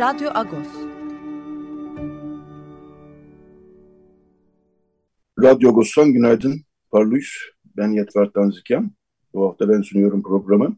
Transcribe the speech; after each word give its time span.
Radyo 0.00 0.30
Agos. 0.34 0.68
Radyo 5.42 5.68
Agos'tan 5.68 6.12
günaydın. 6.12 6.60
Parlıyız. 6.90 7.26
Ben 7.76 7.88
Yetver 7.88 8.26
Tanziken. 8.26 8.90
Bu 9.34 9.48
hafta 9.48 9.68
ben 9.68 9.82
sunuyorum 9.82 10.22
programı. 10.22 10.76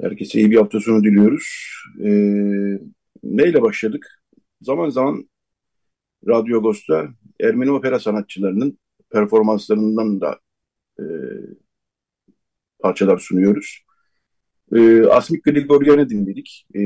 Herkese 0.00 0.38
iyi 0.38 0.50
bir 0.50 0.56
hafta 0.56 0.80
sonu 0.80 1.04
diliyoruz. 1.04 1.74
Ee, 2.04 2.80
neyle 3.22 3.62
başladık? 3.62 4.22
Zaman 4.60 4.88
zaman 4.88 5.30
Radyo 6.28 6.58
Agos'ta 6.58 7.08
Ermeni 7.40 7.70
opera 7.70 7.98
sanatçılarının 7.98 8.78
performanslarından 9.10 10.20
da 10.20 10.40
e, 11.00 11.04
parçalar 12.78 13.18
sunuyoruz. 13.18 13.84
E, 14.74 15.02
Asmik 15.02 15.44
Grigoryan'ı 15.44 16.08
dinledik. 16.08 16.66
E, 16.76 16.80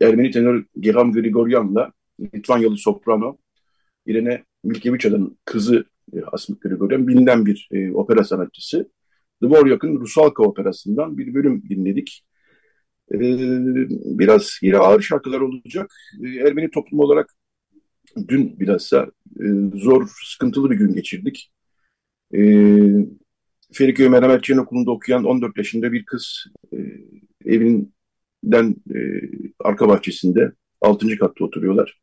Ermeni 0.00 0.30
tenor 0.30 0.64
Geram 0.80 1.12
Grigoryan'la 1.12 1.92
Litvanyalı 2.20 2.76
soprano 2.76 3.36
Irene 4.06 4.44
Milkeviça'nın 4.64 5.38
kızı 5.44 5.84
e, 6.12 6.22
Asmik 6.22 6.62
Grigoryan 6.62 7.08
bilinen 7.08 7.46
bir 7.46 7.68
e, 7.72 7.92
opera 7.92 8.24
sanatçısı. 8.24 8.90
Dvorak'ın 9.42 10.00
Rusalka 10.00 10.42
operasından 10.42 11.18
bir 11.18 11.34
bölüm 11.34 11.62
dinledik. 11.68 12.24
E, 13.12 13.18
biraz 14.18 14.58
yine 14.62 14.76
ağır 14.76 15.00
şarkılar 15.00 15.40
olacak. 15.40 15.90
E, 16.24 16.28
Ermeni 16.28 16.70
toplum 16.70 17.00
olarak 17.00 17.34
dün 18.28 18.60
bilhassa 18.60 19.10
e, 19.40 19.44
zor, 19.74 20.08
sıkıntılı 20.24 20.70
bir 20.70 20.76
gün 20.76 20.94
geçirdik. 20.94 21.52
E, 22.34 22.40
Feriköy 23.72 24.08
Merhametçiyen 24.08 24.58
Okulu'nda 24.58 24.90
okuyan 24.90 25.24
14 25.24 25.58
yaşında 25.58 25.92
bir 25.92 26.04
kız 26.04 26.44
e, 26.72 26.78
evin 27.44 27.94
den 28.44 28.76
e, 28.94 28.98
arka 29.60 29.88
bahçesinde 29.88 30.52
6. 30.80 31.18
katta 31.18 31.44
oturuyorlar. 31.44 32.00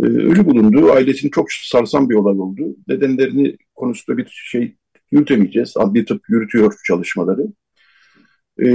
E, 0.00 0.04
ölü 0.04 0.46
bulundu. 0.46 0.92
Ailesini 0.92 1.30
çok 1.30 1.52
sarsan 1.52 2.10
bir 2.10 2.14
olay 2.14 2.40
oldu. 2.40 2.76
Nedenlerini 2.88 3.56
konusunda 3.74 4.18
bir 4.18 4.28
şey 4.28 4.76
yürütemeyeceğiz. 5.10 5.76
Adli 5.76 6.04
tıp 6.04 6.22
yürütüyor 6.28 6.74
çalışmaları. 6.86 7.46
E, 8.62 8.66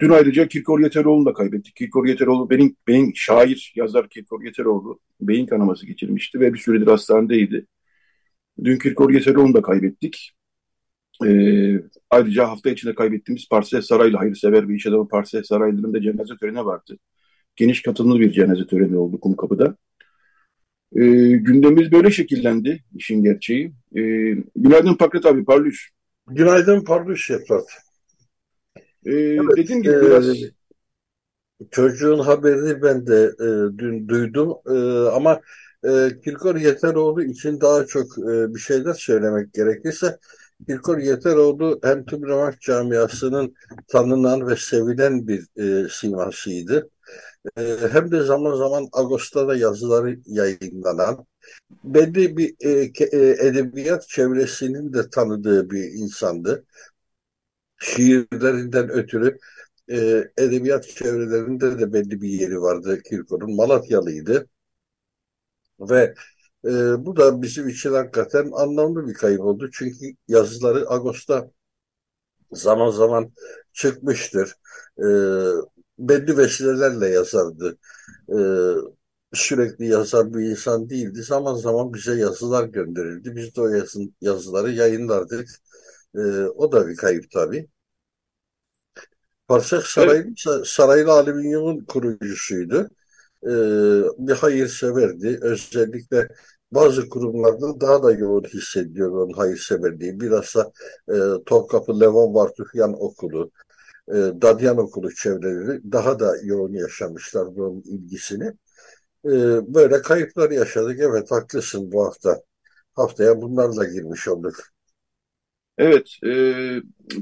dün 0.00 0.10
ayrıca 0.10 0.48
Kirkor 0.48 0.80
Yeteroğlu'nu 0.80 1.26
da 1.26 1.32
kaybettik. 1.32 1.76
Kirkor 1.76 2.06
Yeteroğlu 2.06 2.50
benim, 2.50 2.76
benim 2.88 3.12
şair, 3.16 3.72
yazar 3.76 4.08
Kirkor 4.08 4.44
Yeteroğlu 4.44 5.00
beyin 5.20 5.46
kanaması 5.46 5.86
geçirmişti 5.86 6.40
ve 6.40 6.54
bir 6.54 6.58
süredir 6.58 6.86
hastanedeydi. 6.86 7.66
Dün 8.64 8.78
Kirkor 8.78 9.10
Yeteroğlu'nu 9.10 9.54
da 9.54 9.62
kaybettik. 9.62 10.32
E, 11.26 11.28
ayrıca 12.10 12.48
hafta 12.48 12.70
içinde 12.70 12.94
kaybettiğimiz 12.94 13.48
Parsel 13.48 13.82
Saraylı 13.82 14.16
hayırsever 14.16 14.68
bir 14.68 14.74
iş 14.74 14.86
adamı 14.86 15.08
Parsel 15.08 15.42
Saraylı'nın 15.42 15.94
da 15.94 16.00
cenaze 16.00 16.36
töreni 16.40 16.64
vardı. 16.64 16.98
Geniş 17.56 17.82
katılımlı 17.82 18.20
bir 18.20 18.32
cenaze 18.32 18.66
töreni 18.66 18.96
oldu 18.96 19.20
Kumkapı'da. 19.20 19.76
E, 20.96 21.02
gündemimiz 21.32 21.92
böyle 21.92 22.10
şekillendi 22.10 22.84
işin 22.94 23.22
gerçeği. 23.22 23.72
E, 23.96 24.00
günaydın 24.56 24.94
Pakrat 24.94 25.26
abi, 25.26 25.44
parlıyız. 25.44 25.78
Günaydın 26.28 26.84
parlıyız 26.84 27.20
Şefkat. 27.20 27.64
E, 29.06 29.12
evet, 29.12 29.56
dediğim 29.56 29.82
gibi 29.82 29.94
e, 29.94 30.02
biraz... 30.02 30.36
Çocuğun 31.70 32.18
haberini 32.18 32.82
ben 32.82 33.06
de 33.06 33.32
e, 33.40 33.78
dün 33.78 34.08
duydum 34.08 34.54
e, 34.66 35.08
ama 35.08 35.40
e, 35.84 36.08
Kirkor 36.24 36.56
Yeteroğlu 36.56 37.24
için 37.24 37.60
daha 37.60 37.86
çok 37.86 38.18
e, 38.18 38.54
bir 38.54 38.60
şeyler 38.60 38.92
söylemek 38.92 39.52
gerekirse 39.52 40.18
İlkor 40.68 40.98
Yeteroğlu 40.98 41.80
hem 41.82 42.04
tüm 42.04 42.28
Remak 42.28 42.60
camiasının 42.60 43.54
tanınan 43.88 44.48
ve 44.48 44.56
sevilen 44.56 45.28
bir 45.28 45.46
e, 45.56 45.88
simasıydı. 45.88 46.90
E, 47.58 47.76
hem 47.92 48.10
de 48.10 48.22
zaman 48.22 48.56
zaman 48.56 48.88
Ağustos'ta 48.92 49.56
yazıları 49.56 50.18
yayınlanan, 50.26 51.26
belli 51.84 52.36
bir 52.36 52.54
e, 52.60 52.70
e, 53.12 53.46
edebiyat 53.48 54.08
çevresinin 54.08 54.92
de 54.92 55.10
tanıdığı 55.10 55.70
bir 55.70 55.84
insandı. 55.84 56.64
Şiirlerinden 57.78 58.88
ötürü 58.90 59.38
e, 59.90 60.24
edebiyat 60.38 60.88
çevrelerinde 60.88 61.78
de 61.78 61.92
belli 61.92 62.22
bir 62.22 62.28
yeri 62.28 62.60
vardı 62.60 63.02
Kirkor'un. 63.02 63.56
Malatyalıydı. 63.56 64.46
Ve 65.80 66.14
e, 66.64 67.04
bu 67.06 67.16
da 67.16 67.42
bizim 67.42 67.68
için 67.68 67.92
hakikaten 67.92 68.50
anlamlı 68.54 69.08
bir 69.08 69.14
kayıp 69.14 69.40
oldu. 69.40 69.70
Çünkü 69.72 70.06
yazıları 70.28 70.88
Ağustos'ta 70.88 71.50
zaman 72.52 72.90
zaman 72.90 73.32
çıkmıştır. 73.72 74.54
E, 74.98 75.06
belli 75.98 76.36
vesilelerle 76.36 77.08
yazardı. 77.08 77.78
E, 78.28 78.38
sürekli 79.32 79.86
yazan 79.86 80.34
bir 80.34 80.44
insan 80.50 80.90
değildi. 80.90 81.22
Zaman 81.22 81.54
zaman 81.54 81.94
bize 81.94 82.14
yazılar 82.16 82.64
gönderirdi. 82.64 83.36
Biz 83.36 83.56
de 83.56 83.60
o 83.60 83.68
yazın, 83.68 84.14
yazıları 84.20 84.70
yayınlardık. 84.72 85.48
E, 86.14 86.20
o 86.44 86.72
da 86.72 86.88
bir 86.88 86.96
kayıp 86.96 87.30
tabii. 87.30 87.68
Parsek 89.48 89.82
Saraylı, 89.82 90.34
evet. 90.46 90.66
Saraylı 90.66 91.12
Alüminyum'un 91.12 91.84
kurucusuydu. 91.84 92.90
Ee, 93.46 93.48
bir 94.18 94.32
hayırseverdi. 94.32 95.38
Özellikle 95.42 96.28
bazı 96.74 97.08
kurumlarda 97.08 97.80
daha 97.80 98.02
da 98.02 98.12
yoğun 98.12 98.44
hissediyor 98.44 99.10
onun 99.12 99.32
hayırseverliği. 99.32 100.20
Bilhassa 100.20 100.72
e, 101.08 101.14
Topkapı 101.46 102.00
Levan 102.00 102.34
Vartuhyan 102.34 103.02
Okulu, 103.02 103.50
e, 104.08 104.14
Dadyan 104.14 104.78
Okulu 104.78 105.14
çevreleri 105.14 105.92
daha 105.92 106.18
da 106.20 106.36
yoğun 106.42 106.72
yaşamışlar 106.72 107.56
bunun 107.56 107.82
ilgisini. 107.82 108.46
E, 109.24 109.30
böyle 109.74 110.02
kayıplar 110.02 110.50
yaşadık. 110.50 111.00
Evet 111.00 111.30
haklısın 111.30 111.92
bu 111.92 112.06
hafta. 112.06 112.42
Haftaya 112.94 113.42
bunlarla 113.42 113.84
girmiş 113.84 114.28
olduk. 114.28 114.54
Evet, 115.78 116.08
e, 116.26 116.32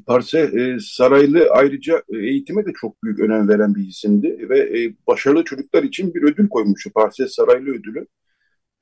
Parse 0.06 0.38
e, 0.40 0.78
Saraylı 0.80 1.48
ayrıca 1.50 2.02
e, 2.08 2.16
eğitime 2.18 2.66
de 2.66 2.72
çok 2.80 3.02
büyük 3.02 3.20
önem 3.20 3.48
veren 3.48 3.74
bir 3.74 3.88
isimdi 3.88 4.48
ve 4.48 4.58
e, 4.58 4.94
başarılı 5.06 5.44
çocuklar 5.44 5.82
için 5.82 6.14
bir 6.14 6.22
ödül 6.22 6.48
koymuştu 6.48 6.90
Parse 6.92 7.28
Saraylı 7.28 7.70
ödülü. 7.70 8.06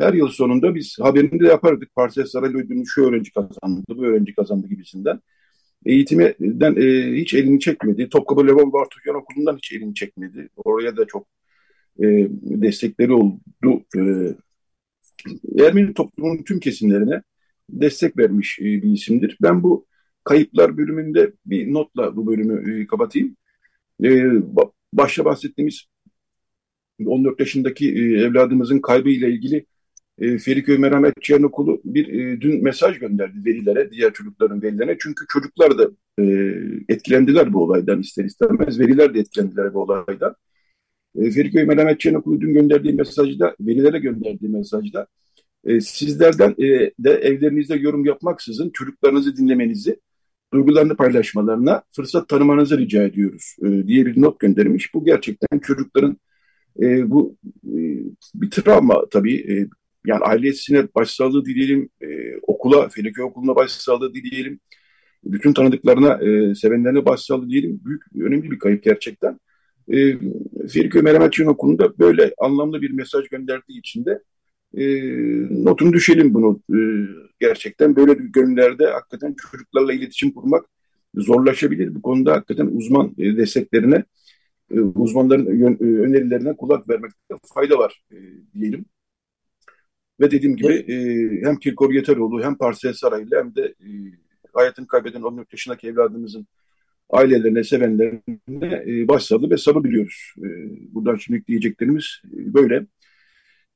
Her 0.00 0.14
yıl 0.14 0.28
sonunda 0.28 0.74
biz 0.74 0.96
haberini 1.00 1.40
de 1.40 1.46
yapardık. 1.46 1.94
Parsel 1.94 2.24
Saraylı 2.24 2.58
ödülünü 2.58 2.86
şu 2.86 3.04
öğrenci 3.04 3.32
kazandı, 3.32 3.82
bu 3.88 4.04
öğrenci 4.04 4.34
kazandı 4.34 4.68
gibisinden. 4.68 5.20
Eğitimden 5.86 6.74
e, 6.76 7.16
hiç 7.20 7.34
elini 7.34 7.60
çekmedi. 7.60 8.08
Topkapı 8.08 8.46
Levon 8.46 8.72
Bartukyan 8.72 9.16
Okulu'ndan 9.16 9.56
hiç 9.56 9.72
elini 9.72 9.94
çekmedi. 9.94 10.48
Oraya 10.56 10.96
da 10.96 11.06
çok 11.06 11.26
e, 11.98 12.06
destekleri 12.42 13.12
oldu. 13.12 13.84
E, 13.96 14.00
Ermeni 15.58 15.94
toplumunun 15.94 16.42
tüm 16.42 16.60
kesimlerine 16.60 17.22
destek 17.70 18.18
vermiş 18.18 18.58
e, 18.60 18.64
bir 18.64 18.92
isimdir. 18.92 19.38
Ben 19.42 19.62
bu 19.62 19.86
kayıplar 20.24 20.76
bölümünde 20.76 21.32
bir 21.46 21.72
notla 21.72 22.16
bu 22.16 22.26
bölümü 22.26 22.82
e, 22.82 22.86
kapatayım. 22.86 23.36
E, 24.04 24.24
başta 24.92 25.24
bahsettiğimiz 25.24 25.84
14 27.06 27.40
yaşındaki 27.40 27.94
e, 27.94 28.00
evladımızın 28.00 28.78
kaybı 28.78 29.10
ile 29.10 29.30
ilgili 29.30 29.66
e, 30.20 30.38
Feriköy 30.38 30.78
Merhamet 30.78 31.14
Çiyan 31.22 31.42
Okulu 31.42 31.80
bir 31.84 32.08
e, 32.08 32.40
dün 32.40 32.64
mesaj 32.64 32.98
gönderdi 32.98 33.44
velilere, 33.44 33.90
diğer 33.90 34.12
çocukların 34.12 34.62
velilerine. 34.62 34.96
Çünkü 35.00 35.24
çocuklar 35.28 35.78
da 35.78 35.90
e, 36.18 36.24
etkilendiler 36.88 37.52
bu 37.52 37.62
olaydan 37.64 38.00
ister 38.00 38.24
istemez. 38.24 38.80
Veliler 38.80 39.14
de 39.14 39.18
etkilendiler 39.18 39.74
bu 39.74 39.80
olaydan. 39.80 40.34
E, 41.14 41.30
Feriköy 41.30 41.64
Merhamet 41.64 42.00
Çiyan 42.00 42.16
Okulu 42.16 42.40
dün 42.40 42.54
gönderdiği 42.54 42.94
mesajda, 42.94 43.56
velilere 43.60 43.98
gönderdiği 43.98 44.48
mesajda 44.48 45.06
sizlerden 45.80 46.56
de 46.98 47.10
evlerinizde 47.10 47.74
yorum 47.74 48.04
yapmaksızın 48.04 48.70
çocuklarınızı 48.70 49.36
dinlemenizi, 49.36 50.00
duygularını 50.52 50.96
paylaşmalarına 50.96 51.82
fırsat 51.96 52.28
tanımanızı 52.28 52.78
rica 52.78 53.02
ediyoruz 53.02 53.56
diye 53.62 54.06
bir 54.06 54.20
not 54.20 54.40
göndermiş. 54.40 54.94
Bu 54.94 55.04
gerçekten 55.04 55.58
çocukların 55.58 56.16
e, 56.82 57.10
bu 57.10 57.36
e, 57.64 57.80
bir 58.34 58.50
travma 58.50 59.06
tabii. 59.10 59.36
E, 59.52 59.68
yani 60.06 60.20
ailesine 60.24 60.88
başsağlığı 60.94 61.44
dileyelim, 61.44 61.88
e, 62.02 62.06
okula, 62.42 62.88
Feliköy 62.88 63.24
Okulu'na 63.24 63.56
başsağlığı 63.56 64.14
dileyelim. 64.14 64.60
bütün 65.24 65.52
tanıdıklarına, 65.52 66.24
e, 66.24 66.54
sevenlerine 66.54 67.04
başsağlığı 67.06 67.48
diyelim. 67.50 67.80
Büyük, 67.84 68.02
önemli 68.20 68.50
bir 68.50 68.58
kayıp 68.58 68.84
gerçekten. 68.84 69.38
E, 69.92 70.18
Feriköy 70.68 71.02
Merhametçi'nin 71.02 71.48
okulunda 71.48 71.98
böyle 71.98 72.34
anlamlı 72.38 72.82
bir 72.82 72.90
mesaj 72.90 73.28
gönderdiği 73.28 73.78
için 73.78 74.04
de 74.04 74.22
e, 74.76 74.84
notunu 75.64 75.92
düşelim 75.92 76.34
bunu. 76.34 76.60
E, 76.70 76.78
gerçekten 77.40 77.96
böyle 77.96 78.14
gönüllerde 78.14 78.86
hakikaten 78.86 79.34
çocuklarla 79.52 79.92
iletişim 79.92 80.30
kurmak 80.32 80.66
zorlaşabilir. 81.14 81.94
Bu 81.94 82.02
konuda 82.02 82.32
hakikaten 82.32 82.66
uzman 82.66 83.14
e, 83.18 83.36
desteklerine, 83.36 84.04
e, 84.74 84.80
uzmanların 84.80 85.58
yön, 85.58 85.74
e, 85.80 86.00
önerilerine 86.00 86.56
kulak 86.56 86.88
vermekte 86.88 87.34
fayda 87.54 87.78
var 87.78 88.02
e, 88.12 88.16
diyelim. 88.60 88.84
Ve 90.20 90.30
dediğim 90.30 90.56
gibi 90.56 90.72
e, 90.72 90.96
hem 91.46 91.56
Kirkor 91.56 91.92
Yeteroğlu 91.92 92.42
hem 92.42 92.54
Parsel 92.54 92.92
Saraylı 92.92 93.36
hem 93.36 93.54
de 93.54 93.62
e, 93.62 93.88
hayatını 94.54 94.86
kaybeden 94.86 95.22
14 95.22 95.52
yaşındaki 95.52 95.88
evladımızın 95.88 96.46
ailelerine, 97.10 97.64
sevenlerine 97.64 98.84
e, 98.86 99.08
başsağlığı 99.08 99.50
ve 99.50 99.56
sabır 99.56 99.84
biliyoruz. 99.84 100.34
E, 100.38 100.48
buradan 100.94 101.16
şimdi 101.16 101.46
diyeceklerimiz 101.46 102.22
e, 102.24 102.54
böyle. 102.54 102.86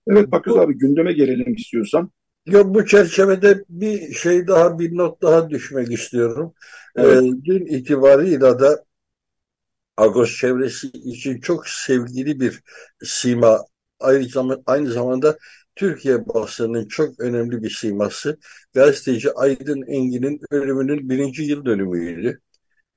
Evet 0.07 0.33
Bakır 0.33 0.57
abi 0.57 0.79
gündeme 0.79 1.13
gelelim 1.13 1.55
istiyorsan. 1.55 2.11
Yok 2.47 2.75
bu 2.75 2.87
çerçevede 2.87 3.65
bir 3.69 4.13
şey 4.15 4.47
daha, 4.47 4.79
bir 4.79 4.97
not 4.97 5.23
daha 5.23 5.51
düşmek 5.51 5.93
istiyorum. 5.93 6.55
Evet. 6.97 7.23
Ee, 7.23 7.45
dün 7.45 7.67
itibarıyla 7.67 8.61
da 8.61 8.85
Agos 9.97 10.37
çevresi 10.37 10.87
için 10.87 11.41
çok 11.41 11.69
sevgili 11.69 12.41
bir 12.41 12.61
sima. 13.03 13.59
Aynı, 14.01 14.25
zaman, 14.25 14.63
aynı 14.67 14.91
zamanda 14.91 15.39
Türkiye 15.77 16.27
basının 16.27 16.89
çok 16.89 17.21
önemli 17.21 17.63
bir 17.63 17.71
siması. 17.71 18.39
Gazeteci 18.75 19.33
Aydın 19.33 19.83
Engin'in 19.83 20.41
ölümünün 20.51 21.11
birinci 21.11 21.43
yıl 21.43 21.65
dönümüydü. 21.65 22.41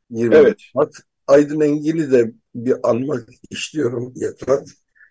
20 0.09 0.35
evet. 0.35 0.61
Mart. 0.75 0.95
Aydın 1.27 1.61
Engin'i 1.61 2.11
de 2.11 2.31
bir 2.55 2.75
anmak 2.83 3.29
istiyorum 3.49 4.13
yakın. 4.15 4.65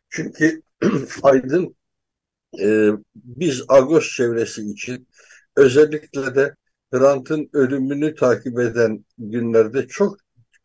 Çünkü 0.09 0.63
Aydın 1.23 1.77
e, 2.61 2.91
biz 3.15 3.63
Agos 3.69 4.17
çevresi 4.17 4.71
için 4.71 5.09
özellikle 5.57 6.35
de 6.35 6.55
Hrant'ın 6.93 7.51
ölümünü 7.53 8.15
takip 8.15 8.59
eden 8.61 9.05
günlerde 9.19 9.87
çok 9.87 10.17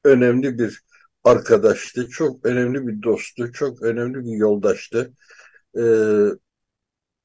önemli 0.04 0.59
bir 0.59 0.81
arkadaştı, 1.24 2.09
çok 2.09 2.45
önemli 2.45 2.88
bir 2.88 3.04
dosttu, 3.04 3.51
çok 3.51 3.81
önemli 3.81 4.25
bir 4.25 4.38
yoldaştı. 4.38 5.13
E, 5.77 5.83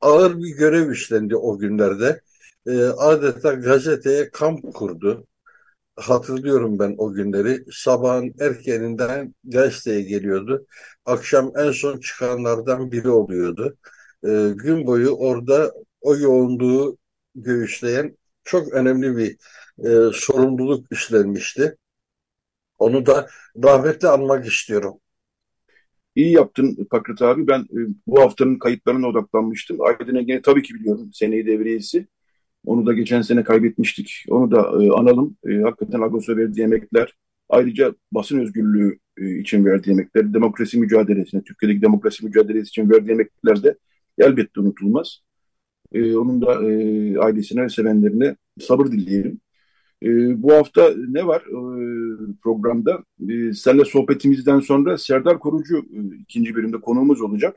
ağır 0.01 0.39
bir 0.39 0.57
görev 0.57 0.91
üstlendi 0.91 1.37
o 1.37 1.59
günlerde. 1.59 2.21
E, 2.67 2.85
adeta 2.85 3.53
gazeteye 3.55 4.31
kamp 4.31 4.75
kurdu. 4.75 5.27
Hatırlıyorum 5.97 6.79
ben 6.79 6.95
o 6.99 7.13
günleri. 7.13 7.65
Sabahın 7.73 8.35
erkeninden 8.41 9.35
gazeteye 9.45 10.03
geliyordu. 10.03 10.67
Akşam 11.07 11.53
en 11.57 11.73
son 11.73 12.01
çıkanlardan 12.01 12.93
biri 12.93 13.11
oluyordu. 13.11 13.77
E, 14.25 14.53
gün 14.57 14.87
boyu 14.87 15.11
orada 15.11 15.73
o 16.01 16.17
yoğunluğu 16.17 16.99
göğüsleyen 17.35 18.17
çok 18.45 18.73
önemli 18.73 19.17
bir 19.17 19.37
e, 19.89 20.13
sorumluluk 20.15 20.93
üstlenmişti. 20.93 21.77
Onu 22.79 23.07
da 23.07 23.29
rahmetle 23.65 24.09
anmak 24.09 24.47
istiyorum. 24.47 25.01
İyi 26.17 26.33
yaptın 26.33 26.87
Pakrat 26.91 27.23
abi. 27.23 27.47
Ben 27.47 27.61
e, 27.61 27.79
bu 28.07 28.21
haftanın 28.21 28.59
kayıtlarına 28.59 29.09
odaklanmıştım. 29.09 29.79
Aydın 29.81 30.15
Ege'ni 30.15 30.43
tabii 30.43 30.63
ki 30.63 30.75
biliyorum. 30.75 31.11
Seneyi 31.13 31.47
devriyesi. 31.47 32.07
Onu 32.67 32.87
da 32.87 32.93
geçen 32.93 33.23
sene 33.23 33.45
kaybetmiştik. 33.45 34.25
Onu 34.29 34.51
da 34.51 34.61
e, 34.85 34.91
analım. 34.91 35.37
E, 35.49 35.55
hakikaten 35.57 36.01
Agos'a 36.01 36.37
verdiği 36.37 36.63
emekler. 36.63 37.15
Ayrıca 37.49 37.95
basın 38.13 38.39
özgürlüğü 38.41 38.99
e, 39.19 39.39
için 39.39 39.65
verdiği 39.65 39.91
emekler, 39.91 40.35
demokrasi 40.35 40.79
mücadelesine, 40.79 41.43
Türkiye'deki 41.45 41.83
demokrasi 41.83 42.27
mücadelesi 42.27 42.69
için 42.69 42.91
verdiği 42.91 43.13
emekler 43.13 43.63
de 43.63 43.77
elbette 44.19 44.61
unutulmaz. 44.61 45.21
E, 45.93 46.17
onun 46.17 46.43
da 46.43 46.71
e, 46.73 47.19
ailesine 47.19 47.63
ve 47.63 47.69
sevenlerine 47.69 48.37
sabır 48.61 48.87
dileyelim. 48.87 49.41
E, 50.03 50.43
bu 50.43 50.53
hafta 50.53 50.91
ne 51.09 51.27
var 51.27 51.41
e, 51.41 51.61
programda? 52.43 53.05
E, 53.29 53.53
seninle 53.53 53.85
sohbetimizden 53.85 54.61
sonra 54.61 54.99
Serdar 54.99 55.39
Korucu 55.39 55.79
e, 55.79 56.17
ikinci 56.19 56.55
bölümde 56.55 56.81
konuğumuz 56.81 57.21
olacak. 57.21 57.57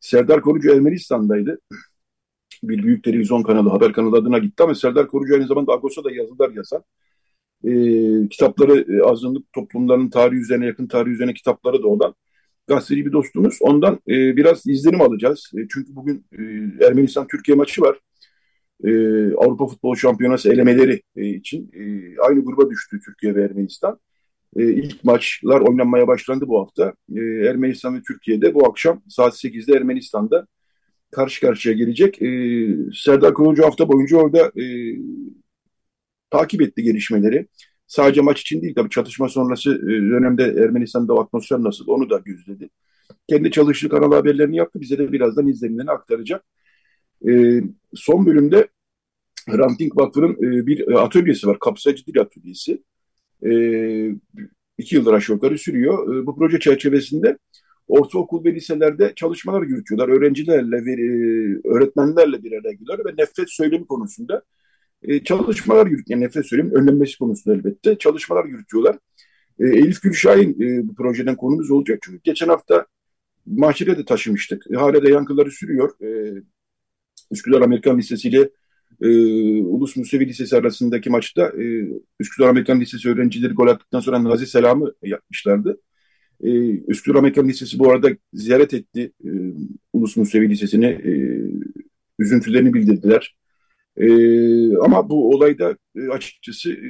Serdar 0.00 0.40
Korucu 0.42 0.70
Ermenistan'daydı. 0.70 1.58
Bir 2.62 2.82
büyük 2.82 3.04
televizyon 3.04 3.42
kanalı, 3.42 3.68
haber 3.68 3.92
kanalı 3.92 4.16
adına 4.16 4.38
gitti 4.38 4.62
ama 4.62 4.74
Serdar 4.74 5.08
Korucu 5.08 5.34
aynı 5.34 5.46
zamanda 5.46 5.72
Agos'a 5.72 6.04
da 6.04 6.10
yazılar 6.10 6.50
yazan. 6.50 6.84
E, 7.64 7.70
kitapları 8.28 8.84
e, 8.94 9.02
azınlık 9.02 9.52
toplumlarının 9.52 10.10
tarihi 10.10 10.40
üzerine, 10.40 10.66
yakın 10.66 10.86
tarihi 10.86 11.14
üzerine 11.14 11.34
kitapları 11.34 11.82
da 11.82 11.88
olan 11.88 12.14
gazeteci 12.66 13.06
bir 13.06 13.12
dostumuz. 13.12 13.58
Ondan 13.60 13.94
e, 14.08 14.36
biraz 14.36 14.66
izlenim 14.66 15.00
alacağız. 15.00 15.50
E, 15.54 15.58
çünkü 15.72 15.96
bugün 15.96 16.26
e, 16.32 16.42
Ermenistan-Türkiye 16.86 17.56
maçı 17.56 17.82
var 17.82 17.98
e, 18.84 18.90
Avrupa 19.34 19.66
Futbol 19.66 19.94
Şampiyonası 19.94 20.52
elemeleri 20.52 21.02
e, 21.16 21.26
için 21.26 21.70
e, 21.74 21.82
aynı 22.20 22.44
gruba 22.44 22.70
düştü 22.70 23.00
Türkiye 23.04 23.34
ve 23.34 23.42
Ermenistan. 23.42 24.00
E, 24.56 24.72
ilk 24.72 25.04
maçlar 25.04 25.60
oynanmaya 25.60 26.06
başlandı 26.08 26.48
bu 26.48 26.60
hafta. 26.60 26.94
E, 27.16 27.20
Ermenistan 27.20 27.96
ve 27.96 28.02
Türkiye'de 28.08 28.54
bu 28.54 28.68
akşam 28.68 29.02
saat 29.08 29.34
8'de 29.34 29.76
Ermenistan'da 29.76 30.46
karşı 31.10 31.40
karşıya 31.40 31.74
gelecek. 31.74 32.22
E, 32.22 32.28
Serdar 32.94 33.34
Kılıncı 33.34 33.62
hafta 33.62 33.88
boyunca 33.88 34.16
orada 34.16 34.52
e, 34.62 34.64
takip 36.30 36.62
etti 36.62 36.82
gelişmeleri. 36.82 37.48
Sadece 37.86 38.20
maç 38.20 38.40
için 38.40 38.62
değil 38.62 38.74
tabii 38.74 38.90
çatışma 38.90 39.28
sonrası 39.28 39.70
e, 39.70 39.86
dönemde 39.86 40.44
Ermenistan'da 40.44 41.14
atmosfer 41.14 41.58
nasıl 41.58 41.88
onu 41.88 42.10
da 42.10 42.18
gözledi. 42.24 42.70
Kendi 43.28 43.50
çalıştığı 43.50 43.88
kanal 43.88 44.12
haberlerini 44.12 44.56
yaptı. 44.56 44.80
Bize 44.80 44.98
de 44.98 45.12
birazdan 45.12 45.46
izlenimlerini 45.46 45.90
aktaracak. 45.90 46.44
E, 47.28 47.62
son 47.94 48.26
bölümde 48.26 48.68
Ranting 49.48 49.96
Vakfı'nın 49.96 50.32
e, 50.32 50.66
bir 50.66 51.04
atölyesi 51.04 51.46
var. 51.46 51.58
Kapsayıcı 51.58 52.06
dil 52.06 52.20
atölyesi. 52.20 52.82
E, 53.46 53.50
iki 54.78 54.96
yıldır 54.96 55.12
aşağı 55.12 55.34
yukarı 55.34 55.58
sürüyor. 55.58 56.22
E, 56.22 56.26
bu 56.26 56.36
proje 56.36 56.58
çerçevesinde 56.58 57.38
ortaokul 57.88 58.44
ve 58.44 58.54
liselerde 58.54 59.12
çalışmalar 59.16 59.62
yürütüyorlar. 59.62 60.08
Öğrencilerle 60.08 60.84
ve 60.84 60.92
e, 60.92 61.08
öğretmenlerle 61.68 62.42
bir 62.42 62.52
araya 62.52 62.72
geliyorlar 62.72 63.06
ve 63.06 63.22
nefret 63.22 63.50
söylemi 63.50 63.86
konusunda 63.86 64.42
e, 65.02 65.24
çalışmalar 65.24 65.86
yürütüyor. 65.86 66.20
nefret 66.20 66.46
söylemi 66.46 66.74
önlenmesi 66.74 67.18
konusunda 67.18 67.56
elbette 67.56 67.98
çalışmalar 67.98 68.44
yürütüyorlar. 68.44 68.98
E, 69.58 69.64
Elif 69.64 70.02
Gülşahin 70.02 70.62
e, 70.62 70.88
bu 70.88 70.94
projeden 70.94 71.36
konumuz 71.36 71.70
olacak. 71.70 71.98
Çünkü 72.02 72.20
geçen 72.24 72.48
hafta 72.48 72.86
mahkede 73.46 73.98
de 73.98 74.04
taşımıştık. 74.04 74.62
Hala 74.76 75.02
da 75.02 75.10
yankıları 75.10 75.50
sürüyor. 75.50 75.90
E, 76.02 76.42
Üsküdar 77.30 77.60
Amerikan 77.60 77.98
Lisesi 77.98 78.28
ile 78.28 78.50
e, 79.02 79.08
Ulus 79.62 79.96
Musevi 79.96 80.28
Lisesi 80.28 80.56
arasındaki 80.56 81.10
maçta 81.10 81.52
e, 81.62 81.64
Üsküdar 82.20 82.48
Amerikan 82.48 82.80
Lisesi 82.80 83.08
öğrencileri 83.08 83.52
gol 83.52 83.68
attıktan 83.68 84.00
sonra 84.00 84.24
nazi 84.24 84.46
selamı 84.46 84.92
yapmışlardı. 85.02 85.80
E, 86.44 86.50
Üsküdar 86.70 87.18
Amerikan 87.18 87.48
Lisesi 87.48 87.78
bu 87.78 87.90
arada 87.90 88.08
ziyaret 88.32 88.74
etti 88.74 89.12
e, 89.24 89.30
Ulus 89.92 90.16
Musevi 90.16 90.50
Lisesi'ne. 90.50 90.88
E, 90.88 91.12
üzüntülerini 92.18 92.74
bildirdiler. 92.74 93.36
E, 93.96 94.06
ama 94.76 95.10
bu 95.10 95.30
olayda 95.30 95.76
e, 95.96 96.08
açıkçası 96.08 96.72
e, 96.72 96.88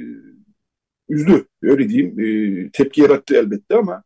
üzdü, 1.09 1.45
öyle 1.61 1.89
diyeyim. 1.89 2.19
E, 2.19 2.69
tepki 2.71 3.01
yarattı 3.01 3.35
elbette 3.35 3.75
ama 3.75 4.03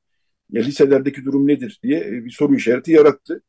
ya, 0.52 0.64
liselerdeki 0.64 1.26
durum 1.26 1.48
nedir 1.48 1.80
diye 1.84 2.00
e, 2.00 2.26
bir 2.26 2.30
soru 2.30 2.56
işareti 2.56 2.92
yarattı. 2.92 3.44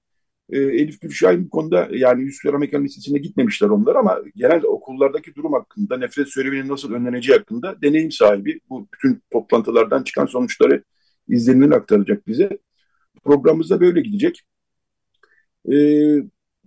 E, 0.51 0.59
Elif 0.59 1.01
Gülşahin 1.01 1.45
bu 1.45 1.51
konuda 1.51 1.89
yani 1.93 2.23
Üsküdar 2.23 2.55
Amerikan 2.55 2.85
Lisesi'ne 2.85 3.19
gitmemişler 3.19 3.69
onlar 3.69 3.97
ama 3.97 4.19
genel 4.37 4.63
okullardaki 4.65 5.35
durum 5.35 5.53
hakkında, 5.53 5.99
nefret 5.99 6.29
söyleminin 6.29 6.69
nasıl 6.69 6.93
önleneceği 6.93 7.39
hakkında 7.39 7.83
deneyim 7.83 8.11
sahibi. 8.11 8.61
Bu 8.71 8.89
bütün 8.95 9.23
toplantılardan 9.33 10.03
çıkan 10.03 10.27
sonuçları 10.27 10.85
izlenimini 11.29 11.75
aktaracak 11.75 12.27
bize. 12.27 12.59
Programımız 13.25 13.71
da 13.71 13.81
böyle 13.81 14.01
gidecek. 14.01 14.43
E, 15.73 15.75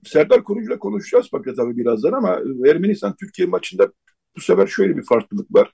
Serdar 0.03 0.44
Kurucu'yla 0.44 0.79
konuşacağız 0.79 1.27
fakat 1.32 1.55
tabii 1.55 1.77
birazdan 1.77 2.12
ama 2.13 2.39
Ermenistan-Türkiye 2.70 3.48
maçında 3.48 3.91
bu 4.36 4.41
sefer 4.41 4.67
şöyle 4.67 4.98
bir 4.98 5.03
farklılık 5.03 5.53
var. 5.55 5.74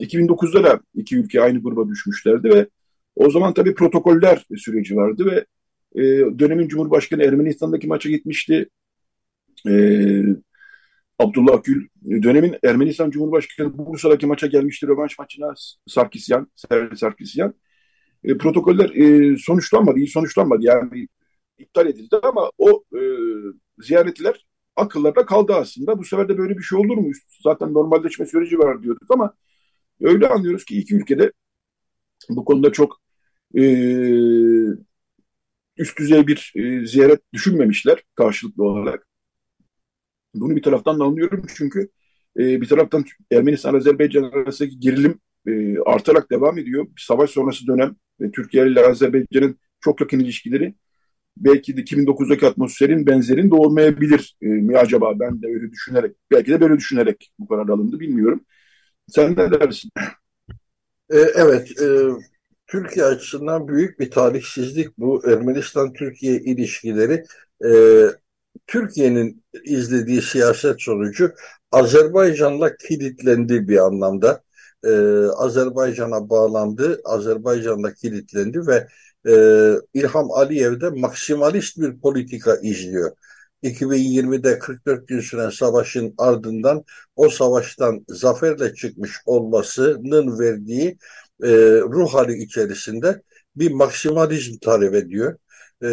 2009'da 0.00 0.64
da 0.64 0.80
iki 0.94 1.16
ülke 1.16 1.42
aynı 1.42 1.62
gruba 1.62 1.88
düşmüşlerdi 1.88 2.48
ve 2.48 2.68
o 3.16 3.30
zaman 3.30 3.54
tabii 3.54 3.74
protokoller 3.74 4.46
süreci 4.56 4.96
vardı 4.96 5.26
ve 5.26 5.44
e, 5.96 6.02
dönemin 6.38 6.68
Cumhurbaşkanı 6.68 7.22
Ermenistan'daki 7.22 7.86
maça 7.86 8.08
gitmişti. 8.10 8.68
E, 9.68 9.72
Abdullah 11.18 11.64
Gül 11.64 11.88
dönemin 12.22 12.56
Ermenistan 12.64 13.10
Cumhurbaşkanı 13.10 13.78
Bursa'daki 13.78 14.26
maça 14.26 14.46
gelmişti 14.46 14.86
rövanş 14.86 15.18
maçına 15.18 15.54
Sarkisyan, 15.86 16.50
Sarkisyan. 16.96 17.54
E, 18.24 18.38
protokoller 18.38 18.90
e, 18.90 19.36
sonuçlanmadı, 19.36 19.98
iyi 19.98 20.08
sonuçlanmadı. 20.08 20.60
Yani 20.64 21.08
iptal 21.58 21.86
edildi 21.86 22.16
ama 22.22 22.50
o 22.58 22.84
e, 22.94 23.00
ziyaretler 23.78 24.46
akıllarda 24.76 25.26
kaldı 25.26 25.54
aslında. 25.54 25.98
Bu 25.98 26.04
sefer 26.04 26.28
de 26.28 26.38
böyle 26.38 26.58
bir 26.58 26.62
şey 26.62 26.78
olur 26.78 26.96
mu? 26.96 27.10
Zaten 27.44 27.74
normalleşme 27.74 28.26
süreci 28.26 28.58
var 28.58 28.82
diyorduk 28.82 29.10
ama 29.10 29.34
Öyle 30.00 30.28
anlıyoruz 30.28 30.64
ki 30.64 30.78
iki 30.78 30.94
ülkede 30.96 31.32
bu 32.28 32.44
konuda 32.44 32.72
çok 32.72 33.00
e, 33.58 33.62
üst 35.78 35.98
düzey 35.98 36.26
bir 36.26 36.52
e, 36.56 36.86
ziyaret 36.86 37.20
düşünmemişler 37.32 38.02
karşılıklı 38.14 38.64
olarak. 38.64 39.06
Bunu 40.34 40.56
bir 40.56 40.62
taraftan 40.62 41.00
da 41.00 41.04
anlıyorum 41.04 41.46
çünkü 41.56 41.88
e, 42.38 42.60
bir 42.60 42.68
taraftan 42.68 43.04
Ermenistan-Azerbaycan 43.32 44.22
arasındaki 44.22 44.80
gerilim 44.80 45.20
e, 45.46 45.78
artarak 45.78 46.30
devam 46.30 46.58
ediyor. 46.58 46.86
Savaş 46.98 47.30
sonrası 47.30 47.66
dönem 47.66 47.96
ve 48.20 48.30
Türkiye 48.30 48.66
ile 48.66 48.86
Azerbaycan'ın 48.86 49.58
çok 49.80 50.00
yakın 50.00 50.20
ilişkileri 50.20 50.74
belki 51.36 51.76
de 51.76 51.80
2009'daki 51.80 52.46
atmosferin 52.46 53.06
benzerini 53.06 53.50
doğurmayabilir 53.50 54.36
e, 54.42 54.46
mi 54.46 54.78
acaba? 54.78 55.20
Ben 55.20 55.42
de 55.42 55.46
öyle 55.46 55.72
düşünerek, 55.72 56.16
belki 56.30 56.50
de 56.50 56.60
böyle 56.60 56.76
düşünerek 56.76 57.32
bu 57.38 57.48
karar 57.48 57.68
alındı 57.68 58.00
bilmiyorum. 58.00 58.44
Sen 59.08 59.32
ne 59.32 59.50
dersin? 59.52 59.90
E, 61.10 61.16
evet, 61.16 61.82
e, 61.82 61.86
Türkiye 62.68 63.06
açısından 63.06 63.68
büyük 63.68 64.00
bir 64.00 64.10
tarihsizlik 64.10 64.98
bu. 64.98 65.22
Ermenistan-Türkiye 65.30 66.40
ilişkileri 66.40 67.24
e, 67.64 67.70
Türkiye'nin 68.66 69.44
izlediği 69.64 70.22
siyaset 70.22 70.82
sonucu 70.82 71.32
Azerbaycan'la 71.72 72.76
kilitlendi 72.76 73.68
bir 73.68 73.78
anlamda. 73.78 74.42
E, 74.84 74.90
Azerbaycan'a 75.36 76.30
bağlandı, 76.30 77.00
Azerbaycan'la 77.04 77.94
kilitlendi 77.94 78.66
ve 78.66 78.88
e, 79.28 79.34
İlham 79.94 80.30
Aliyev 80.30 80.80
de 80.80 80.90
maksimalist 80.90 81.78
bir 81.78 82.00
politika 82.00 82.56
izliyor. 82.56 83.12
2020'de 83.62 84.58
44 84.58 85.08
gün 85.08 85.20
süren 85.20 85.50
savaşın 85.50 86.14
ardından 86.18 86.84
o 87.16 87.28
savaştan 87.28 88.04
zaferle 88.08 88.74
çıkmış 88.74 89.12
olmasının 89.26 90.38
verdiği 90.38 90.98
e, 91.42 91.48
ruh 91.80 92.14
hali 92.14 92.42
içerisinde 92.42 93.22
bir 93.56 93.70
maksimalizm 93.72 94.58
talep 94.58 94.94
ediyor. 94.94 95.36
E, 95.84 95.88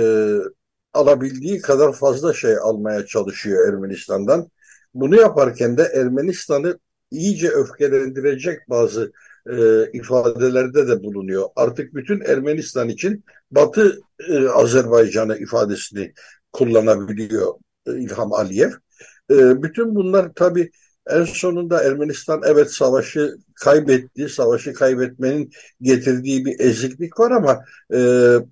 alabildiği 0.94 1.62
kadar 1.62 1.94
fazla 1.94 2.34
şey 2.34 2.58
almaya 2.58 3.06
çalışıyor 3.06 3.68
Ermenistan'dan. 3.68 4.50
Bunu 4.94 5.16
yaparken 5.16 5.78
de 5.78 5.84
Ermenistan'ı 5.84 6.80
iyice 7.12 7.50
öfkelendirecek 7.50 8.70
bazı 8.70 9.12
e, 9.50 9.86
ifadelerde 9.94 10.88
de 10.88 11.04
bulunuyor. 11.04 11.50
Artık 11.56 11.96
bütün 11.96 12.22
Ermenistan 12.22 12.90
için 12.90 13.24
Batı 13.52 14.00
e, 14.30 14.48
Azerbaycan'ı 14.48 15.38
ifadesini 15.38 16.14
kullanabiliyor 16.54 17.54
e, 17.88 17.98
İlham 18.00 18.34
Aliyev. 18.34 18.72
E, 19.32 19.64
bütün 19.64 19.96
bunlar 19.96 20.34
tabii 20.36 20.72
en 21.10 21.24
sonunda 21.24 21.84
Ermenistan 21.84 22.42
evet 22.46 22.72
savaşı 22.72 23.38
kaybetti. 23.56 24.30
Savaşı 24.30 24.74
kaybetmenin 24.74 25.52
getirdiği 25.82 26.46
bir 26.46 26.60
eziklik 26.60 27.20
var 27.20 27.32
ama 27.32 27.66
e, 27.94 28.00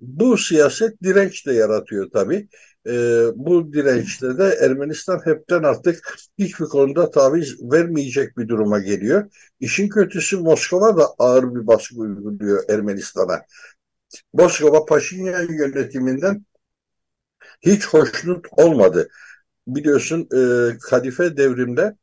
bu 0.01 0.37
siyaset 0.37 1.03
direnç 1.03 1.47
de 1.47 1.53
yaratıyor 1.53 2.09
tabii. 2.13 2.47
E, 2.87 2.91
bu 3.35 3.73
dirençte 3.73 4.37
de 4.37 4.57
Ermenistan 4.61 5.21
hepten 5.25 5.63
artık 5.63 6.17
hiçbir 6.39 6.65
konuda 6.65 7.11
taviz 7.11 7.71
vermeyecek 7.71 8.37
bir 8.37 8.47
duruma 8.47 8.79
geliyor. 8.79 9.31
İşin 9.59 9.89
kötüsü 9.89 10.37
Moskova 10.37 10.97
da 10.97 11.07
ağır 11.19 11.55
bir 11.55 11.67
baskı 11.67 11.95
uyguluyor 11.95 12.63
Ermenistan'a. 12.69 13.41
Moskova 14.33 14.85
Paşinyan 14.85 15.47
yönetiminden 15.53 16.45
hiç 17.61 17.87
hoşnut 17.87 18.45
olmadı. 18.51 19.09
Biliyorsun 19.67 20.27
e, 20.35 20.69
kadife 20.77 21.37
devrimde 21.37 21.95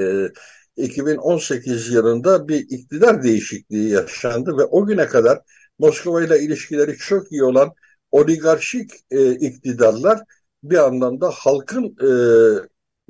e, 0.00 0.28
2018 0.76 1.90
yılında 1.90 2.48
bir 2.48 2.60
iktidar 2.70 3.22
değişikliği 3.22 3.90
yaşandı 3.90 4.58
ve 4.58 4.64
o 4.64 4.86
güne 4.86 5.06
kadar 5.06 5.40
Moskova 5.78 6.22
ile 6.22 6.40
ilişkileri 6.40 6.96
çok 6.96 7.32
iyi 7.32 7.44
olan 7.44 7.72
oligarşik 8.10 8.90
e, 9.10 9.32
iktidarlar 9.34 10.20
bir 10.62 10.76
anlamda 10.76 11.30
halkın 11.30 11.84
e, 11.84 12.10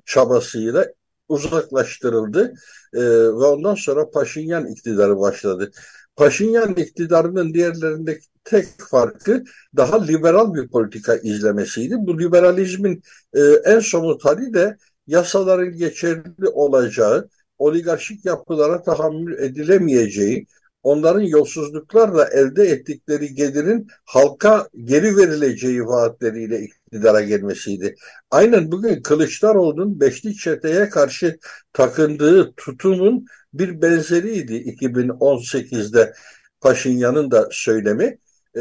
çabasıyla 0.05 0.87
uzaklaştırıldı 1.29 2.55
e, 2.95 3.01
ve 3.11 3.45
ondan 3.45 3.75
sonra 3.75 4.11
Paşinyan 4.11 4.67
iktidarı 4.67 5.21
başladı. 5.21 5.71
Paşinyan 6.17 6.75
iktidarının 6.75 7.55
diğerlerindeki 7.55 8.27
tek 8.45 8.67
farkı 8.91 9.45
daha 9.77 10.05
liberal 10.05 10.55
bir 10.55 10.69
politika 10.69 11.17
izlemesiydi. 11.17 11.95
Bu 11.99 12.19
liberalizmin 12.19 13.03
e, 13.35 13.41
en 13.65 13.81
somut 13.81 14.25
hali 14.25 14.55
de 14.55 14.77
yasaların 15.07 15.77
geçerli 15.77 16.49
olacağı, 16.53 17.29
oligarşik 17.59 18.25
yapılara 18.25 18.83
tahammül 18.83 19.39
edilemeyeceği, 19.39 20.47
onların 20.83 21.21
yolsuzluklarla 21.21 22.29
elde 22.33 22.65
ettikleri 22.65 23.35
gelirin 23.35 23.87
halka 24.05 24.69
geri 24.85 25.17
verileceği 25.17 25.87
vaatleriyle 25.87 26.61
iktidara 26.61 27.21
gelmesiydi. 27.21 27.95
Aynen 28.31 28.73
bugün 28.73 29.03
Kılıçdaroğlu'nun 29.03 30.01
Beşli 30.01 30.35
Çete'ye 30.37 30.89
karşı 30.89 31.39
takındığı 31.73 32.53
tutumun 32.57 33.27
bir 33.55 33.83
benzeriydi 33.83 34.55
2018'de 34.55 36.15
Paşinyan'ın 36.61 37.31
da 37.31 37.49
söylemi. 37.51 38.19
Ee, 38.57 38.61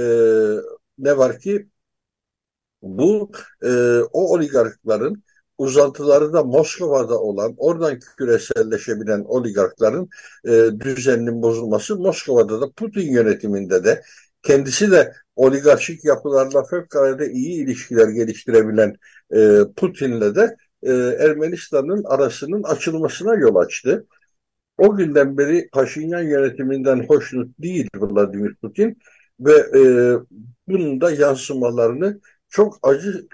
ne 0.98 1.18
var 1.18 1.40
ki 1.40 1.68
bu 2.82 3.32
e, 3.64 4.00
o 4.14 4.34
oligarkların 4.34 5.24
uzantıları 5.62 6.34
da 6.34 6.44
Moskova'da 6.44 7.20
olan, 7.20 7.54
oradan 7.58 8.00
küreselleşebilen 8.18 9.24
oligarkların 9.28 10.10
e, 10.46 10.50
düzeninin 10.80 11.42
bozulması 11.42 11.96
Moskova'da 11.96 12.62
da 12.62 12.72
Putin 12.72 13.12
yönetiminde 13.12 13.84
de 13.84 14.02
kendisi 14.44 14.92
de 14.92 15.14
oligarşik 15.36 16.06
yapılarla 16.06 16.64
fevkalade 16.64 17.32
iyi 17.32 17.64
ilişkiler 17.64 18.10
geliştirebilen 18.10 18.96
e, 19.34 19.60
Putin'le 19.76 20.36
de 20.36 20.56
e, 20.84 20.92
Ermenistan'ın 21.20 22.04
arasının 22.04 22.64
açılmasına 22.64 23.36
yol 23.36 23.56
açtı. 23.56 24.06
O 24.78 24.96
günden 24.96 25.38
beri 25.38 25.70
Paşinyan 25.74 26.22
yönetiminden 26.22 27.06
hoşnut 27.08 27.60
değil 27.60 27.90
Vladimir 27.96 28.56
Putin 28.56 28.98
ve 29.40 29.54
e, 29.54 29.82
bunun 30.68 31.02
da 31.02 31.12
yansımalarını 31.12 32.20
çok 32.50 32.80
acı 32.84 33.28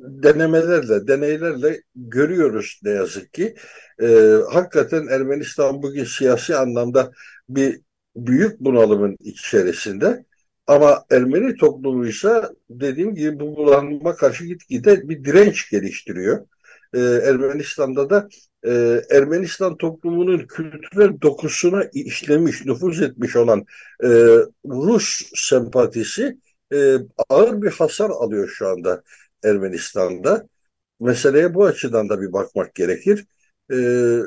denemelerle, 0.00 1.08
deneylerle 1.08 1.82
görüyoruz 1.94 2.80
ne 2.84 2.90
yazık 2.90 3.32
ki. 3.32 3.54
E, 4.02 4.06
hakikaten 4.52 5.06
Ermenistan 5.06 5.82
bugün 5.82 6.04
siyasi 6.04 6.56
anlamda 6.56 7.12
bir 7.48 7.80
büyük 8.16 8.60
bunalımın 8.60 9.16
içerisinde. 9.20 10.24
Ama 10.66 11.04
Ermeni 11.10 11.56
toplumu 11.56 12.06
ise 12.06 12.42
dediğim 12.70 13.14
gibi 13.14 13.40
bu 13.40 13.56
bulanıma 13.56 14.16
karşı 14.16 14.44
gitgide 14.46 15.08
bir 15.08 15.24
direnç 15.24 15.70
geliştiriyor. 15.70 16.46
Ee, 16.94 17.00
Ermenistan'da 17.00 18.10
da 18.10 18.28
e, 18.66 19.02
Ermenistan 19.10 19.76
toplumunun 19.76 20.38
kültürel 20.38 21.20
dokusuna 21.22 21.84
işlemiş, 21.94 22.64
nüfuz 22.66 23.02
etmiş 23.02 23.36
olan 23.36 23.66
e, 24.04 24.08
Rus 24.66 25.22
sempatisi 25.34 26.38
e, 26.72 26.96
ağır 27.28 27.62
bir 27.62 27.70
hasar 27.70 28.10
alıyor 28.10 28.48
şu 28.48 28.68
anda. 28.68 29.02
Ermenistan'da. 29.46 30.46
Meseleye 31.00 31.54
bu 31.54 31.64
açıdan 31.64 32.08
da 32.08 32.20
bir 32.20 32.32
bakmak 32.32 32.74
gerekir. 32.74 33.26
Ee, 33.72 34.20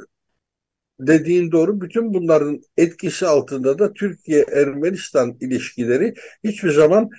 dediğin 1.00 1.52
doğru. 1.52 1.82
Bütün 1.82 2.14
bunların 2.14 2.62
etkisi 2.78 3.28
altında 3.28 3.80
da 3.80 3.94
Türkiye-Ermenistan 3.94 5.38
ilişkileri 5.42 6.14
hiçbir 6.44 6.72
zaman 6.72 7.10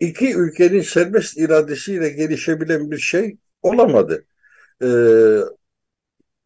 iki 0.00 0.34
ülkenin 0.34 0.80
serbest 0.80 1.38
iradesiyle 1.38 2.08
gelişebilen 2.08 2.90
bir 2.90 2.98
şey 2.98 3.36
olamadı. 3.62 4.24
Ee, 4.82 4.86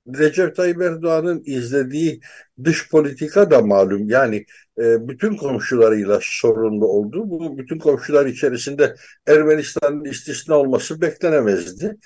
Recep 0.07 0.57
Tayyip 0.57 0.83
Erdoğan'ın 0.83 1.43
izlediği 1.45 2.21
dış 2.65 2.91
politika 2.91 3.51
da 3.51 3.61
malum. 3.61 4.09
Yani 4.09 4.47
e, 4.79 5.09
bütün 5.09 5.37
komşularıyla 5.37 6.19
sorunlu 6.23 6.87
oldu. 6.87 7.31
Bu 7.31 7.59
bütün 7.59 7.79
komşular 7.79 8.27
içerisinde 8.27 8.95
Ermenistan'ın 9.27 10.05
istisna 10.05 10.55
olması 10.55 11.01
beklenemezdi. 11.01 11.97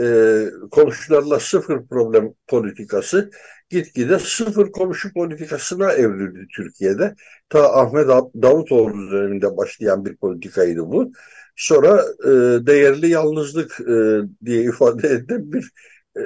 E, 0.00 0.44
komşularla 0.70 1.40
sıfır 1.40 1.86
problem 1.86 2.34
politikası 2.46 3.30
gitgide 3.70 4.18
sıfır 4.18 4.72
komşu 4.72 5.12
politikasına 5.12 5.92
evrildi 5.92 6.46
Türkiye'de. 6.56 7.14
Ta 7.48 7.72
Ahmet 7.72 8.08
Davutoğlu 8.42 9.10
döneminde 9.10 9.56
başlayan 9.56 10.04
bir 10.04 10.16
politikaydı 10.16 10.80
bu. 10.80 11.12
Sonra 11.56 12.04
e, 12.24 12.30
değerli 12.66 13.08
yalnızlık 13.08 13.80
e, 13.80 14.20
diye 14.44 14.62
ifade 14.62 15.08
edilen 15.08 15.52
bir 15.52 15.70
e, 16.16 16.20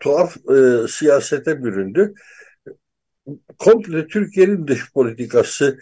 tuhaf 0.00 0.36
e, 0.50 0.88
siyasete 0.88 1.64
büründü. 1.64 2.14
Komple 3.58 4.06
Türkiye'nin 4.06 4.66
dış 4.66 4.92
politikası 4.92 5.78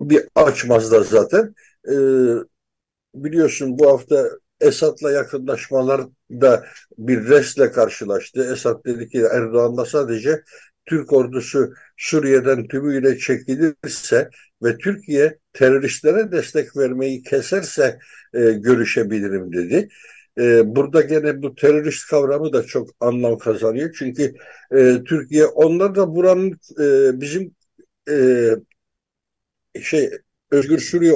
bir 0.00 0.24
açmazda 0.34 1.02
zaten. 1.02 1.54
E, 1.88 1.94
biliyorsun 3.14 3.78
bu 3.78 3.92
hafta 3.92 4.30
Esad'la 4.60 5.12
yakınlaşmalar 5.12 6.00
da 6.30 6.66
bir 6.98 7.28
resle 7.28 7.72
karşılaştı. 7.72 8.52
Esad 8.52 8.84
dedi 8.84 9.08
ki 9.08 9.18
Erdoğan'la 9.32 9.84
sadece 9.86 10.42
Türk 10.86 11.12
ordusu 11.12 11.72
Suriye'den 11.96 12.68
tümüyle 12.68 13.18
çekilirse 13.18 14.30
ve 14.62 14.78
Türkiye 14.78 15.38
teröristlere 15.52 16.32
destek 16.32 16.76
vermeyi 16.76 17.22
keserse 17.22 17.98
e, 18.34 18.52
görüşebilirim 18.52 19.52
dedi. 19.52 19.88
E, 20.38 20.76
burada 20.76 21.00
gene 21.02 21.42
bu 21.42 21.54
terörist 21.54 22.10
kavramı 22.10 22.52
da 22.52 22.62
çok 22.62 22.88
anlam 23.00 23.38
kazanıyor. 23.38 23.94
Çünkü 23.98 24.34
e, 24.76 25.04
Türkiye 25.04 25.46
onlar 25.46 25.94
da 25.94 26.14
buranın 26.14 26.52
e, 26.80 27.20
bizim 27.20 27.54
e, 28.10 28.50
şey 29.82 30.10
Özgür 30.50 30.78
Suriye 30.78 31.14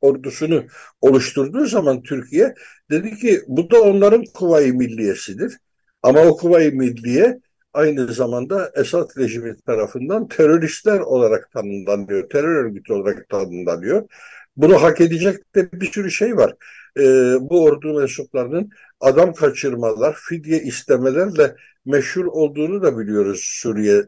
ordusunu 0.00 0.64
oluşturduğu 1.00 1.66
zaman 1.66 2.02
Türkiye 2.02 2.54
dedi 2.90 3.16
ki 3.16 3.42
bu 3.46 3.70
da 3.70 3.82
onların 3.82 4.24
Kuvayi 4.34 4.72
Milliyesidir. 4.72 5.58
Ama 6.02 6.20
o 6.20 6.36
Kuvayi 6.36 6.70
Milliye 6.70 7.40
aynı 7.72 8.12
zamanda 8.12 8.72
Esad 8.76 9.18
rejimi 9.18 9.56
tarafından 9.66 10.28
teröristler 10.28 11.00
olarak 11.00 11.50
tanımlanıyor, 11.52 12.28
terör 12.28 12.64
örgütü 12.64 12.92
olarak 12.92 13.28
tanımlanıyor. 13.28 14.08
Bunu 14.56 14.82
hak 14.82 15.00
edecek 15.00 15.54
de 15.54 15.72
bir 15.72 15.92
sürü 15.92 16.10
şey 16.10 16.36
var. 16.36 16.54
Ee, 16.98 17.36
bu 17.40 17.64
ordu 17.64 18.00
mensuplarının 18.00 18.70
adam 19.00 19.34
kaçırmalar, 19.34 20.16
fidye 20.28 20.62
istemelerle 20.62 21.56
meşhur 21.84 22.24
olduğunu 22.24 22.82
da 22.82 22.98
biliyoruz 22.98 23.40
Suriye 23.42 24.02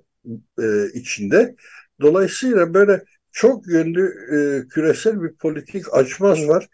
e, 0.62 0.64
içinde. 0.94 1.56
Dolayısıyla 2.00 2.74
böyle 2.74 3.04
çok 3.32 3.68
yönlü 3.68 4.04
e, 4.32 4.68
küresel 4.68 5.22
bir 5.22 5.34
politik 5.34 5.94
açmaz 5.94 6.48
var. 6.48 6.68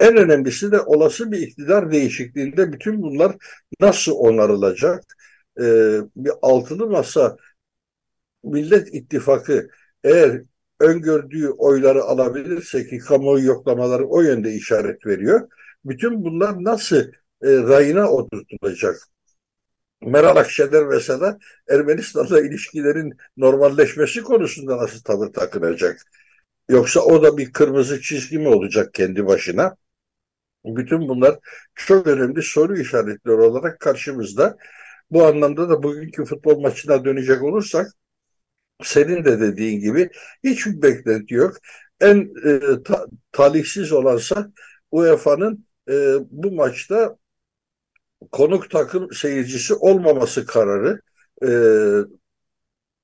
En 0.00 0.16
önemlisi 0.16 0.72
de 0.72 0.80
olası 0.80 1.32
bir 1.32 1.38
iktidar 1.38 1.92
değişikliğinde 1.92 2.72
bütün 2.72 3.02
bunlar 3.02 3.36
nasıl 3.80 4.12
onarılacak? 4.12 5.04
E, 5.60 5.64
bir 6.16 6.32
altılı 6.42 6.86
masa 6.90 7.36
Millet 8.44 8.94
İttifakı 8.94 9.68
eğer 10.04 10.42
öngördüğü 10.80 11.48
oyları 11.48 12.02
alabilirse 12.02 12.86
ki 12.86 12.98
kamuoyu 12.98 13.46
yoklamaları 13.46 14.06
o 14.06 14.20
yönde 14.20 14.52
işaret 14.52 15.06
veriyor. 15.06 15.48
Bütün 15.84 16.24
bunlar 16.24 16.64
nasıl 16.64 16.96
e, 16.96 17.12
rayına 17.42 18.10
oturtulacak? 18.10 18.96
Meral 20.02 20.36
Akşener 20.36 20.84
mesela 20.84 21.38
Ermenistan'la 21.68 22.40
ilişkilerin 22.40 23.14
normalleşmesi 23.36 24.22
konusunda 24.22 24.76
nasıl 24.78 25.02
tavır 25.02 25.32
takınacak? 25.32 26.00
Yoksa 26.68 27.00
o 27.00 27.22
da 27.22 27.36
bir 27.38 27.52
kırmızı 27.52 28.00
çizgi 28.02 28.38
mi 28.38 28.48
olacak 28.48 28.94
kendi 28.94 29.26
başına? 29.26 29.76
Bütün 30.64 31.08
bunlar 31.08 31.38
çok 31.74 32.06
önemli 32.06 32.42
soru 32.42 32.78
işaretleri 32.78 33.36
olarak 33.36 33.80
karşımızda. 33.80 34.56
Bu 35.10 35.26
anlamda 35.26 35.68
da 35.68 35.82
bugünkü 35.82 36.24
futbol 36.24 36.60
maçına 36.60 37.04
dönecek 37.04 37.42
olursak 37.42 37.92
senin 38.82 39.24
de 39.24 39.40
dediğin 39.40 39.80
gibi 39.80 40.10
hiçbir 40.44 40.82
beklenti 40.82 41.34
yok. 41.34 41.56
En 42.00 42.30
e, 42.44 42.82
ta, 42.82 43.06
talihsiz 43.32 43.92
olansa 43.92 44.52
UEFA'nın 44.90 45.66
e, 45.88 46.14
bu 46.30 46.52
maçta 46.52 47.16
konuk 48.32 48.70
takım 48.70 49.12
seyircisi 49.12 49.74
olmaması 49.74 50.46
kararı. 50.46 51.00
E, 51.42 51.48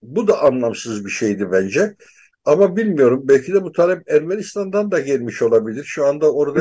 bu 0.03 0.29
da 0.29 0.43
anlamsız 0.43 1.05
bir 1.05 1.11
şeydi 1.11 1.53
bence. 1.53 1.97
Ama 2.45 2.77
bilmiyorum 2.77 3.23
belki 3.25 3.55
de 3.55 3.63
bu 3.63 3.73
talep 3.73 4.11
Ermenistan'dan 4.11 4.91
da 4.91 5.01
gelmiş 5.01 5.43
olabilir. 5.43 5.85
Şu 5.85 6.07
anda 6.07 6.33
orada 6.33 6.61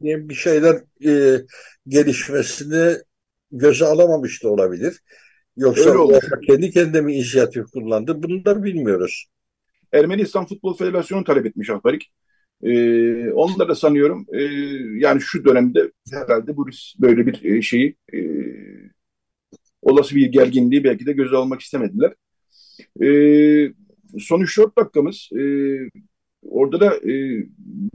bir 0.00 0.34
şeyler 0.34 0.82
e, 1.06 1.42
gelişmesini 1.88 2.96
göze 3.52 3.84
alamamış 3.84 4.44
da 4.44 4.48
olabilir. 4.48 5.00
Yoksa 5.60 5.94
kendi 6.46 6.70
kendine 6.70 7.00
mi 7.00 7.14
inisiyatif 7.14 7.66
kullandı 7.72 8.22
da 8.44 8.64
bilmiyoruz. 8.64 9.26
Ermenistan 9.92 10.46
Futbol 10.46 10.76
Federasyonu 10.76 11.24
talep 11.24 11.46
etmiş 11.46 11.70
Ahbarik. 11.70 12.12
Ee, 12.62 13.30
onlar 13.30 13.68
da 13.68 13.74
sanıyorum 13.74 14.26
e, 14.32 14.42
yani 14.98 15.20
şu 15.20 15.44
dönemde 15.44 15.92
herhalde 16.12 16.56
bu 16.56 16.66
böyle 16.98 17.26
bir 17.26 17.44
e, 17.44 17.62
şeyi 17.62 17.96
e, 18.14 18.18
olası 19.82 20.16
bir 20.16 20.26
gerginliği 20.26 20.84
belki 20.84 21.06
de 21.06 21.12
göze 21.12 21.36
almak 21.36 21.60
istemediler. 21.60 22.14
E, 23.02 23.08
son 24.18 24.40
3-4 24.40 24.76
dakikamız 24.78 25.28
e, 25.38 25.42
orada 26.42 26.80
da 26.80 26.96
e, 26.96 27.12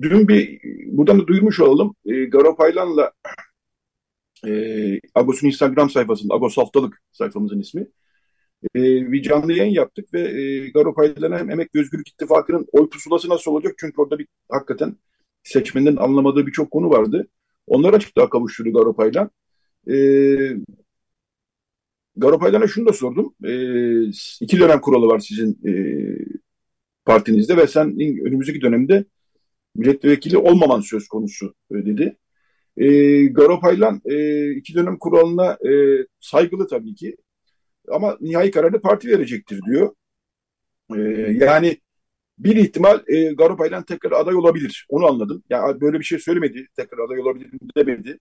dün 0.01 0.27
bir 0.27 0.61
buradan 0.85 1.19
da 1.19 1.27
duyurmuş 1.27 1.59
olalım 1.59 1.95
e, 2.05 2.25
Garo 2.25 2.55
Paylan'la 2.55 3.11
e, 4.47 4.99
Agos'un 5.15 5.47
Instagram 5.47 5.89
sayfasında 5.89 6.33
Agos 6.33 6.57
Haftalık 6.57 7.01
sayfamızın 7.11 7.59
ismi 7.59 7.87
e, 8.75 9.11
bir 9.11 9.21
canlı 9.23 9.53
yayın 9.53 9.73
yaptık 9.73 10.13
ve 10.13 10.21
e, 10.21 10.69
Garo 10.69 10.95
hem 11.21 11.49
Emek 11.49 11.75
Özgürlük 11.75 12.09
İttifakı'nın 12.09 12.67
oy 12.71 12.89
pusulası 12.89 13.29
nasıl 13.29 13.51
olacak? 13.51 13.75
Çünkü 13.77 14.01
orada 14.01 14.19
bir 14.19 14.27
hakikaten 14.49 14.95
seçmenin 15.43 15.97
anlamadığı 15.97 16.47
birçok 16.47 16.71
konu 16.71 16.89
vardı. 16.89 17.27
Onlara 17.67 17.95
açıklığa 17.95 18.29
kavuşturdu 18.29 18.73
Garo 18.73 18.95
Paylan. 18.95 19.29
E, 19.89 19.95
Garo 22.15 22.39
Paylan'a 22.39 22.67
şunu 22.67 22.85
da 22.87 22.93
sordum. 22.93 23.35
E, 23.43 23.51
iki 24.41 24.59
dönem 24.59 24.81
kuralı 24.81 25.07
var 25.07 25.19
sizin 25.19 25.59
e, 25.67 25.73
partinizde 27.05 27.57
ve 27.57 27.67
sen 27.67 27.87
önümüzdeki 27.99 28.61
dönemde 28.61 29.05
milletvekili 29.75 30.37
olmaman 30.37 30.79
söz 30.79 31.07
konusu 31.07 31.53
e, 31.71 31.75
dedi. 31.75 32.17
E, 32.77 32.87
Garo 33.25 33.59
Paylan 33.59 34.01
e, 34.05 34.49
iki 34.51 34.73
dönem 34.73 34.97
kuralına 34.97 35.57
e, 35.69 35.71
saygılı 36.19 36.67
tabii 36.67 36.95
ki 36.95 37.17
ama 37.91 38.17
nihai 38.21 38.51
kararı 38.51 38.81
parti 38.81 39.09
verecektir 39.09 39.61
diyor. 39.69 39.95
E, 40.95 40.99
yani 41.45 41.77
bir 42.37 42.55
ihtimal 42.55 42.99
e, 43.07 43.33
Garo 43.33 43.57
Paylan 43.57 43.83
tekrar 43.83 44.11
aday 44.11 44.35
olabilir. 44.35 44.85
Onu 44.89 45.05
anladım. 45.05 45.43
Yani 45.49 45.81
böyle 45.81 45.99
bir 45.99 46.03
şey 46.03 46.19
söylemedi. 46.19 46.67
Tekrar 46.75 47.05
aday 47.05 47.19
olabilir 47.19 47.49
demedi. 47.77 48.19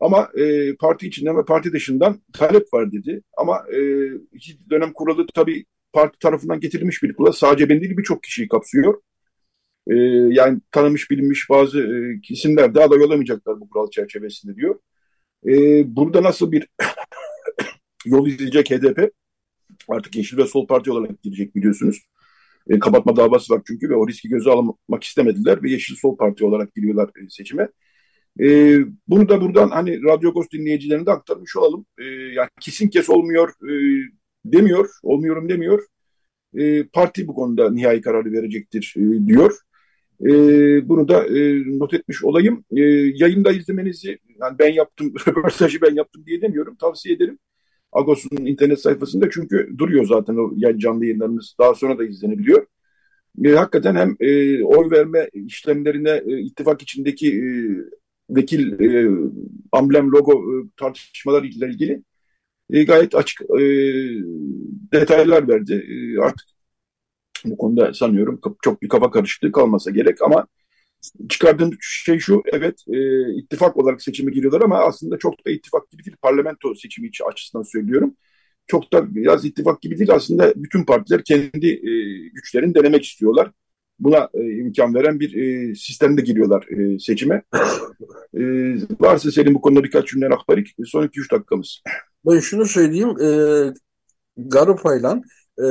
Ama 0.00 0.30
e, 0.38 0.76
parti 0.76 1.06
içinden 1.06 1.36
ve 1.36 1.44
parti 1.44 1.72
dışından 1.72 2.22
talep 2.32 2.74
var 2.74 2.92
dedi. 2.92 3.22
Ama 3.36 3.64
e, 3.72 4.06
iki 4.32 4.70
dönem 4.70 4.92
kuralı 4.92 5.26
tabii 5.34 5.64
parti 5.92 6.18
tarafından 6.18 6.60
getirilmiş 6.60 7.02
bir 7.02 7.14
kural. 7.14 7.32
Sadece 7.32 7.68
ben 7.68 7.80
değil 7.80 7.96
birçok 7.96 8.22
kişiyi 8.22 8.48
kapsıyor. 8.48 9.00
E, 9.90 9.94
yani 10.30 10.60
tanımış 10.70 11.10
bilinmiş 11.10 11.50
bazı 11.50 11.80
e, 11.80 12.20
isimler 12.28 12.74
de 12.74 12.84
aday 12.84 13.02
olamayacaklar 13.02 13.60
bu 13.60 13.70
kural 13.70 13.90
çerçevesinde 13.90 14.56
diyor. 14.56 14.78
E, 15.46 15.52
burada 15.96 16.22
nasıl 16.22 16.52
bir 16.52 16.68
yol 18.06 18.26
izleyecek 18.26 18.70
HDP? 18.70 19.12
Artık 19.88 20.16
Yeşil 20.16 20.38
ve 20.38 20.46
Sol 20.46 20.66
Parti 20.66 20.92
olarak 20.92 21.22
girecek 21.22 21.56
biliyorsunuz. 21.56 22.02
E, 22.70 22.78
kapatma 22.78 23.16
davası 23.16 23.54
var 23.54 23.62
çünkü 23.66 23.90
ve 23.90 23.96
o 23.96 24.08
riski 24.08 24.28
göze 24.28 24.50
almak 24.50 25.04
istemediler 25.04 25.62
ve 25.62 25.70
Yeşil 25.70 25.96
Sol 25.96 26.16
Parti 26.16 26.44
olarak 26.44 26.74
giriyorlar 26.74 27.08
e, 27.08 27.28
seçime. 27.30 27.68
E, 28.40 28.78
bunu 29.08 29.28
da 29.28 29.40
buradan 29.40 29.68
hani 29.68 30.02
Radyo 30.02 30.32
Ghost 30.32 30.52
dinleyicilerine 30.52 31.06
de 31.06 31.10
aktarmış 31.10 31.56
olalım. 31.56 31.86
E, 31.98 32.04
yani 32.04 32.48
kesin 32.60 32.88
kes 32.88 33.10
olmuyor 33.10 33.48
e, 33.48 33.72
demiyor, 34.44 34.88
olmuyorum 35.02 35.48
demiyor. 35.48 35.86
E, 36.54 36.84
parti 36.84 37.28
bu 37.28 37.34
konuda 37.34 37.70
nihai 37.70 38.00
kararı 38.00 38.32
verecektir 38.32 38.94
e, 38.96 39.26
diyor. 39.26 39.58
E, 40.20 40.88
bunu 40.88 41.08
da 41.08 41.26
e, 41.26 41.62
not 41.78 41.94
etmiş 41.94 42.24
olayım. 42.24 42.64
E, 42.76 42.80
yayında 43.14 43.52
izlemenizi, 43.52 44.18
yani 44.40 44.58
ben 44.58 44.72
yaptım, 44.72 45.14
röportajı 45.28 45.82
ben 45.82 45.94
yaptım 45.94 46.26
diye 46.26 46.42
demiyorum. 46.42 46.76
Tavsiye 46.76 47.14
ederim. 47.14 47.38
Agos'un 47.92 48.46
internet 48.46 48.80
sayfasında 48.80 49.30
çünkü 49.30 49.74
duruyor 49.78 50.04
zaten 50.06 50.36
o 50.36 50.78
canlı 50.78 51.04
yayınlarımız 51.04 51.54
daha 51.60 51.74
sonra 51.74 51.98
da 51.98 52.04
izlenebiliyor. 52.04 52.66
E, 53.44 53.50
hakikaten 53.50 53.94
hem 53.94 54.16
e, 54.20 54.62
oy 54.64 54.90
verme 54.90 55.30
işlemlerine 55.34 56.22
e, 56.26 56.40
ittifak 56.40 56.82
içindeki 56.82 57.28
e, 57.28 57.48
vekil 58.30 58.80
e, 58.80 59.10
amblem 59.72 60.12
logo 60.12 60.32
e, 60.32 60.54
tartışmaları 60.76 61.46
ile 61.46 61.66
ilgili 61.66 62.02
e, 62.70 62.84
gayet 62.84 63.14
açık 63.14 63.40
e, 63.42 63.64
detaylar 64.92 65.48
verdi. 65.48 65.74
E, 65.88 66.20
artık 66.20 66.46
bu 67.44 67.56
konuda 67.56 67.94
sanıyorum 67.94 68.40
çok 68.62 68.82
bir 68.82 68.88
kafa 68.88 69.10
karışıklığı 69.10 69.52
kalmasa 69.52 69.90
gerek 69.90 70.22
ama 70.22 70.46
çıkardığım 71.28 71.70
şey 71.80 72.18
şu, 72.18 72.42
evet 72.52 72.84
e, 72.88 72.98
ittifak 73.34 73.76
olarak 73.76 74.02
seçime 74.02 74.32
giriyorlar 74.32 74.60
ama 74.60 74.78
aslında 74.78 75.18
çok 75.18 75.46
da 75.46 75.50
ittifak 75.50 75.90
gibi 75.90 76.04
değil, 76.04 76.16
parlamento 76.22 76.74
seçimi 76.74 77.08
için 77.08 77.24
açısından 77.24 77.62
söylüyorum. 77.62 78.16
Çok 78.66 78.92
da 78.92 79.14
biraz 79.14 79.44
ittifak 79.44 79.82
gibi 79.82 79.98
değil, 79.98 80.10
aslında 80.14 80.52
bütün 80.56 80.84
partiler 80.84 81.24
kendi 81.24 81.68
e, 81.68 81.92
güçlerini 82.28 82.74
denemek 82.74 83.04
istiyorlar 83.04 83.50
buna 84.04 84.28
e, 84.34 84.40
imkan 84.58 84.94
veren 84.94 85.20
bir 85.20 85.34
e, 85.34 85.74
sistemde 85.74 86.20
giriyorlar 86.20 86.66
e, 86.68 86.98
seçime. 86.98 87.42
E, 88.34 88.42
varsa 89.00 89.30
senin 89.30 89.54
bu 89.54 89.60
konuda 89.60 89.84
birkaç 89.84 90.08
cümle 90.08 90.28
akbarik. 90.28 90.74
Son 90.84 91.06
2-3 91.06 91.32
dakikamız. 91.32 91.82
Ben 92.26 92.38
şunu 92.38 92.66
söyleyeyim. 92.66 93.20
E, 93.20 93.28
Garupaylan 94.36 95.22
e, 95.58 95.64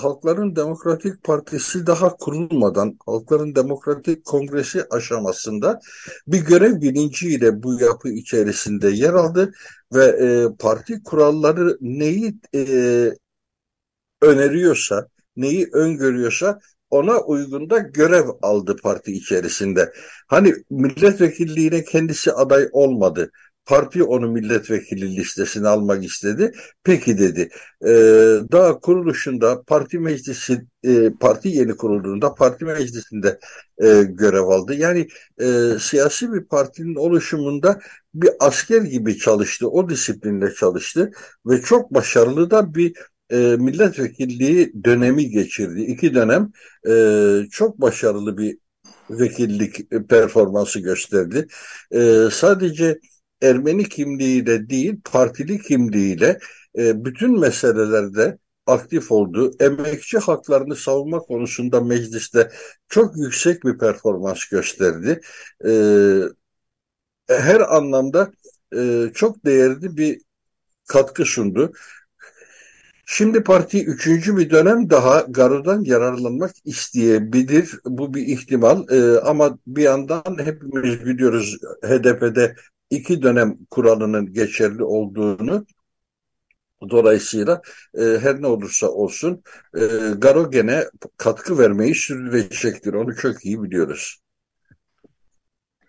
Halkların 0.00 0.56
Demokratik 0.56 1.24
Partisi 1.24 1.86
daha 1.86 2.16
kurulmadan 2.16 2.98
Halkların 3.06 3.54
Demokratik 3.54 4.24
Kongresi 4.24 4.84
aşamasında 4.90 5.80
bir 6.26 6.40
görev 6.40 6.80
bilinciyle 6.80 7.62
bu 7.62 7.80
yapı 7.80 8.08
içerisinde 8.08 8.88
yer 8.90 9.14
aldı 9.14 9.52
ve 9.94 10.04
e, 10.04 10.56
parti 10.58 11.02
kuralları 11.02 11.78
neyi 11.80 12.34
e, 12.54 12.64
öneriyorsa, 14.22 15.08
neyi 15.36 15.68
öngörüyorsa 15.72 16.58
ona 16.90 17.20
uygun 17.20 17.70
da 17.70 17.78
görev 17.78 18.28
aldı 18.42 18.76
parti 18.82 19.12
içerisinde. 19.12 19.92
Hani 20.26 20.54
milletvekilliğine 20.70 21.84
kendisi 21.84 22.32
aday 22.32 22.68
olmadı. 22.72 23.30
Parti 23.68 24.02
onu 24.04 24.28
milletvekili 24.30 25.16
listesine 25.16 25.68
almak 25.68 26.04
istedi. 26.04 26.52
Peki 26.84 27.18
dedi. 27.18 27.50
Ee, 27.82 27.88
daha 28.52 28.80
kuruluşunda 28.80 29.62
parti 29.62 29.98
meclisi 29.98 30.66
e, 30.84 31.10
parti 31.20 31.48
yeni 31.48 31.76
kurulduğunda 31.76 32.34
parti 32.34 32.64
meclisinde 32.64 33.38
e, 33.78 34.02
görev 34.02 34.42
aldı. 34.42 34.74
Yani 34.74 35.08
e, 35.40 35.46
siyasi 35.80 36.32
bir 36.32 36.44
partinin 36.44 36.94
oluşumunda 36.94 37.80
bir 38.14 38.30
asker 38.40 38.82
gibi 38.82 39.18
çalıştı. 39.18 39.68
O 39.68 39.88
disiplinle 39.88 40.54
çalıştı 40.54 41.10
ve 41.46 41.62
çok 41.62 41.94
başarılı 41.94 42.50
da 42.50 42.74
bir 42.74 42.92
e, 43.30 43.36
milletvekilliği 43.36 44.72
dönemi 44.84 45.30
geçirdi. 45.30 45.80
İki 45.80 46.14
dönem 46.14 46.52
e, 46.88 46.92
çok 47.50 47.80
başarılı 47.80 48.38
bir 48.38 48.58
vekillik 49.10 49.90
performansı 50.08 50.80
gösterdi. 50.80 51.46
E, 51.92 52.28
sadece 52.32 52.98
Ermeni 53.42 53.88
kimliğiyle 53.88 54.70
değil, 54.70 55.00
partili 55.04 55.62
kimliğiyle 55.62 56.38
e, 56.78 57.04
bütün 57.04 57.40
meselelerde 57.40 58.38
aktif 58.66 59.12
oldu. 59.12 59.54
Emekçi 59.60 60.18
haklarını 60.18 60.76
savunma 60.76 61.18
konusunda 61.18 61.80
mecliste 61.80 62.50
çok 62.88 63.16
yüksek 63.16 63.64
bir 63.64 63.78
performans 63.78 64.44
gösterdi. 64.44 65.20
E, 65.66 65.70
her 67.28 67.76
anlamda 67.76 68.32
e, 68.76 69.10
çok 69.14 69.44
değerli 69.44 69.96
bir 69.96 70.20
katkı 70.88 71.24
sundu. 71.24 71.72
Şimdi 73.10 73.42
parti 73.42 73.84
üçüncü 73.84 74.36
bir 74.36 74.50
dönem 74.50 74.90
daha 74.90 75.20
Garo'dan 75.20 75.84
yararlanmak 75.84 76.50
isteyebilir. 76.64 77.70
Bu 77.84 78.14
bir 78.14 78.26
ihtimal 78.26 78.84
ee, 78.90 79.20
ama 79.20 79.58
bir 79.66 79.82
yandan 79.82 80.38
hepimiz 80.44 81.06
biliyoruz 81.06 81.58
HDP'de 81.82 82.54
iki 82.90 83.22
dönem 83.22 83.58
kuralının 83.70 84.32
geçerli 84.32 84.84
olduğunu. 84.84 85.66
Dolayısıyla 86.90 87.62
e, 87.94 88.02
her 88.02 88.42
ne 88.42 88.46
olursa 88.46 88.88
olsun 88.88 89.42
e, 89.74 89.80
Garo 90.18 90.50
gene 90.50 90.84
katkı 91.16 91.58
vermeyi 91.58 91.94
sürdürecektir. 91.94 92.94
Onu 92.94 93.16
çok 93.16 93.44
iyi 93.44 93.62
biliyoruz. 93.62 94.18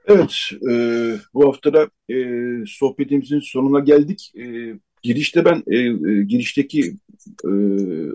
Evet, 0.05 0.33
e, 0.69 0.73
bu 1.33 1.47
haftada 1.47 1.89
e, 2.09 2.15
sohbetimizin 2.67 3.39
sonuna 3.39 3.79
geldik. 3.79 4.31
E, 4.35 4.73
girişte 5.01 5.45
ben 5.45 5.63
e, 5.67 5.77
e, 5.77 6.23
girişteki 6.23 6.95
e, 7.45 7.51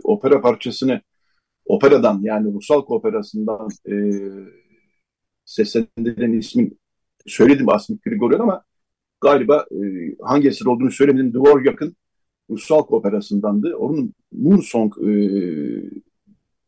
opera 0.04 0.40
parçasını 0.40 1.00
operadan 1.66 2.20
yani 2.22 2.54
Rusalk 2.54 2.90
operasından 2.90 3.68
e, 3.90 3.94
seslendirilen 5.44 6.32
ismin 6.32 6.78
söyledim 7.26 7.68
Asmik 7.68 8.02
Grigoryan 8.02 8.40
ama 8.40 8.64
galiba 9.24 9.66
e, 9.70 9.78
hangi 10.22 10.48
eser 10.48 10.66
olduğunu 10.66 10.90
söylemedim. 10.90 11.34
Dvorak'ın 11.34 11.96
Rusalk 12.50 12.92
operasındandı. 12.92 13.76
Onun 13.76 14.14
Moon 14.32 14.60
Song 14.60 14.94
e, 14.98 15.10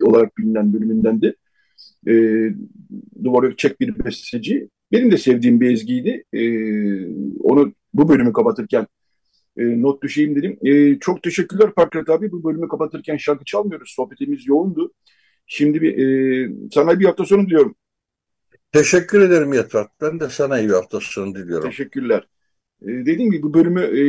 olarak 0.03 0.39
bilinen 0.39 0.73
bölümündendi. 0.73 1.37
E, 2.09 2.13
Dvorak 3.25 3.59
Çek 3.59 3.81
bir 3.81 4.05
besteci. 4.05 4.69
Benim 4.93 5.11
de 5.11 5.17
sevdiğim 5.19 5.61
bir 5.61 5.71
ezgiydi. 5.71 6.25
E, 6.33 6.43
onu 7.41 7.73
bu 7.95 8.09
bölümü 8.09 8.33
kapatırken 8.33 8.87
e, 9.57 9.83
not 9.83 10.03
düşeyim 10.03 10.37
dedim. 10.37 10.59
E, 10.63 10.99
çok 10.99 11.23
teşekkürler 11.23 11.75
Pakrat 11.75 12.09
abi. 12.09 12.33
Bu 12.33 12.45
bölümü 12.45 12.69
kapatırken 12.69 13.17
şarkı 13.17 13.45
çalmıyoruz. 13.45 13.93
Sohbetimiz 13.97 14.47
yoğundu. 14.47 14.93
Şimdi 15.47 15.83
bir, 15.83 15.99
e, 15.99 16.51
sana 16.73 17.01
bir 17.01 17.05
hafta 17.05 17.25
sonu 17.25 17.47
diliyorum. 17.47 17.75
Teşekkür 18.73 19.21
ederim 19.21 19.53
Yatrak. 19.53 19.91
Ben 20.01 20.21
de 20.21 20.29
sana 20.29 20.59
iyi 20.61 20.71
hafta 20.71 21.01
sonu 21.01 21.35
diliyorum. 21.35 21.71
Teşekkürler. 21.71 22.29
E, 22.83 22.87
dediğim 22.87 23.31
gibi 23.31 23.43
bu 23.43 23.55
bölümü 23.55 23.81
e, 23.81 24.03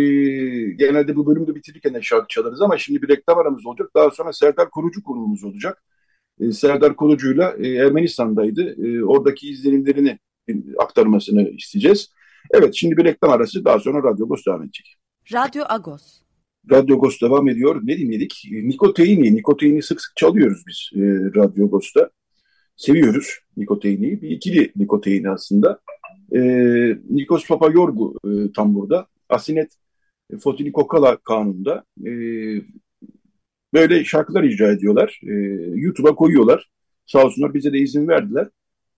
genelde 0.72 1.16
bu 1.16 1.28
bölümü 1.28 1.48
de 1.48 1.56
bitirirken 1.56 1.94
de 1.94 2.02
şarkı 2.02 2.28
çalarız 2.28 2.62
ama 2.62 2.78
şimdi 2.78 3.02
bir 3.02 3.08
reklam 3.08 3.38
aramız 3.38 3.66
olacak. 3.66 3.90
Daha 3.96 4.12
sonra 4.12 4.34
Serdar 4.34 4.70
Korucu 4.70 5.04
konuğumuz 5.04 5.44
olacak. 5.44 5.84
E, 6.40 6.52
Serdar 6.52 6.96
Korucu'yla 6.96 7.56
e, 7.60 7.68
Ermenistan'daydı. 7.68 8.88
E, 8.88 9.04
oradaki 9.04 9.50
izlenimlerini 9.50 10.20
aktarmasını 10.80 11.50
isteyeceğiz. 11.50 12.10
Evet 12.52 12.76
şimdi 12.76 12.98
bir 12.98 13.04
reklam 13.06 13.32
arası 13.32 13.66
daha 13.66 13.80
sonra 13.80 14.04
Radyo 14.04 14.26
Agos 14.26 14.46
devam 14.46 14.64
edecek. 14.64 14.96
Radyo 15.34 15.64
Agos. 15.70 16.22
Radyo 16.72 16.96
Agos 16.96 17.22
devam 17.22 17.50
ediyor. 17.50 17.82
Ne 17.84 17.98
dinledik? 17.98 18.44
Nikoteini. 18.52 19.36
Nikoteini 19.36 19.82
sık 19.82 20.02
sık 20.02 20.16
çalıyoruz 20.16 20.64
biz 20.68 20.90
e, 20.96 21.02
Radyo 21.36 21.66
Agos'ta. 21.66 22.10
Seviyoruz 22.76 23.40
Nikoteini'yi. 23.58 24.22
Bir 24.22 24.30
ikili 24.30 24.72
Nikoteini 24.76 25.30
aslında. 25.30 25.80
E, 26.36 26.40
Nikos 27.10 27.48
Papayorgu 27.48 28.16
e, 28.26 28.52
tam 28.56 28.76
burada. 28.76 29.08
Asinet 29.30 29.72
e, 30.34 30.38
Fotini 30.38 30.72
Kokala 30.72 31.18
kanunda 31.18 31.84
e, 32.06 32.12
böyle 33.74 34.06
şarkılar 34.06 34.44
icra 34.44 34.72
ediyorlar. 34.72 35.20
E, 35.24 35.34
YouTube'a 35.76 36.16
koyuyorlar. 36.16 36.70
Sağ 37.06 37.26
olsunlar 37.26 37.54
bize 37.54 37.74
de 37.74 37.80
izin 37.80 38.08
verdiler. 38.08 38.48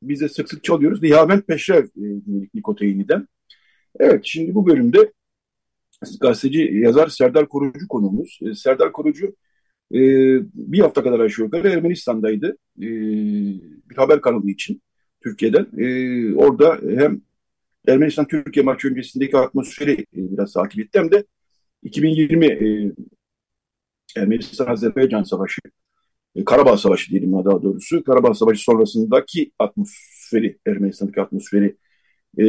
Biz 0.02 0.22
de 0.22 0.30
sık 0.30 0.50
sık 0.50 0.64
çalıyoruz. 0.64 1.02
Nihavent 1.02 1.48
Peşrev 1.48 1.84
e, 1.84 2.06
Nikoteini'den. 2.54 3.28
Evet 4.00 4.22
şimdi 4.24 4.56
bu 4.56 4.68
bölümde 4.68 5.12
gazeteci 6.22 6.60
yazar 6.74 7.08
Serdar 7.08 7.50
Korucu 7.50 7.88
konuğumuz. 7.88 8.40
E, 8.42 8.56
Serdar 8.56 8.92
Korucu 8.92 9.36
e, 9.94 10.00
bir 10.54 10.80
hafta 10.80 11.04
kadar 11.04 11.20
aşağı 11.20 11.50
Ermenistan'daydı. 11.54 12.58
E, 12.78 12.88
bir 13.90 13.96
haber 13.96 14.22
kanalı 14.22 14.50
için 14.50 14.82
Türkiye'den. 15.24 15.68
E, 15.78 16.36
orada 16.36 16.80
hem 16.98 17.22
Ermenistan-Türkiye 17.88 18.64
maçı 18.66 18.88
öncesindeki 18.88 19.38
atmosferi 19.38 19.92
e, 19.92 20.06
biraz 20.14 20.54
takip 20.54 20.80
etti 20.80 21.00
hem 21.00 21.12
de 21.12 21.24
2020 21.84 22.46
e, 22.46 22.92
Ermenistan-Azerbaycan 24.18 25.24
Savaşı, 25.24 25.62
e, 26.36 26.46
Karabağ 26.46 26.78
Savaşı 26.78 27.12
diyelim 27.12 27.34
daha 27.34 27.62
doğrusu. 27.62 28.04
Karabağ 28.04 28.34
Savaşı 28.34 28.64
sonrasındaki 28.64 29.52
atmosferi, 29.60 30.60
Ermenistan'daki 30.68 31.22
atmosferi 31.22 31.76
e, 32.40 32.46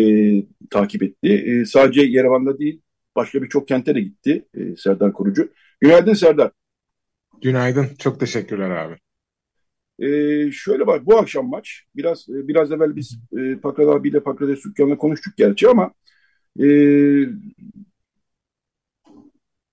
takip 0.70 1.02
etti. 1.02 1.28
E, 1.28 1.64
sadece 1.64 2.02
Yerevan'da 2.02 2.58
değil, 2.58 2.82
başka 3.16 3.42
birçok 3.42 3.68
kente 3.68 3.94
de 3.94 4.00
gitti 4.00 4.44
e, 4.54 4.76
Serdar 4.76 5.12
Kurucu. 5.12 5.48
Günaydın 5.80 6.12
Serdar. 6.12 6.50
Günaydın. 7.42 7.86
Çok 7.98 8.20
teşekkürler 8.20 8.70
abi. 8.70 8.98
Ee, 10.00 10.50
şöyle 10.52 10.86
bak 10.86 11.06
bu 11.06 11.18
akşam 11.18 11.48
maç 11.48 11.84
biraz 11.96 12.28
e, 12.28 12.48
biraz 12.48 12.72
evvel 12.72 12.96
biz 12.96 13.18
e, 13.38 13.56
Pakrad 13.56 13.88
abiyle 13.88 14.20
Pakrad 14.20 14.56
Sükkan'la 14.56 14.96
konuştuk 14.96 15.36
gerçi 15.36 15.68
ama 15.68 15.92
e, 16.60 16.66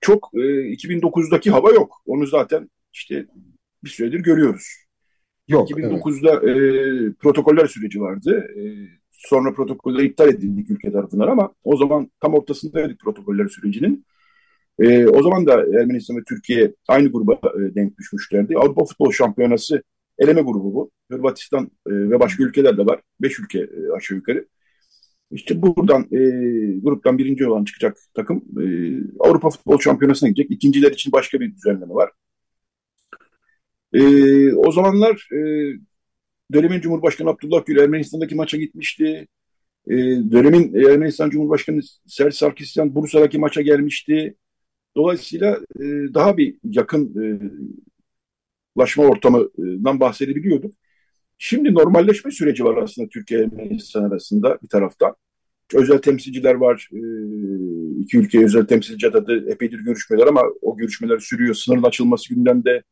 çok 0.02 0.30
e, 0.34 0.38
2009'daki 0.38 1.52
hava 1.52 1.72
yok. 1.72 2.02
Onu 2.06 2.26
zaten 2.26 2.70
işte 2.94 3.26
bir 3.84 3.90
süredir 3.90 4.20
görüyoruz. 4.20 4.88
Yok. 5.48 5.72
2009'da 5.72 6.42
evet. 6.44 6.58
e, 6.58 7.14
protokoller 7.20 7.68
süreci 7.68 8.02
vardı. 8.02 8.48
E, 8.58 8.62
sonra 9.12 9.54
protokoller 9.54 10.04
iptal 10.04 10.30
edildi 10.30 10.74
ülke 10.74 10.92
tarafından 10.92 11.28
ama 11.28 11.54
o 11.64 11.78
zaman 11.78 12.12
tam 12.20 12.34
ortasındaydık 12.34 13.00
protokoller 13.00 13.48
sürecinin. 13.48 14.06
E, 14.80 15.08
o 15.08 15.24
zaman 15.24 15.46
da 15.46 15.54
Ermenistan 15.80 16.18
ve 16.18 16.24
Türkiye 16.28 16.74
aynı 16.88 17.12
gruba 17.12 17.34
e, 17.34 17.76
denk 17.76 17.98
düşmüşlerdi. 17.98 18.58
Avrupa 18.58 18.86
Futbol 18.86 19.12
Şampiyonası 19.12 19.84
eleme 20.20 20.42
grubu 20.42 20.74
bu. 20.74 20.92
Hırvatistan 21.12 21.66
e, 21.66 21.92
ve 21.92 22.20
başka 22.20 22.44
ülkeler 22.44 22.78
de 22.78 22.86
var. 22.86 23.02
Beş 23.22 23.40
ülke 23.40 23.60
e, 23.60 23.92
aşağı 23.98 24.18
yukarı. 24.18 24.48
İşte 25.32 25.62
buradan 25.62 26.02
e, 26.02 26.20
gruptan 26.80 27.18
birinci 27.18 27.48
olan 27.48 27.64
çıkacak 27.64 27.98
takım 28.14 28.38
e, 28.38 28.66
Avrupa 29.20 29.50
Futbol 29.50 29.80
Şampiyonası'na 29.80 30.30
gidecek. 30.30 30.52
İkinciler 30.52 30.92
için 30.92 31.12
başka 31.12 31.40
bir 31.40 31.56
düzenleme 31.56 31.94
var. 31.94 32.12
E, 33.94 34.02
o 34.54 34.72
zamanlar 34.72 35.30
e, 35.34 35.40
dönemin 36.54 36.82
Cumhurbaşkanı 36.82 37.30
Abdullah 37.30 37.66
Gül 37.66 37.78
Ermenistan'daki 37.78 38.36
maça 38.36 38.58
gitmişti. 38.58 39.28
E, 39.88 39.96
dönemin 40.32 40.74
Ermenistan 40.76 41.30
Cumhurbaşkanı 41.30 41.82
Serç 42.08 42.36
Sarkisyan 42.36 42.96
Bursa'daki 42.96 43.40
maça 43.40 43.62
gelmişti. 43.62 44.36
Dolayısıyla 44.96 45.60
e, 45.80 45.84
daha 46.14 46.38
bir 46.38 46.58
yakın 46.64 47.14
e, 48.78 48.82
laşma 48.82 49.04
ortamından 49.04 50.00
bahsedebiliyorduk. 50.00 50.74
Şimdi 51.38 51.74
normalleşme 51.74 52.32
süreci 52.32 52.64
var 52.66 52.78
aslında 52.78 53.10
Türkiye 53.10 53.40
Ermenistan 53.40 54.04
arasında 54.04 54.58
bir 54.64 54.68
taraftan. 54.68 55.16
Özel 55.74 55.98
temsilciler 55.98 56.54
var. 56.56 56.90
E, 56.94 57.00
iki 58.02 58.18
ülkeye 58.18 58.46
özel 58.46 58.66
temsilci 58.66 59.08
atadı. 59.08 59.52
Epeydir 59.52 59.80
görüşmeler 59.80 60.28
ama 60.28 60.44
o 60.62 60.78
görüşmeler 60.78 61.20
sürüyor. 61.20 61.54
Sınırın 61.54 61.84
açılması 61.84 62.36
gündemde. 62.36 62.84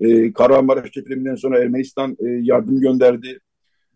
E, 0.00 0.32
Kahramanmaraş 0.32 0.96
depreminden 0.96 1.34
sonra 1.34 1.58
Ermenistan 1.58 2.16
e, 2.20 2.28
yardım 2.42 2.80
gönderdi. 2.80 3.38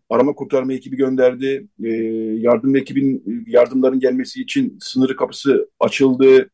Arama 0.09 0.33
kurtarma 0.33 0.73
ekibi 0.73 0.95
gönderdi. 0.95 1.67
E, 1.83 1.89
yardım 2.37 2.75
ekibin 2.75 3.43
yardımların 3.47 3.99
gelmesi 3.99 4.41
için 4.41 4.77
sınırı 4.81 5.15
kapısı 5.15 5.69
açıldı. 5.79 6.49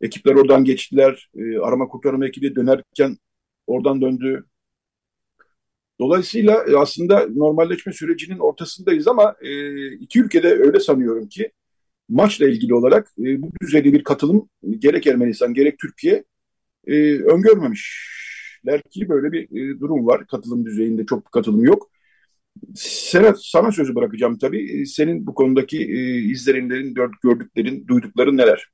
Ekipler 0.00 0.34
oradan 0.34 0.64
geçtiler. 0.64 1.30
arama 1.62 1.88
kurtarma 1.88 2.26
ekibi 2.26 2.54
dönerken 2.54 3.16
Oradan 3.66 4.00
döndü. 4.00 4.44
Dolayısıyla 6.00 6.64
e, 6.68 6.76
aslında 6.76 7.26
normalleşme 7.28 7.92
sürecinin 7.92 8.38
ortasındayız 8.38 9.08
ama 9.08 9.36
e, 9.42 9.86
iki 9.92 10.20
ülkede 10.20 10.48
öyle 10.48 10.80
sanıyorum 10.80 11.28
ki 11.28 11.52
maçla 12.08 12.48
ilgili 12.48 12.74
olarak 12.74 13.08
e, 13.18 13.42
bu 13.42 13.52
düzeyde 13.62 13.92
bir 13.92 14.04
katılım 14.04 14.48
gerek 14.78 15.06
Ermenistan 15.06 15.54
gerek 15.54 15.78
Türkiye 15.78 16.24
e, 16.86 16.94
öngörmemişler 17.16 18.82
ki 18.90 19.08
böyle 19.08 19.32
bir 19.32 19.44
e, 19.44 19.80
durum 19.80 20.06
var. 20.06 20.26
Katılım 20.26 20.66
düzeyinde 20.66 21.06
çok 21.06 21.32
katılım 21.32 21.64
yok. 21.64 21.90
Serhat 22.76 23.38
sana 23.44 23.72
sözü 23.72 23.94
bırakacağım 23.94 24.38
tabii. 24.38 24.80
E, 24.80 24.86
senin 24.86 25.26
bu 25.26 25.34
konudaki 25.34 25.78
e, 25.78 26.18
izlenimlerin, 26.18 26.94
gördüklerin, 27.22 27.86
duydukların 27.88 28.36
neler? 28.36 28.70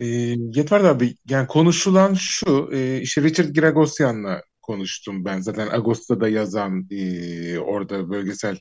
E, 0.00 0.06
Yetver 0.54 0.80
abi 0.80 1.14
yani 1.28 1.46
konuşulan 1.46 2.14
şu 2.14 2.70
e, 2.72 3.00
işte 3.00 3.22
Richard 3.22 3.54
Gregosyan'la 3.54 4.42
konuştum 4.62 5.24
ben. 5.24 5.40
Zaten 5.40 5.68
Ağustos'ta 5.68 6.28
yazan 6.28 6.86
e, 6.90 7.58
orada 7.58 8.10
bölgesel 8.10 8.58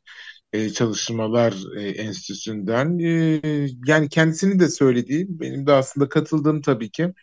e, 0.53 0.69
çalışmalar 0.69 1.55
e, 1.77 1.81
enstitüsünden 1.89 2.99
e, 2.99 3.41
yani 3.87 4.09
kendisini 4.09 4.59
de 4.59 4.69
söylediği 4.69 5.25
benim 5.29 5.67
de 5.67 5.73
aslında 5.73 6.09
katıldığım 6.09 6.61
tabii 6.61 6.91
ki 6.91 7.13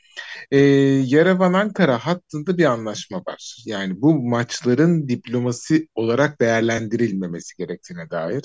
e, 0.51 0.59
Yerevan-Ankara 0.59 1.99
hattında 1.99 2.59
bir 2.59 2.65
anlaşma 2.65 3.19
var. 3.19 3.65
Yani 3.67 4.01
bu 4.03 4.15
maçların 4.15 5.09
diplomasi 5.09 5.89
olarak 5.95 6.41
değerlendirilmemesi 6.41 7.57
gerektiğine 7.57 8.11
dair. 8.11 8.43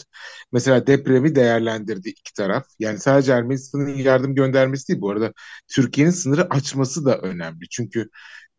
Mesela 0.51 0.87
depremi 0.87 1.35
değerlendirdi 1.35 2.09
iki 2.09 2.33
taraf. 2.33 2.65
Yani 2.79 2.99
sadece 2.99 3.31
Ermenistan'ın 3.31 3.87
yardım 3.97 4.35
göndermesi 4.35 4.87
değil 4.87 5.01
bu 5.01 5.11
arada 5.11 5.33
Türkiye'nin 5.67 6.11
sınırı 6.11 6.47
açması 6.49 7.05
da 7.05 7.17
önemli. 7.17 7.69
Çünkü 7.71 8.09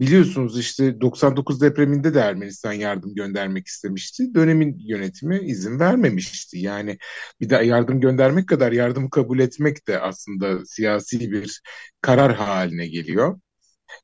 Biliyorsunuz 0.00 0.58
işte 0.58 1.00
99 1.00 1.60
depreminde 1.60 2.14
de 2.14 2.20
Ermenistan 2.20 2.72
yardım 2.72 3.14
göndermek 3.14 3.66
istemişti. 3.66 4.34
Dönemin 4.34 4.78
yönetimi 4.88 5.38
izin 5.38 5.80
vermemişti. 5.80 6.58
Yani 6.58 6.98
bir 7.40 7.50
de 7.50 7.56
yardım 7.56 8.00
göndermek 8.00 8.48
kadar 8.48 8.72
yardımı 8.72 9.10
kabul 9.10 9.38
etmek 9.38 9.86
de 9.88 10.00
aslında 10.00 10.66
siyasi 10.66 11.32
bir 11.32 11.60
karar 12.00 12.34
haline 12.34 12.86
geliyor 12.88 13.40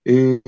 e, 0.08 0.38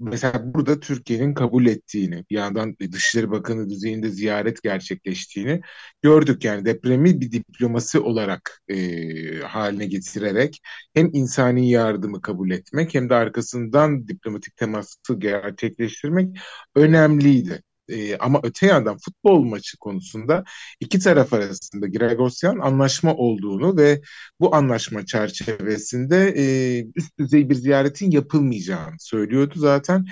mesela 0.00 0.54
burada 0.54 0.80
Türkiye'nin 0.80 1.34
kabul 1.34 1.66
ettiğini, 1.66 2.24
bir 2.30 2.36
yandan 2.36 2.76
Dışişleri 2.92 3.30
Bakanı 3.30 3.70
düzeyinde 3.70 4.08
ziyaret 4.10 4.62
gerçekleştiğini 4.62 5.60
gördük. 6.02 6.44
Yani 6.44 6.64
depremi 6.64 7.20
bir 7.20 7.32
diplomasi 7.32 7.98
olarak 7.98 8.62
e, 8.68 9.38
haline 9.40 9.86
getirerek 9.86 10.60
hem 10.94 11.10
insani 11.12 11.70
yardımı 11.70 12.20
kabul 12.22 12.50
etmek 12.50 12.94
hem 12.94 13.08
de 13.10 13.14
arkasından 13.14 14.08
diplomatik 14.08 14.56
teması 14.56 15.14
gerçekleştirmek 15.18 16.38
önemliydi. 16.74 17.62
E, 17.92 18.18
ama 18.18 18.40
öte 18.42 18.66
yandan 18.66 18.98
futbol 18.98 19.44
maçı 19.44 19.78
konusunda 19.78 20.44
iki 20.80 20.98
taraf 20.98 21.32
arasında 21.32 21.86
Gregosyan 21.88 22.58
anlaşma 22.58 23.14
olduğunu 23.14 23.76
ve 23.76 24.00
bu 24.40 24.54
anlaşma 24.54 25.06
çerçevesinde 25.06 26.34
e, 26.36 26.44
üst 26.96 27.18
düzey 27.18 27.48
bir 27.50 27.54
ziyaretin 27.54 28.10
yapılmayacağını 28.10 28.96
söylüyordu 28.98 29.54
zaten. 29.56 30.06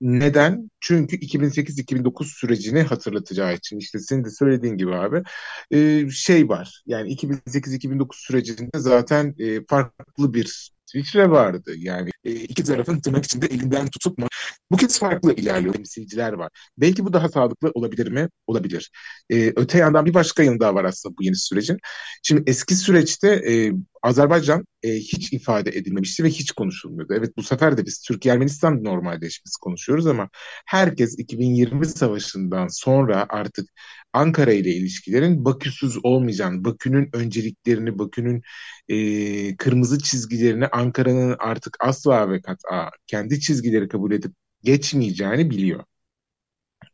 Neden? 0.00 0.70
Çünkü 0.80 1.16
2008-2009 1.16 2.24
sürecini 2.24 2.82
hatırlatacağı 2.82 3.54
için 3.54 3.78
işte 3.78 3.98
senin 3.98 4.24
de 4.24 4.30
söylediğin 4.30 4.76
gibi 4.76 4.94
abi 4.94 5.22
e, 5.70 6.10
şey 6.10 6.48
var. 6.48 6.82
Yani 6.86 7.12
2008-2009 7.12 8.26
sürecinde 8.26 8.78
zaten 8.78 9.34
e, 9.38 9.64
farklı 9.68 10.34
bir 10.34 10.72
İsviçre 10.94 11.30
vardı. 11.30 11.72
Yani 11.76 12.10
e, 12.24 12.32
iki 12.32 12.64
tarafın 12.64 13.00
tırnak 13.00 13.24
içinde 13.24 13.46
elinden 13.46 13.88
tutup 13.88 14.18
mu? 14.18 14.26
Bu 14.70 14.76
kez 14.76 14.98
farklı 14.98 15.34
ilerliyor 15.34 15.74
temsilciler 15.74 16.32
var. 16.32 16.50
Belki 16.78 17.04
bu 17.04 17.12
daha 17.12 17.28
sağlıklı 17.28 17.70
olabilir 17.74 18.08
mi? 18.08 18.28
Olabilir. 18.46 18.90
E, 19.30 19.52
öte 19.56 19.78
yandan 19.78 20.06
bir 20.06 20.14
başka 20.14 20.42
yanı 20.42 20.60
daha 20.60 20.74
var 20.74 20.84
aslında 20.84 21.16
bu 21.18 21.24
yeni 21.24 21.36
sürecin. 21.36 21.78
Şimdi 22.22 22.42
eski 22.46 22.74
süreçte 22.74 23.28
e, 23.28 23.72
Azerbaycan 24.02 24.64
e, 24.82 24.88
hiç 24.94 25.32
ifade 25.32 25.70
edilmemişti 25.70 26.24
ve 26.24 26.28
hiç 26.28 26.52
konuşulmuyordu. 26.52 27.14
Evet 27.14 27.36
bu 27.36 27.42
sefer 27.42 27.76
de 27.76 27.86
biz 27.86 28.00
Türkiye-Ermenistan 28.02 28.84
normalleşmesi 28.84 29.58
konuşuyoruz 29.60 30.06
ama 30.06 30.28
herkes 30.66 31.18
2020 31.18 31.86
savaşından 31.86 32.68
sonra 32.68 33.26
artık 33.28 33.68
Ankara 34.12 34.52
ile 34.52 34.70
ilişkilerin 34.70 35.44
Baküsüz 35.44 36.04
olmayacağını, 36.04 36.64
Bakü'nün 36.64 37.08
önceliklerini, 37.12 37.98
Bakü'nün 37.98 38.42
e, 38.88 39.56
kırmızı 39.56 39.98
çizgilerini 39.98 40.66
Ankara'nın 40.82 41.36
artık 41.38 41.76
asla 41.80 42.30
ve 42.30 42.40
kat'a 42.42 42.90
kendi 43.06 43.40
çizgileri 43.40 43.88
kabul 43.88 44.12
edip 44.12 44.32
geçmeyeceğini 44.64 45.50
biliyor. 45.50 45.84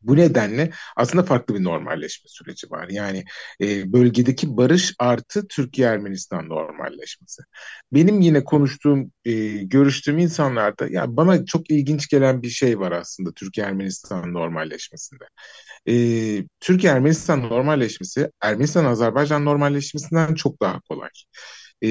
Bu 0.03 0.17
nedenle 0.17 0.71
aslında 0.97 1.25
farklı 1.25 1.55
bir 1.55 1.65
normalleşme 1.65 2.29
süreci 2.29 2.71
var. 2.71 2.89
Yani 2.91 3.25
e, 3.61 3.93
bölgedeki 3.93 4.57
barış 4.57 4.95
artı 4.99 5.49
Türkiye-Ermenistan 5.49 6.49
normalleşmesi. 6.49 7.43
Benim 7.93 8.21
yine 8.21 8.45
konuştuğum, 8.45 9.13
e, 9.25 9.33
görüştüğüm 9.65 10.19
insanlarda 10.19 10.89
ya 10.89 11.17
bana 11.17 11.45
çok 11.45 11.71
ilginç 11.71 12.09
gelen 12.09 12.43
bir 12.43 12.51
şey 12.51 12.79
var 12.81 12.93
aslında 12.93 13.33
Türkiye-Ermenistan 13.33 14.35
normalleşmesinde. 14.35 15.25
E, 15.89 15.95
Türkiye-Ermenistan 16.61 17.43
normalleşmesi 17.43 18.31
Ermenistan-Azerbaycan 18.41 19.45
normalleşmesinden 19.45 20.35
çok 20.35 20.63
daha 20.63 20.81
kolay. 20.81 21.11
E, 21.83 21.89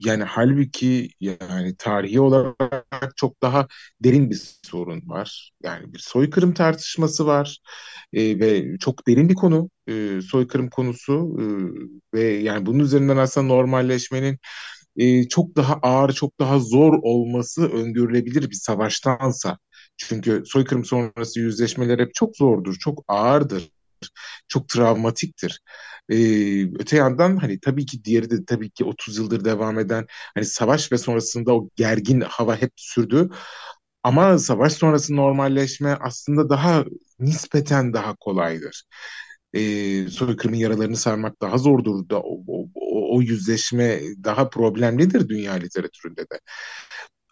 yani 0.00 0.24
halbuki 0.24 1.10
yani 1.20 1.76
tarihi 1.78 2.20
olarak 2.20 3.12
çok 3.16 3.42
daha 3.42 3.66
derin 4.04 4.30
bir 4.30 4.40
sorun 4.66 5.02
var. 5.08 5.52
Yani 5.62 5.92
bir 5.94 5.98
soykırım 5.98 6.54
tartışması 6.54 7.26
var 7.26 7.58
e, 8.12 8.40
ve 8.40 8.78
çok 8.78 9.06
derin 9.06 9.28
bir 9.28 9.34
konu 9.34 9.70
e, 9.88 10.20
soykırım 10.22 10.70
konusu 10.70 11.36
e, 12.14 12.18
ve 12.18 12.22
yani 12.22 12.66
bunun 12.66 12.78
üzerinden 12.78 13.16
aslında 13.16 13.46
normalleşmenin 13.46 14.38
e, 14.96 15.28
çok 15.28 15.56
daha 15.56 15.74
ağır, 15.74 16.12
çok 16.12 16.38
daha 16.40 16.58
zor 16.58 16.92
olması 17.02 17.68
öngörülebilir 17.72 18.50
bir 18.50 18.56
savaştansa. 18.56 19.58
Çünkü 19.96 20.42
soykırım 20.46 20.84
sonrası 20.84 21.40
yüzleşmeler 21.40 21.98
hep 21.98 22.14
çok 22.14 22.36
zordur, 22.36 22.76
çok 22.80 23.04
ağırdır 23.08 23.70
çok 24.48 24.68
travmatiktir. 24.68 25.60
Ee, 26.10 26.62
öte 26.64 26.96
yandan 26.96 27.36
hani 27.36 27.60
tabii 27.60 27.86
ki 27.86 28.04
diğeri 28.04 28.30
de 28.30 28.44
tabii 28.44 28.70
ki 28.70 28.84
30 28.84 29.18
yıldır 29.18 29.44
devam 29.44 29.78
eden 29.78 30.06
hani 30.34 30.44
savaş 30.46 30.92
ve 30.92 30.98
sonrasında 30.98 31.54
o 31.54 31.68
gergin 31.76 32.20
hava 32.20 32.56
hep 32.56 32.72
sürdü. 32.76 33.28
Ama 34.02 34.38
savaş 34.38 34.72
sonrası 34.72 35.16
normalleşme 35.16 35.96
aslında 36.00 36.48
daha 36.50 36.84
nispeten 37.20 37.92
daha 37.94 38.16
kolaydır. 38.16 38.84
Ee, 39.54 40.08
soykırımın 40.08 40.58
yaralarını 40.58 40.96
sarmak 40.96 41.40
daha 41.42 41.58
zordur 41.58 42.08
da 42.08 42.20
o, 42.22 42.42
o, 42.46 42.68
o 43.16 43.22
yüzleşme 43.22 44.00
daha 44.24 44.50
problemlidir 44.50 45.28
dünya 45.28 45.52
literatüründe 45.52 46.22
de. 46.22 46.40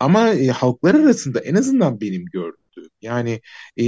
Ama 0.01 0.29
e, 0.35 0.47
halklar 0.49 0.95
arasında 0.95 1.41
en 1.41 1.55
azından 1.55 2.01
benim 2.01 2.25
gördüğüm 2.27 2.89
yani 3.03 3.41
e, 3.81 3.85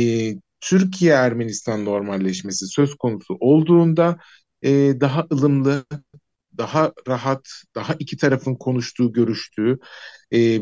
Türkiye-Ermenistan 0.61 1.85
normalleşmesi 1.85 2.66
söz 2.66 2.94
konusu 2.94 3.37
olduğunda 3.40 4.18
e, 4.62 4.70
daha 5.01 5.27
ılımlı, 5.33 5.85
daha 6.59 6.92
rahat, 7.09 7.49
daha 7.75 7.94
iki 7.99 8.16
tarafın 8.16 8.55
konuştuğu, 8.55 9.12
görüştüğü 9.12 9.79
e, 10.35 10.61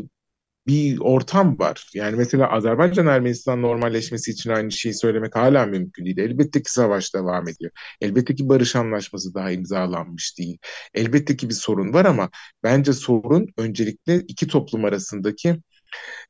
bir 0.67 0.99
ortam 0.99 1.59
var. 1.59 1.89
Yani 1.93 2.15
mesela 2.15 2.47
Azerbaycan-Ermenistan 2.51 3.61
normalleşmesi 3.61 4.31
için 4.31 4.49
aynı 4.49 4.71
şeyi 4.71 4.93
söylemek 4.93 5.35
hala 5.35 5.65
mümkün 5.65 6.05
değil. 6.05 6.17
Elbette 6.17 6.61
ki 6.61 6.71
savaş 6.71 7.15
devam 7.15 7.47
ediyor. 7.49 7.71
Elbette 8.01 8.35
ki 8.35 8.49
barış 8.49 8.75
anlaşması 8.75 9.33
daha 9.33 9.51
imzalanmış 9.51 10.37
değil. 10.37 10.57
Elbette 10.93 11.37
ki 11.37 11.49
bir 11.49 11.53
sorun 11.53 11.93
var 11.93 12.05
ama 12.05 12.29
bence 12.63 12.93
sorun 12.93 13.47
öncelikle 13.57 14.17
iki 14.27 14.47
toplum 14.47 14.85
arasındaki 14.85 15.57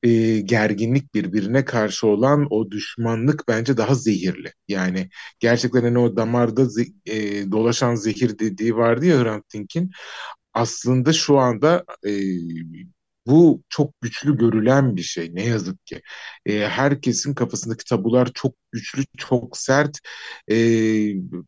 e, 0.03 0.39
gerginlik 0.41 1.13
birbirine 1.13 1.65
karşı 1.65 2.07
olan 2.07 2.47
o 2.49 2.71
düşmanlık 2.71 3.43
bence 3.47 3.77
daha 3.77 3.95
zehirli. 3.95 4.53
Yani 4.67 5.09
gerçekten 5.39 5.81
hani 5.83 5.97
o 5.99 6.15
damarda 6.15 6.61
ze- 6.61 6.93
e, 7.05 7.51
dolaşan 7.51 7.95
zehir 7.95 8.39
dediği 8.39 8.75
vardı 8.75 9.05
ya 9.05 9.21
Hrant 9.23 9.53
Dink'in 9.53 9.91
aslında 10.53 11.13
şu 11.13 11.39
anda 11.39 11.85
e, 12.07 12.11
bu 13.27 13.63
çok 13.69 14.01
güçlü 14.01 14.37
görülen 14.37 14.95
bir 14.95 15.01
şey 15.01 15.35
ne 15.35 15.45
yazık 15.45 15.85
ki. 15.85 16.01
E, 16.45 16.59
herkesin 16.67 17.33
kafasındaki 17.33 17.85
tabular 17.85 18.31
çok 18.33 18.55
güçlü, 18.71 19.03
çok 19.17 19.57
sert, 19.57 19.97
e, 20.51 20.55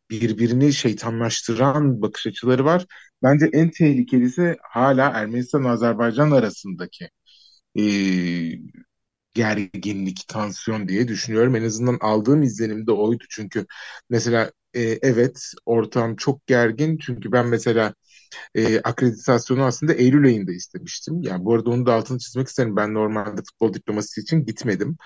birbirini 0.09 0.73
şeytanlaştıran 0.73 2.01
bakış 2.01 2.27
açıları 2.27 2.65
var. 2.65 2.85
Bence 3.23 3.49
en 3.53 3.69
tehlikelisi 3.71 4.57
hala 4.63 5.09
Ermenistan-Azerbaycan 5.09 6.31
arasındaki 6.31 7.09
e, 7.79 7.81
gerginlik, 9.33 10.27
tansiyon 10.27 10.87
diye 10.87 11.07
düşünüyorum. 11.07 11.55
En 11.55 11.63
azından 11.63 11.97
aldığım 12.01 12.43
izlenim 12.43 12.87
de 12.87 12.91
oydu. 12.91 13.23
Çünkü 13.29 13.65
mesela 14.09 14.51
e, 14.73 14.81
evet 15.01 15.51
ortam 15.65 16.15
çok 16.15 16.47
gergin. 16.47 16.97
Çünkü 16.97 17.31
ben 17.31 17.47
mesela 17.47 17.93
e, 18.55 18.81
akreditasyonu 18.81 19.63
aslında 19.65 19.93
Eylül 19.93 20.25
ayında 20.27 20.51
istemiştim. 20.53 21.21
Yani 21.23 21.45
bu 21.45 21.55
arada 21.55 21.69
onu 21.69 21.85
da 21.85 21.93
altını 21.95 22.19
çizmek 22.19 22.47
isterim. 22.47 22.75
Ben 22.75 22.93
normalde 22.93 23.41
futbol 23.43 23.73
diploması 23.73 24.21
için 24.21 24.45
gitmedim 24.45 24.97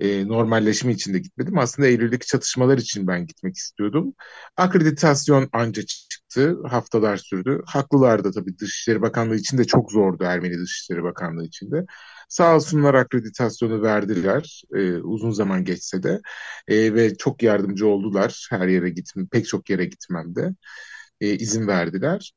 e, 0.00 0.28
normalleşme 0.28 0.92
için 0.92 1.14
de 1.14 1.18
gitmedim. 1.18 1.58
Aslında 1.58 1.88
Eylül'deki 1.88 2.26
çatışmalar 2.26 2.78
için 2.78 3.06
ben 3.06 3.26
gitmek 3.26 3.56
istiyordum. 3.56 4.14
Akreditasyon 4.56 5.48
anca 5.52 5.82
çıktı. 6.30 6.58
Haftalar 6.68 7.16
sürdü. 7.16 7.62
Haklılar 7.66 8.24
da 8.24 8.30
tabii 8.30 8.58
Dışişleri 8.58 9.02
Bakanlığı 9.02 9.36
için 9.36 9.58
de 9.58 9.64
çok 9.64 9.92
zordu 9.92 10.24
Ermeni 10.24 10.58
Dışişleri 10.58 11.02
Bakanlığı 11.02 11.44
için 11.44 11.70
de. 11.70 11.84
Sağ 12.28 12.56
olsunlar 12.56 12.94
akreditasyonu 12.94 13.82
verdiler. 13.82 14.62
E, 14.74 14.92
uzun 14.96 15.30
zaman 15.30 15.64
geçse 15.64 16.02
de. 16.02 16.20
E, 16.68 16.94
ve 16.94 17.16
çok 17.16 17.42
yardımcı 17.42 17.86
oldular 17.86 18.46
her 18.50 18.68
yere 18.68 18.90
gitmem, 18.90 19.28
pek 19.28 19.46
çok 19.48 19.70
yere 19.70 19.84
gitmemde. 19.84 20.54
E, 21.20 21.34
izin 21.34 21.66
verdiler. 21.68 22.32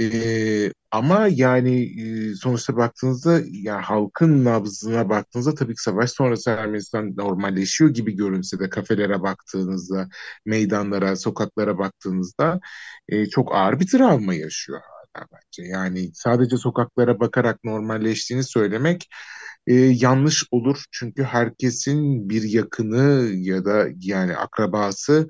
Ee, 0.00 0.72
ama 0.94 1.28
yani 1.30 1.82
e, 2.02 2.34
sonuçta 2.34 2.76
baktığınızda 2.76 3.40
ya 3.50 3.82
halkın 3.82 4.44
nabzına 4.44 5.08
baktığınızda 5.08 5.54
tabii 5.54 5.74
ki 5.74 5.82
savaş 5.82 6.10
sonrası 6.10 6.50
Ermenistan 6.50 7.16
normalleşiyor 7.16 7.90
gibi 7.90 8.16
görünse 8.16 8.58
de 8.58 8.70
kafelere 8.70 9.22
baktığınızda, 9.22 10.08
meydanlara, 10.46 11.16
sokaklara 11.16 11.78
baktığınızda 11.78 12.60
e, 13.08 13.26
çok 13.26 13.54
ağır 13.54 13.80
bir 13.80 13.86
travma 13.86 14.34
yaşıyor 14.34 14.80
hala 14.80 15.26
bence. 15.32 15.68
Yani 15.68 16.10
sadece 16.14 16.56
sokaklara 16.56 17.20
bakarak 17.20 17.64
normalleştiğini 17.64 18.44
söylemek 18.44 19.08
e, 19.66 19.74
yanlış 19.74 20.44
olur. 20.50 20.84
Çünkü 20.92 21.22
herkesin 21.22 22.28
bir 22.28 22.42
yakını 22.42 23.30
ya 23.34 23.64
da 23.64 23.86
yani 24.00 24.36
akrabası 24.36 25.28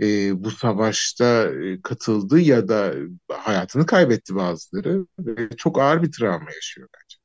e, 0.00 0.32
bu 0.44 0.50
savaşta 0.50 1.44
e, 1.44 1.80
katıldı 1.82 2.40
ya 2.40 2.68
da 2.68 2.94
hayatını 3.28 3.86
kaybetti 3.86 4.34
bazıları 4.34 5.06
ve 5.18 5.48
çok 5.56 5.80
ağır 5.80 6.02
bir 6.02 6.12
travma 6.12 6.52
yaşıyor 6.54 6.88
bence. 6.94 7.16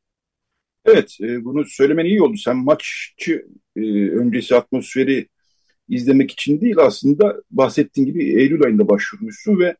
Evet, 0.85 1.17
e, 1.21 1.45
bunu 1.45 1.65
söylemen 1.65 2.05
iyi 2.05 2.21
oldu. 2.21 2.37
Sen 2.37 2.57
maççı 2.57 3.45
e, 3.75 4.09
öncesi 4.09 4.55
atmosferi 4.55 5.27
izlemek 5.89 6.31
için 6.31 6.61
değil 6.61 6.75
aslında 6.79 7.41
bahsettiğin 7.51 8.07
gibi 8.07 8.23
Eylül 8.23 8.63
ayında 8.63 8.89
başvurmuşsun 8.89 9.59
ve 9.59 9.75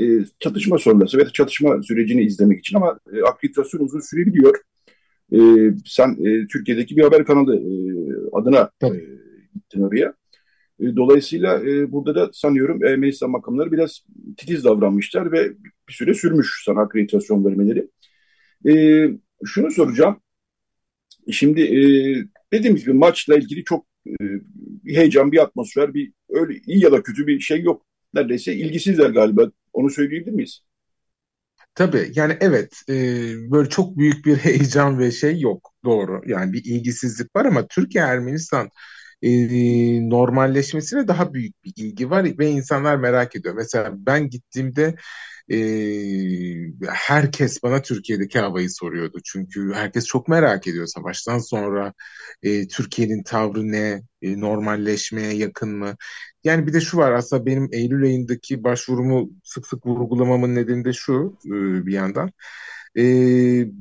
e, 0.00 0.04
çatışma 0.38 0.78
sonrası 0.78 1.18
ve 1.18 1.32
çatışma 1.32 1.82
sürecini 1.82 2.22
izlemek 2.22 2.58
için 2.58 2.76
ama 2.76 3.00
e, 3.12 3.22
akreditasyon 3.22 3.80
uzun 3.80 4.00
sürebiliyor. 4.00 4.60
E, 5.32 5.38
sen 5.86 6.10
e, 6.10 6.46
Türkiye'deki 6.46 6.96
bir 6.96 7.02
haber 7.02 7.24
kanalı 7.24 7.56
e, 7.56 7.70
adına 8.32 8.70
e, 8.82 8.88
gittin 9.54 9.82
oraya. 9.82 10.14
E, 10.80 10.96
dolayısıyla 10.96 11.60
e, 11.62 11.92
burada 11.92 12.14
da 12.14 12.30
sanıyorum 12.32 12.84
Ermenistan 12.84 13.30
makamları 13.30 13.72
biraz 13.72 14.00
titiz 14.36 14.64
davranmışlar 14.64 15.32
ve 15.32 15.52
bir 15.88 15.92
süre 15.92 16.14
sürmüş 16.14 16.62
sana 16.64 16.80
akreditasyon 16.80 17.44
vermeleri. 17.44 17.88
E, 18.68 18.72
şunu 19.44 19.70
soracağım. 19.70 20.20
Şimdi 21.32 21.60
dediğimiz 22.52 22.82
gibi 22.84 22.92
maçla 22.92 23.36
ilgili 23.36 23.64
çok 23.64 23.86
bir 24.84 24.96
heyecan, 24.96 25.32
bir 25.32 25.42
atmosfer, 25.42 25.94
bir 25.94 26.12
öyle 26.28 26.54
iyi 26.66 26.84
ya 26.84 26.92
da 26.92 27.02
kötü 27.02 27.26
bir 27.26 27.40
şey 27.40 27.62
yok. 27.62 27.86
Neredeyse 28.14 28.54
ilgisizler 28.54 29.10
galiba. 29.10 29.50
Onu 29.72 29.90
söyleyebilir 29.90 30.32
miyiz? 30.32 30.60
Tabii 31.74 32.12
yani 32.14 32.36
evet 32.40 32.82
e, 32.88 32.94
böyle 33.50 33.68
çok 33.68 33.98
büyük 33.98 34.26
bir 34.26 34.36
heyecan 34.44 34.98
ve 34.98 35.10
şey 35.10 35.40
yok 35.40 35.72
doğru 35.84 36.22
yani 36.26 36.52
bir 36.52 36.64
ilgisizlik 36.64 37.36
var 37.36 37.44
ama 37.44 37.66
Türkiye 37.66 38.04
Ermenistan 38.04 38.68
e, 39.22 39.30
normalleşmesine 40.10 41.08
daha 41.08 41.34
büyük 41.34 41.64
bir 41.64 41.72
ilgi 41.76 42.10
var 42.10 42.38
ve 42.38 42.50
insanlar 42.50 42.96
merak 42.96 43.36
ediyor. 43.36 43.54
Mesela 43.54 43.90
ben 43.92 44.30
gittiğimde 44.30 44.94
e, 45.52 45.56
herkes 46.88 47.62
bana 47.62 47.82
Türkiye'deki 47.82 48.38
havayı 48.38 48.70
soruyordu. 48.70 49.18
Çünkü 49.24 49.72
herkes 49.74 50.06
çok 50.06 50.28
merak 50.28 50.66
ediyor 50.66 50.86
savaştan 50.86 51.38
sonra 51.38 51.92
e, 52.42 52.68
Türkiye'nin 52.68 53.22
tavrı 53.22 53.72
ne, 53.72 54.02
e, 54.22 54.40
normalleşmeye 54.40 55.32
yakın 55.34 55.78
mı? 55.78 55.96
Yani 56.44 56.66
bir 56.66 56.72
de 56.72 56.80
şu 56.80 56.96
var 56.96 57.12
aslında 57.12 57.46
benim 57.46 57.68
Eylül 57.72 58.04
ayındaki 58.04 58.64
başvurumu 58.64 59.30
sık 59.44 59.66
sık 59.66 59.86
vurgulamamın 59.86 60.54
nedeni 60.54 60.84
de 60.84 60.92
şu 60.92 61.38
e, 61.46 61.50
bir 61.86 61.92
yandan. 61.92 62.30
E, 62.98 63.02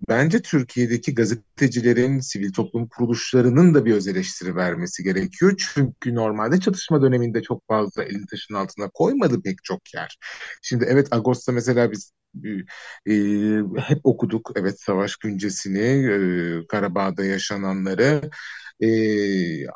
bence 0.09 0.41
Türkiye'deki 0.41 1.15
gazetecilerin, 1.15 2.19
sivil 2.19 2.53
toplum 2.53 2.87
kuruluşlarının 2.87 3.73
da 3.73 3.85
bir 3.85 3.93
öz 3.93 4.07
eleştiri 4.07 4.55
vermesi 4.55 5.03
gerekiyor. 5.03 5.53
Çünkü 5.57 6.15
normalde 6.15 6.59
çatışma 6.59 7.01
döneminde 7.01 7.41
çok 7.41 7.67
fazla 7.67 8.03
elini 8.03 8.25
taşın 8.27 8.53
altına 8.53 8.89
koymadı 8.89 9.41
pek 9.41 9.63
çok 9.63 9.93
yer. 9.93 10.17
Şimdi 10.61 10.85
evet 10.89 11.07
Ağustos'ta 11.11 11.51
mesela 11.51 11.91
biz 11.91 12.13
e, 13.07 13.11
hep 13.77 13.99
okuduk 14.03 14.51
evet 14.55 14.79
savaş 14.81 15.15
güncesini, 15.15 15.79
e, 16.63 16.67
Karabağ'da 16.67 17.25
yaşananları. 17.25 18.21
E, 18.83 18.87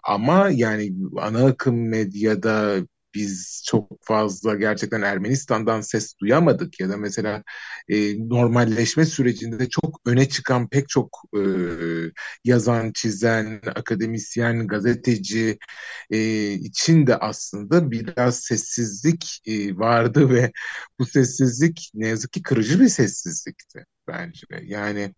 ama 0.04 0.50
yani 0.54 0.94
ana 1.18 1.46
akım 1.46 1.90
medyada 1.90 2.76
biz 3.14 3.64
çok 3.68 3.98
fazla 4.02 4.56
gerçekten 4.56 5.02
Ermenistan'dan 5.02 5.82
ses 5.82 6.14
duyamadık 6.22 6.80
ya 6.80 6.90
da 6.90 6.98
mesela 6.98 7.44
e, 7.90 8.30
normalleşme 8.30 9.06
sürecinde 9.06 9.60
de 9.60 9.70
çok 9.70 10.02
öne 10.06 10.30
çıkan 10.30 10.70
pek 10.70 10.90
çok 10.90 11.22
e, 11.38 11.42
yazan, 12.46 12.92
çizen, 12.96 13.62
akademisyen, 13.76 14.68
gazeteci 14.68 15.58
e, 16.12 16.52
için 16.54 17.08
de 17.08 17.16
aslında 17.18 17.92
biraz 17.92 18.40
sessizlik 18.40 19.42
e, 19.46 19.78
vardı 19.78 20.30
ve 20.30 20.52
bu 21.00 21.06
sessizlik 21.06 21.92
ne 21.94 22.08
yazık 22.08 22.32
ki 22.34 22.42
kırıcı 22.42 22.80
bir 22.80 22.90
sessizlikti 22.90 23.86
bence. 24.08 24.48
Yani 24.64 25.14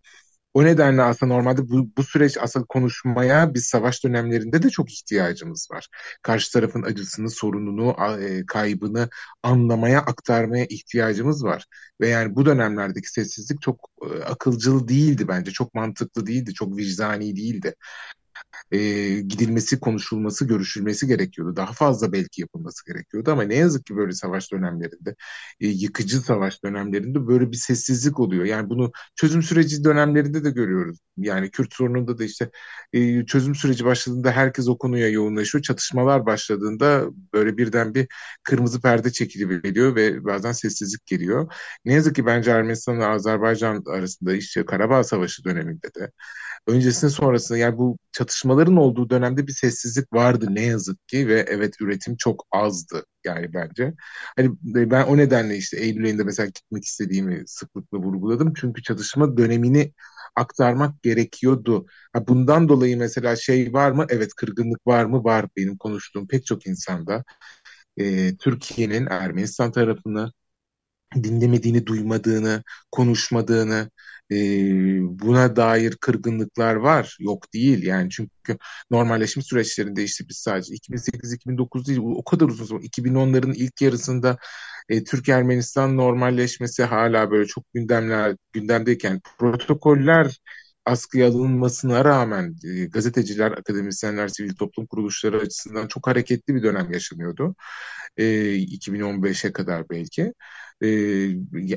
o 0.53 0.63
nedenle 0.65 1.01
aslında 1.01 1.33
normalde 1.33 1.69
bu, 1.69 1.89
bu 1.97 2.03
süreç 2.03 2.37
aslında 2.41 2.65
konuşmaya 2.65 3.53
biz 3.53 3.65
savaş 3.65 4.03
dönemlerinde 4.03 4.63
de 4.63 4.69
çok 4.69 4.91
ihtiyacımız 4.91 5.67
var. 5.71 5.87
Karşı 6.21 6.53
tarafın 6.53 6.83
acısını, 6.83 7.29
sorununu, 7.29 7.95
e, 8.21 8.45
kaybını 8.45 9.09
anlamaya, 9.43 9.99
aktarmaya 10.01 10.65
ihtiyacımız 10.65 11.43
var. 11.43 11.65
Ve 12.01 12.07
yani 12.07 12.35
bu 12.35 12.45
dönemlerdeki 12.45 13.09
sessizlik 13.11 13.61
çok 13.61 13.89
e, 14.01 14.23
akılcıl 14.23 14.87
değildi 14.87 15.27
bence. 15.27 15.51
Çok 15.51 15.73
mantıklı 15.73 16.27
değildi, 16.27 16.53
çok 16.53 16.77
vicdani 16.77 17.35
değildi 17.35 17.75
e, 18.71 18.79
gidilmesi, 19.21 19.79
konuşulması, 19.79 20.45
görüşülmesi 20.47 21.07
gerekiyordu. 21.07 21.55
Daha 21.55 21.73
fazla 21.73 22.11
belki 22.11 22.41
yapılması 22.41 22.85
gerekiyordu 22.85 23.31
ama 23.31 23.43
ne 23.43 23.55
yazık 23.55 23.85
ki 23.85 23.95
böyle 23.95 24.11
savaş 24.11 24.51
dönemlerinde, 24.51 25.15
e, 25.59 25.67
yıkıcı 25.67 26.21
savaş 26.21 26.63
dönemlerinde 26.63 27.27
böyle 27.27 27.51
bir 27.51 27.57
sessizlik 27.57 28.19
oluyor. 28.19 28.45
Yani 28.45 28.69
bunu 28.69 28.91
çözüm 29.15 29.41
süreci 29.43 29.83
dönemlerinde 29.83 30.43
de 30.43 30.49
görüyoruz. 30.49 30.99
Yani 31.17 31.51
Kürt 31.51 31.73
sorununda 31.73 32.17
da 32.17 32.23
işte 32.23 32.49
e, 32.93 33.25
çözüm 33.25 33.55
süreci 33.55 33.85
başladığında 33.85 34.31
herkes 34.31 34.67
o 34.67 34.77
konuya 34.77 35.09
yoğunlaşıyor. 35.09 35.61
Çatışmalar 35.61 36.25
başladığında 36.25 37.05
böyle 37.33 37.57
birden 37.57 37.95
bir 37.95 38.07
kırmızı 38.43 38.81
perde 38.81 39.11
çekiliveriyor 39.11 39.95
ve 39.95 40.25
bazen 40.25 40.51
sessizlik 40.51 41.05
geliyor. 41.05 41.53
Ne 41.85 41.93
yazık 41.93 42.15
ki 42.15 42.25
bence 42.25 42.51
Ermenistan 42.51 42.99
ve 42.99 43.05
Azerbaycan 43.05 43.83
arasında 43.87 44.33
işte 44.33 44.65
Karabağ 44.65 45.03
Savaşı 45.03 45.43
döneminde 45.43 45.87
de 45.99 46.11
öncesinde 46.67 47.11
sonrasında 47.11 47.57
yani 47.57 47.77
bu 47.77 47.97
çatışmaların 48.61 48.75
olduğu 48.77 49.09
dönemde 49.09 49.47
bir 49.47 49.51
sessizlik 49.53 50.13
vardı 50.13 50.47
ne 50.51 50.61
yazık 50.65 51.07
ki 51.07 51.27
ve 51.27 51.45
evet 51.47 51.81
üretim 51.81 52.15
çok 52.17 52.47
azdı 52.51 53.05
yani 53.25 53.53
bence. 53.53 53.93
Hani 54.37 54.47
e, 54.77 54.91
ben 54.91 55.03
o 55.07 55.17
nedenle 55.17 55.57
işte 55.57 55.77
Eylül 55.77 56.05
ayında 56.05 56.23
mesela 56.23 56.47
gitmek 56.47 56.85
istediğimi 56.85 57.43
sıklıkla 57.47 57.97
vurguladım. 57.97 58.53
Çünkü 58.53 58.83
çatışma 58.83 59.37
dönemini 59.37 59.93
aktarmak 60.35 61.03
gerekiyordu. 61.03 61.85
Ha, 62.13 62.27
bundan 62.27 62.69
dolayı 62.69 62.97
mesela 62.97 63.35
şey 63.35 63.73
var 63.73 63.91
mı? 63.91 64.05
Evet 64.09 64.33
kırgınlık 64.35 64.87
var 64.87 65.05
mı? 65.05 65.23
Var 65.23 65.45
benim 65.57 65.77
konuştuğum 65.77 66.27
pek 66.27 66.45
çok 66.45 66.67
insanda. 66.67 67.23
Ee, 67.97 68.37
Türkiye'nin 68.39 69.07
Ermenistan 69.11 69.71
tarafını 69.71 70.31
dinlemediğini, 71.15 71.85
duymadığını, 71.85 72.63
konuşmadığını, 72.91 73.89
e, 74.31 74.35
buna 75.19 75.55
dair 75.55 75.95
kırgınlıklar 75.95 76.75
var. 76.75 77.17
Yok 77.19 77.53
değil 77.53 77.83
yani 77.83 78.09
çünkü 78.09 78.57
normalleşme 78.91 79.43
süreçlerinde 79.43 80.03
işte 80.03 80.23
biz 80.29 80.37
sadece 80.37 80.73
2008-2009 80.73 81.87
değil 81.87 81.99
o 82.03 82.23
kadar 82.23 82.45
uzun 82.45 82.65
zaman 82.65 82.83
2010'ların 82.83 83.53
ilk 83.55 83.81
yarısında 83.81 84.37
e, 84.89 85.03
Türk-Ermenistan 85.03 85.97
normalleşmesi 85.97 86.83
hala 86.83 87.31
böyle 87.31 87.47
çok 87.47 87.73
gündemler 87.73 88.35
gündemdeyken 88.53 89.21
protokoller 89.39 90.37
askıya 90.85 91.27
alınmasına 91.27 92.05
rağmen 92.05 92.55
e, 92.65 92.85
gazeteciler, 92.85 93.51
akademisyenler, 93.51 94.27
sivil 94.27 94.55
toplum 94.55 94.85
kuruluşları 94.87 95.39
açısından 95.39 95.87
çok 95.87 96.07
hareketli 96.07 96.55
bir 96.55 96.63
dönem 96.63 96.91
yaşanıyordu. 96.91 97.55
E, 98.17 98.25
2015'e 98.55 99.51
kadar 99.53 99.89
belki. 99.89 100.33
E, 100.81 100.87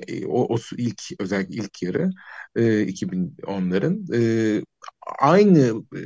e, 0.08 0.26
o, 0.26 0.54
o 0.54 0.58
ilk 0.78 1.02
özellikle 1.20 1.54
ilk 1.56 1.82
yarı 1.82 2.10
e, 2.56 2.82
2010'ların 2.82 4.06
e, 4.14 4.62
aynı 5.20 5.84
e, 5.96 6.00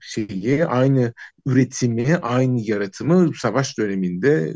şeyi, 0.00 0.64
aynı 0.66 1.12
üretimi, 1.46 2.16
aynı 2.16 2.60
yaratımı 2.60 3.30
savaş 3.34 3.78
döneminde 3.78 4.54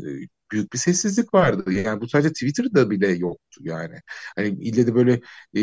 büyük 0.51 0.73
bir 0.73 0.77
sessizlik 0.77 1.33
vardı. 1.33 1.71
Yani 1.73 2.01
bu 2.01 2.07
sadece 2.09 2.29
Twitter'da 2.33 2.89
bile 2.89 3.07
yoktu 3.11 3.61
yani. 3.63 3.99
Hani 4.35 4.47
ille 4.49 4.87
de 4.87 4.95
böyle 4.95 5.13
e, 5.55 5.61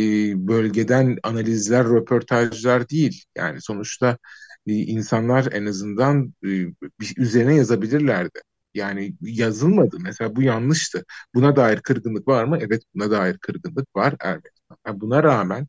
bölgeden 0.48 1.18
analizler, 1.22 1.84
röportajlar 1.84 2.88
değil. 2.88 3.24
Yani 3.36 3.60
sonuçta 3.62 4.18
e, 4.66 4.72
insanlar 4.72 5.48
en 5.52 5.66
azından 5.66 6.34
e, 6.46 6.48
üzerine 7.16 7.54
yazabilirlerdi. 7.56 8.40
Yani 8.74 9.14
yazılmadı. 9.20 9.96
Mesela 10.00 10.36
bu 10.36 10.42
yanlıştı. 10.42 11.04
Buna 11.34 11.56
dair 11.56 11.80
kırgınlık 11.80 12.28
var 12.28 12.44
mı? 12.44 12.58
Evet 12.60 12.82
buna 12.94 13.10
dair 13.10 13.38
kırgınlık 13.38 13.96
var 13.96 14.14
Ermenistan. 14.20 14.76
Yani 14.86 15.00
buna 15.00 15.22
rağmen 15.22 15.66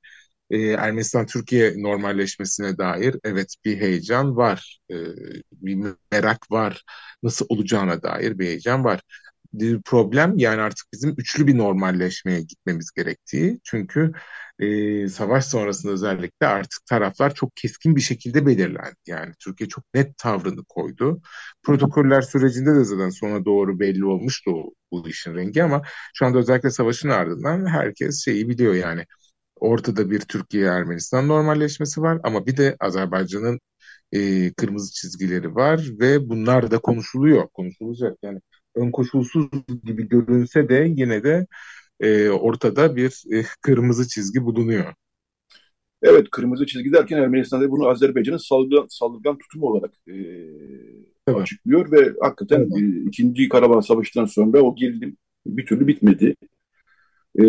e, 0.51 0.57
Ermenistan-Türkiye 0.61 1.83
normalleşmesine 1.83 2.77
dair 2.77 3.15
evet 3.23 3.55
bir 3.65 3.77
heyecan 3.81 4.37
var. 4.37 4.79
E, 4.91 4.95
bir 5.53 5.93
merak 6.11 6.51
var. 6.51 6.83
Nasıl 7.23 7.45
olacağına 7.49 8.03
dair 8.03 8.39
bir 8.39 8.45
heyecan 8.45 8.83
var. 8.83 9.01
Bir 9.53 9.81
problem 9.81 10.37
yani 10.37 10.61
artık 10.61 10.87
bizim 10.93 11.15
üçlü 11.17 11.47
bir 11.47 11.57
normalleşmeye 11.57 12.41
gitmemiz 12.41 12.91
gerektiği. 12.91 13.59
Çünkü 13.63 14.11
e, 14.59 15.07
savaş 15.09 15.45
sonrasında 15.45 15.91
özellikle 15.93 16.47
artık 16.47 16.85
taraflar 16.85 17.33
çok 17.35 17.55
keskin 17.55 17.95
bir 17.95 18.01
şekilde 18.01 18.45
belirlendi. 18.45 18.95
Yani 19.07 19.33
Türkiye 19.39 19.69
çok 19.69 19.85
net 19.93 20.17
tavrını 20.17 20.63
koydu. 20.69 21.21
Protokoller 21.63 22.21
sürecinde 22.21 22.75
de 22.75 22.83
zaten 22.83 23.09
sona 23.09 23.45
doğru 23.45 23.79
belli 23.79 24.05
olmuştu 24.05 24.51
o, 24.51 24.73
bu 24.91 25.07
işin 25.09 25.35
rengi 25.35 25.63
ama 25.63 25.81
şu 26.13 26.25
anda 26.25 26.37
özellikle 26.39 26.69
savaşın 26.71 27.09
ardından 27.09 27.65
herkes 27.65 28.25
şeyi 28.25 28.49
biliyor 28.49 28.73
yani. 28.73 29.05
Ortada 29.55 30.11
bir 30.11 30.19
Türkiye-Ermenistan 30.19 31.27
normalleşmesi 31.27 32.01
var 32.01 32.19
ama 32.23 32.45
bir 32.45 32.57
de 32.57 32.75
Azerbaycan'ın 32.79 33.59
e, 34.11 34.53
kırmızı 34.53 34.93
çizgileri 34.93 35.55
var 35.55 35.81
ve 35.99 36.29
bunlar 36.29 36.71
da 36.71 36.79
konuşuluyor, 36.79 37.47
konuşulacak. 37.53 38.17
Yani 38.23 38.39
ön 38.75 38.91
koşulsuz 38.91 39.45
gibi 39.83 40.09
görünse 40.09 40.69
de 40.69 40.93
yine 40.97 41.23
de 41.23 41.47
e, 41.99 42.29
ortada 42.29 42.95
bir 42.95 43.23
e, 43.31 43.43
kırmızı 43.61 44.07
çizgi 44.07 44.45
bulunuyor. 44.45 44.93
Evet, 46.01 46.29
kırmızı 46.29 46.65
çizgi 46.65 46.93
derken 46.93 47.17
Ermenistan'da 47.17 47.71
bunu 47.71 47.87
Azerbaycan'ın 47.87 48.37
saldırgan, 48.37 48.87
saldırgan 48.89 49.37
tutumu 49.37 49.65
olarak 49.65 49.91
e, 50.07 50.13
evet. 51.27 51.41
açıklıyor 51.41 51.91
ve 51.91 52.13
hakikaten 52.21 52.59
evet. 52.59 52.83
e, 52.83 53.07
ikinci 53.07 53.49
Karabağ 53.49 53.81
Savaşı'ndan 53.81 54.25
sonra 54.25 54.61
o 54.61 54.75
gerilim 54.75 55.17
bir 55.45 55.65
türlü 55.65 55.87
bitmedi. 55.87 56.35
E, 57.39 57.43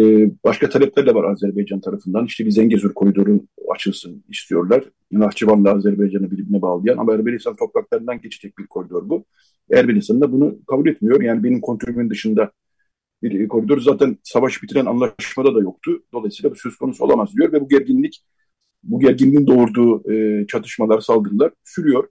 başka 0.44 0.68
talepler 0.68 1.06
de 1.06 1.14
var 1.14 1.30
Azerbaycan 1.30 1.80
tarafından. 1.80 2.26
İşte 2.26 2.46
bir 2.46 2.50
Zengezur 2.50 2.94
koridoru 2.94 3.40
açılsın 3.72 4.24
istiyorlar. 4.28 4.84
Nahçıvan'la 5.12 5.74
Azerbaycan'ı 5.74 6.30
birbirine 6.30 6.62
bağlayan 6.62 6.98
ama 6.98 7.14
Ermenistan 7.14 7.56
topraklarından 7.56 8.20
geçecek 8.20 8.58
bir 8.58 8.66
koridor 8.66 9.08
bu. 9.08 9.24
Ermenistan 9.72 10.20
da 10.20 10.32
bunu 10.32 10.58
kabul 10.66 10.86
etmiyor. 10.88 11.22
Yani 11.22 11.44
benim 11.44 11.60
kontrolümün 11.60 12.10
dışında 12.10 12.50
bir 13.22 13.48
koridor 13.48 13.80
zaten 13.80 14.18
savaş 14.22 14.62
bitiren 14.62 14.86
anlaşmada 14.86 15.54
da 15.54 15.60
yoktu. 15.60 16.02
Dolayısıyla 16.12 16.50
bu 16.50 16.56
söz 16.56 16.76
konusu 16.76 17.04
olamaz 17.04 17.34
diyor 17.36 17.52
ve 17.52 17.60
bu 17.60 17.68
gerginlik, 17.68 18.24
bu 18.82 19.00
gerginliğin 19.00 19.46
doğurduğu 19.46 20.12
e, 20.12 20.46
çatışmalar, 20.46 21.00
saldırılar 21.00 21.52
sürüyor. 21.64 22.08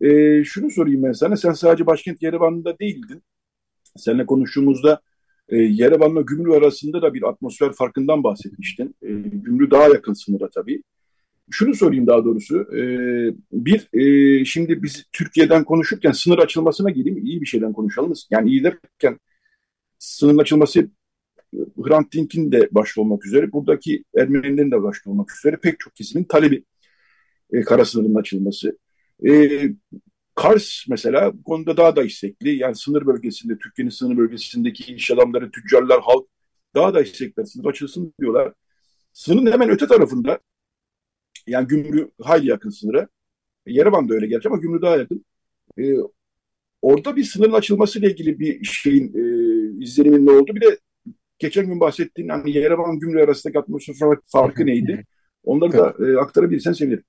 E, 0.00 0.44
şunu 0.44 0.70
sorayım 0.70 1.02
ben 1.02 1.12
sana, 1.12 1.36
sen 1.36 1.52
sadece 1.52 1.86
başkent 1.86 2.22
Yerevan'da 2.22 2.78
değildin. 2.78 3.22
Seninle 3.96 4.26
konuştuğumuzda 4.26 5.00
e, 5.52 5.56
Yerevan'la 5.56 6.20
Gümrü 6.20 6.52
arasında 6.52 7.02
da 7.02 7.14
bir 7.14 7.22
atmosfer 7.28 7.72
farkından 7.72 8.24
bahsetmiştin. 8.24 8.94
E, 9.02 9.08
Gümrü 9.22 9.70
daha 9.70 9.88
yakın 9.88 10.12
sınıra 10.12 10.50
tabii. 10.50 10.82
Şunu 11.50 11.74
sorayım 11.74 12.06
daha 12.06 12.24
doğrusu. 12.24 12.60
E, 12.76 12.82
bir, 13.52 13.88
e, 13.92 14.44
şimdi 14.44 14.82
biz 14.82 15.04
Türkiye'den 15.12 15.64
konuşurken 15.64 16.12
sınır 16.12 16.38
açılmasına 16.38 16.90
geleyim. 16.90 17.26
iyi 17.26 17.40
bir 17.40 17.46
şeyden 17.46 17.72
konuşalım. 17.72 18.12
Yani 18.30 18.50
iyi 18.50 18.64
derken 18.64 19.18
sınırın 19.98 20.38
açılması 20.38 20.88
Hrant 21.82 22.12
Dink'in 22.12 22.52
de 22.52 22.68
başta 22.72 23.00
olmak 23.00 23.26
üzere, 23.26 23.52
buradaki 23.52 24.04
Ermenilerin 24.16 24.70
de 24.70 24.82
başta 24.82 25.10
olmak 25.10 25.36
üzere 25.38 25.56
pek 25.56 25.80
çok 25.80 25.96
kesimin 25.96 26.24
talebi 26.24 26.64
e, 27.52 27.60
kara 27.60 27.84
sınırının 27.84 28.14
açılması. 28.14 28.78
E, 29.26 29.62
Kars 30.34 30.84
mesela 30.88 31.32
bu 31.34 31.42
konuda 31.42 31.76
daha 31.76 31.96
da 31.96 32.02
istekli. 32.04 32.56
Yani 32.56 32.74
sınır 32.74 33.06
bölgesinde, 33.06 33.58
Türkiye'nin 33.58 33.90
sınır 33.90 34.16
bölgesindeki 34.16 34.94
iş 34.94 35.10
adamları, 35.10 35.50
tüccarlar, 35.50 36.00
halk 36.00 36.26
daha 36.74 36.94
da 36.94 37.02
istekler. 37.02 37.44
Sınır 37.44 37.64
açılsın 37.64 38.14
diyorlar. 38.20 38.52
Sınırın 39.12 39.52
hemen 39.52 39.70
öte 39.70 39.86
tarafında 39.86 40.40
yani 41.46 41.66
Gümrü 41.66 42.10
hayli 42.22 42.48
yakın 42.48 42.70
sınıra. 42.70 43.08
Yerevan 43.66 44.08
da 44.08 44.14
öyle 44.14 44.26
gerçi 44.26 44.48
ama 44.48 44.58
Gümrü 44.58 44.82
daha 44.82 44.96
yakın. 44.96 45.24
E, 45.78 45.84
orada 46.82 47.16
bir 47.16 47.24
sınırın 47.24 47.52
açılması 47.52 47.98
ile 47.98 48.10
ilgili 48.10 48.40
bir 48.40 48.64
şeyin 48.64 49.14
e, 49.14 49.84
izlenimin 49.84 50.26
ne 50.26 50.30
oldu? 50.30 50.54
Bir 50.54 50.60
de 50.60 50.78
geçen 51.38 51.66
gün 51.66 51.80
bahsettiğin 51.80 52.28
hani 52.28 52.50
Yerevan 52.50 52.98
Gümrü 52.98 53.22
arasındaki 53.22 53.58
atmosfer 53.58 54.18
farkı 54.26 54.66
neydi? 54.66 55.04
Onları 55.44 55.72
da 55.72 55.94
e, 56.06 56.16
aktarabilirsen 56.16 56.72
sevinirim. 56.72 57.04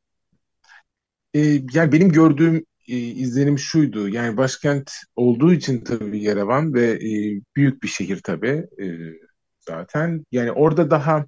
E, 1.34 1.40
yani 1.74 1.92
benim 1.92 2.12
gördüğüm 2.12 2.66
e, 2.88 2.98
izlenim 2.98 3.60
şuydu. 3.60 4.10
Yani 4.10 4.38
başkent 4.38 4.92
olduğu 5.16 5.54
için 5.54 5.84
tabii 5.84 6.24
Yerevan 6.24 6.74
ve 6.74 6.92
e, 6.92 7.42
büyük 7.56 7.84
bir 7.84 7.88
şehir 7.88 8.20
tabii 8.24 8.66
e, 8.82 8.86
zaten. 9.60 10.26
Yani 10.32 10.52
orada 10.52 10.92
daha 10.92 11.26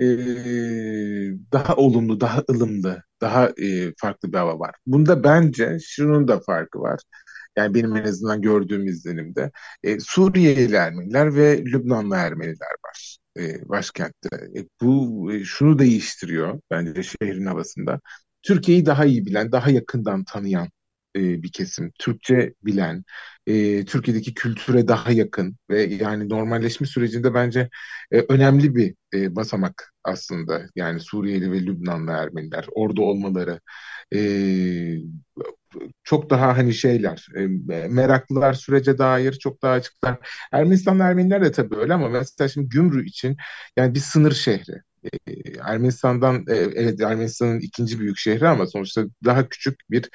e, 0.00 0.06
daha 1.52 1.76
olumlu, 1.76 2.20
daha 2.20 2.42
ılımlı, 2.50 3.02
daha 3.20 3.48
e, 3.48 3.92
farklı 3.96 4.32
bir 4.32 4.38
hava 4.38 4.58
var. 4.58 4.74
Bunda 4.86 5.24
bence 5.24 5.78
şunun 5.82 6.28
da 6.28 6.40
farkı 6.40 6.80
var. 6.80 7.00
Yani 7.56 7.74
benim 7.74 7.96
en 7.96 8.04
azından 8.04 8.42
gördüğüm 8.42 8.86
izlenimde 8.86 9.50
e, 9.82 10.00
Suriyeli 10.00 10.74
Ermeniler 10.76 11.34
ve 11.34 11.58
Lübnanlı 11.64 12.16
Ermeniler 12.16 12.74
var 12.86 13.18
e, 13.38 13.68
başkentte. 13.68 14.28
E, 14.56 14.64
bu 14.82 15.28
e, 15.32 15.44
şunu 15.44 15.78
değiştiriyor 15.78 16.60
bence 16.70 17.02
şehrin 17.02 17.46
havasında. 17.46 18.00
Türkiye'yi 18.42 18.86
daha 18.86 19.04
iyi 19.04 19.26
bilen, 19.26 19.52
daha 19.52 19.70
yakından 19.70 20.24
tanıyan 20.24 20.68
e, 21.16 21.42
bir 21.42 21.52
kesim. 21.52 21.92
Türkçe 21.98 22.54
bilen, 22.64 23.04
e, 23.46 23.84
Türkiye'deki 23.84 24.34
kültüre 24.34 24.88
daha 24.88 25.12
yakın 25.12 25.56
ve 25.70 25.82
yani 25.82 26.28
normalleşme 26.28 26.86
sürecinde 26.86 27.34
bence 27.34 27.68
e, 28.12 28.20
önemli 28.20 28.74
bir 28.74 28.94
e, 29.14 29.36
basamak 29.36 29.92
aslında. 30.04 30.62
Yani 30.76 31.00
Suriyeli 31.00 31.52
ve 31.52 31.62
Lübnanlı 31.66 32.10
Ermeniler 32.12 32.66
orada 32.74 33.02
olmaları 33.02 33.60
e, 34.14 34.18
çok 36.04 36.30
daha 36.30 36.56
hani 36.58 36.74
şeyler 36.74 37.26
e, 37.36 37.46
meraklılar 37.88 38.52
sürece 38.54 38.98
dair 38.98 39.32
çok 39.32 39.62
daha 39.62 39.72
açıklar. 39.72 40.18
Ermenistanlı 40.52 41.02
Ermeniler 41.02 41.44
de 41.44 41.52
tabii 41.52 41.76
öyle 41.76 41.94
ama 41.94 42.08
mesela 42.08 42.48
şimdi 42.48 42.68
Gümrü 42.68 43.06
için 43.06 43.36
yani 43.76 43.94
bir 43.94 44.00
sınır 44.00 44.32
şehri. 44.32 44.80
Ermenistan'dan 45.64 46.44
e, 46.48 46.54
evet 46.54 47.00
Ermenistan'ın 47.00 47.60
ikinci 47.60 48.00
büyük 48.00 48.18
şehri 48.18 48.48
ama 48.48 48.66
sonuçta 48.66 49.04
daha 49.24 49.48
küçük 49.48 49.80
bir 49.90 50.10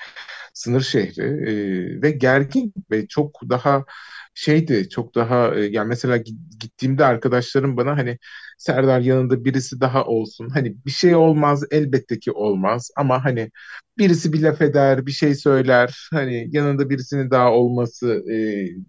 sınır 0.55 0.81
şehri 0.81 1.23
e, 1.23 2.01
ve 2.01 2.11
gergin 2.11 2.73
ve 2.91 3.07
çok 3.07 3.41
daha 3.49 3.85
şeydi 4.33 4.89
çok 4.89 5.15
daha 5.15 5.55
e, 5.55 5.61
yani 5.65 5.87
mesela 5.87 6.17
gittiğimde 6.59 7.05
arkadaşlarım 7.05 7.77
bana 7.77 7.97
hani 7.97 8.17
Serdar 8.57 8.99
yanında 9.01 9.45
birisi 9.45 9.81
daha 9.81 10.05
olsun. 10.05 10.49
Hani 10.49 10.75
bir 10.85 10.91
şey 10.91 11.15
olmaz 11.15 11.63
elbette 11.71 12.19
ki 12.19 12.31
olmaz 12.31 12.91
ama 12.97 13.25
hani 13.25 13.51
birisi 13.97 14.33
bir 14.33 14.41
laf 14.43 14.61
eder, 14.61 15.05
bir 15.05 15.11
şey 15.11 15.35
söyler. 15.35 16.07
Hani 16.13 16.47
yanında 16.51 16.89
birisinin 16.89 17.31
daha 17.31 17.51
olması 17.53 18.23
e, 18.31 18.35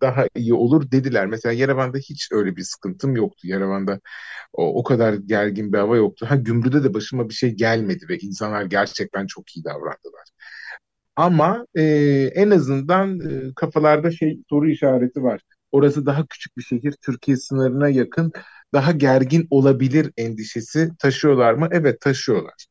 daha 0.01 0.27
iyi 0.37 0.55
olur 0.55 0.91
dediler. 0.91 1.27
Mesela 1.27 1.53
Yerevan'da 1.53 1.99
hiç 1.99 2.29
öyle 2.33 2.57
bir 2.57 2.62
sıkıntım 2.62 3.17
yoktu. 3.17 3.47
Yerevan'da 3.49 4.01
o, 4.53 4.81
o 4.81 4.83
kadar 4.85 5.14
gergin 5.14 5.73
bir 5.73 5.79
hava 5.79 5.97
yoktu. 5.97 6.27
Ha 6.31 6.37
Gümrü'de 6.37 6.85
de 6.85 6.95
başıma 6.95 7.29
bir 7.29 7.35
şey 7.35 7.51
gelmedi 7.51 8.07
ve 8.09 8.19
insanlar 8.19 8.64
gerçekten 8.64 9.27
çok 9.27 9.57
iyi 9.57 9.64
davrandılar. 9.64 10.25
Ama 11.17 11.67
e, 11.75 11.83
en 12.35 12.51
azından 12.51 13.21
e, 13.51 13.55
kafalarda 13.57 14.11
şey 14.11 14.39
soru 14.51 14.71
işareti 14.71 15.23
var. 15.23 15.41
Orası 15.73 16.07
daha 16.07 16.27
küçük 16.27 16.57
bir 16.57 16.62
şehir, 16.62 16.95
Türkiye 17.03 17.37
sınırına 17.37 17.89
yakın 17.89 18.33
daha 18.75 18.93
gergin 18.93 19.47
olabilir 19.51 20.12
endişesi 20.17 20.91
taşıyorlar 20.99 21.55
mı? 21.55 21.69
Evet 21.73 22.01
taşıyorlar. 22.01 22.67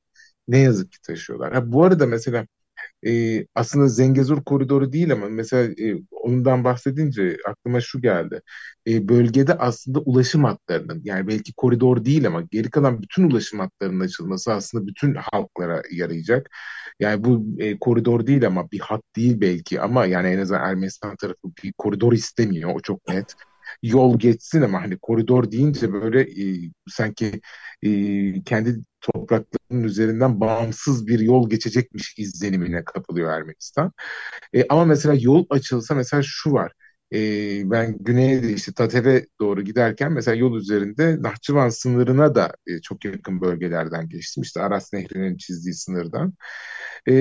Ne 0.48 0.60
yazık 0.60 0.91
ki 0.91 0.98
taşıyorlar. 1.02 1.54
Ha, 1.54 1.72
bu 1.72 1.84
arada 1.84 2.06
mesela 2.08 2.48
e, 3.08 3.45
aslında 3.56 3.88
Zengezur 3.88 4.43
koridoru 4.43 4.93
değil 4.93 5.12
ama 5.14 5.30
mesela 5.30 5.64
e, 5.64 5.95
ondan 6.12 6.64
bahsedince 6.64 7.38
aklıma 7.47 7.82
şu 7.82 8.01
geldi. 8.01 8.41
E, 8.88 9.10
bölgede 9.10 9.53
aslında 9.58 9.99
ulaşım 9.99 10.43
hatlarının 10.43 11.01
yani 11.03 11.28
belki 11.28 11.53
koridor 11.53 12.06
değil 12.06 12.28
ama 12.28 12.41
geri 12.51 12.70
kalan 12.70 13.01
bütün 13.01 13.24
ulaşım 13.32 13.60
hatlarının 13.60 13.99
açılması 13.99 14.53
aslında 14.53 14.88
bütün 14.88 15.16
halklara 15.16 15.82
yarayacak. 15.91 16.49
Yani 16.99 17.24
bu 17.24 17.45
e, 17.60 17.80
koridor 17.80 18.28
değil 18.28 18.47
ama 18.47 18.72
bir 18.72 18.80
hat 18.80 19.01
değil 19.16 19.41
belki 19.41 19.82
ama 19.82 20.06
yani 20.06 20.28
en 20.28 20.39
azından 20.39 20.70
Ermenistan 20.70 21.16
tarafı 21.16 21.47
bir 21.64 21.74
koridor 21.78 22.14
istemiyor 22.14 22.72
o 22.76 22.80
çok 22.80 23.08
net 23.08 23.36
yol 23.88 24.20
geçsin 24.20 24.62
ama 24.62 24.82
hani 24.82 24.98
koridor 24.98 25.52
deyince 25.52 25.94
böyle 25.94 26.22
e, 26.22 26.72
sanki 26.88 27.42
e, 27.84 28.44
kendi 28.44 28.76
topraklarının 29.02 29.84
üzerinden 29.84 30.40
bağımsız 30.40 31.08
bir 31.08 31.20
yol 31.20 31.50
geçecekmiş 31.50 32.14
izlenimine 32.18 32.84
kapılıyor 32.86 33.32
Ermenistan. 33.34 33.92
E, 34.54 34.66
ama 34.70 34.86
mesela 34.86 35.16
yol 35.22 35.46
açılsa 35.50 35.96
mesela 35.96 36.24
şu 36.26 36.52
var. 36.52 36.72
E, 37.14 37.72
ben 37.72 37.97
güneye 37.99 38.43
de 38.43 38.53
işte 38.53 38.72
Tatev'e 38.74 39.26
doğru 39.39 39.62
giderken 39.62 40.12
mesela 40.14 40.36
yol 40.36 40.56
üzerinde 40.58 41.22
Nahçıvan 41.22 41.70
sınırına 41.70 42.36
da 42.36 42.53
e, 42.68 42.82
çok 42.82 43.06
yakın 43.06 43.41
bölgelerden 43.41 44.10
geçtim. 44.10 44.43
İşte 44.43 44.62
Aras 44.62 44.93
Nehri'nin 44.93 45.38
çizdiği 45.38 45.74
sınırdan. 45.74 46.34
E, 47.08 47.14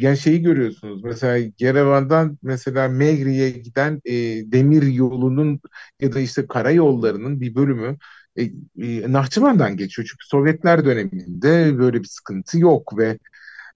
yani 0.00 0.18
şeyi 0.18 0.42
görüyorsunuz 0.42 1.04
mesela 1.04 1.50
Yerevan'dan 1.58 2.38
mesela 2.42 2.88
Megri'ye 2.88 3.50
giden 3.50 4.00
e, 4.04 4.12
demir 4.52 4.82
yolunun 4.82 5.60
ya 6.00 6.12
da 6.12 6.20
işte 6.20 6.46
karayollarının 6.46 7.40
bir 7.40 7.54
bölümü 7.54 7.96
e, 8.36 8.42
e, 8.82 9.12
Nahçıvan'dan 9.12 9.76
geçiyor. 9.76 10.08
Çünkü 10.10 10.26
Sovyetler 10.26 10.84
döneminde 10.84 11.78
böyle 11.78 12.00
bir 12.02 12.08
sıkıntı 12.08 12.58
yok 12.58 12.98
ve 12.98 13.18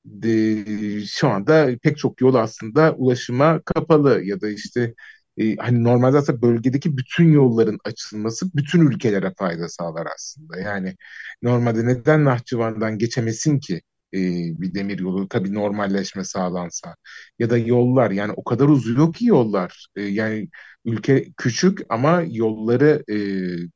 de, 0.05 1.07
şu 1.07 1.29
anda 1.29 1.69
pek 1.83 1.99
çok 1.99 2.21
yol 2.21 2.35
aslında 2.35 2.93
ulaşıma 2.95 3.61
kapalı 3.63 4.23
ya 4.25 4.41
da 4.41 4.49
işte 4.51 4.95
e, 5.39 5.57
hani 5.57 5.85
normalde 5.85 6.19
aslında 6.19 6.43
bölgedeki 6.43 6.97
bütün 6.97 7.33
yolların 7.33 7.79
açılması 7.85 8.47
bütün 8.57 8.81
ülkelere 8.81 9.33
fayda 9.39 9.69
sağlar 9.69 10.07
aslında. 10.15 10.61
Yani 10.61 10.97
normalde 11.43 11.87
neden 11.87 12.25
Nahçıvan'dan 12.25 12.99
geçemesin 12.99 13.59
ki 13.61 13.75
e, 14.15 14.19
bir 14.61 14.75
demir 14.75 14.99
yolu 14.99 15.29
tabii 15.29 15.55
normalleşme 15.55 16.25
sağlansa 16.25 16.97
ya 17.39 17.51
da 17.51 17.59
yollar 17.59 18.11
yani 18.11 18.33
o 18.37 18.45
kadar 18.45 18.69
uzuyor 18.69 19.13
ki 19.13 19.27
yollar 19.27 19.87
e, 19.97 20.03
yani 20.03 20.49
ülke 20.85 21.33
küçük 21.37 21.81
ama 21.89 22.23
yolları 22.31 23.05
e, 23.09 23.17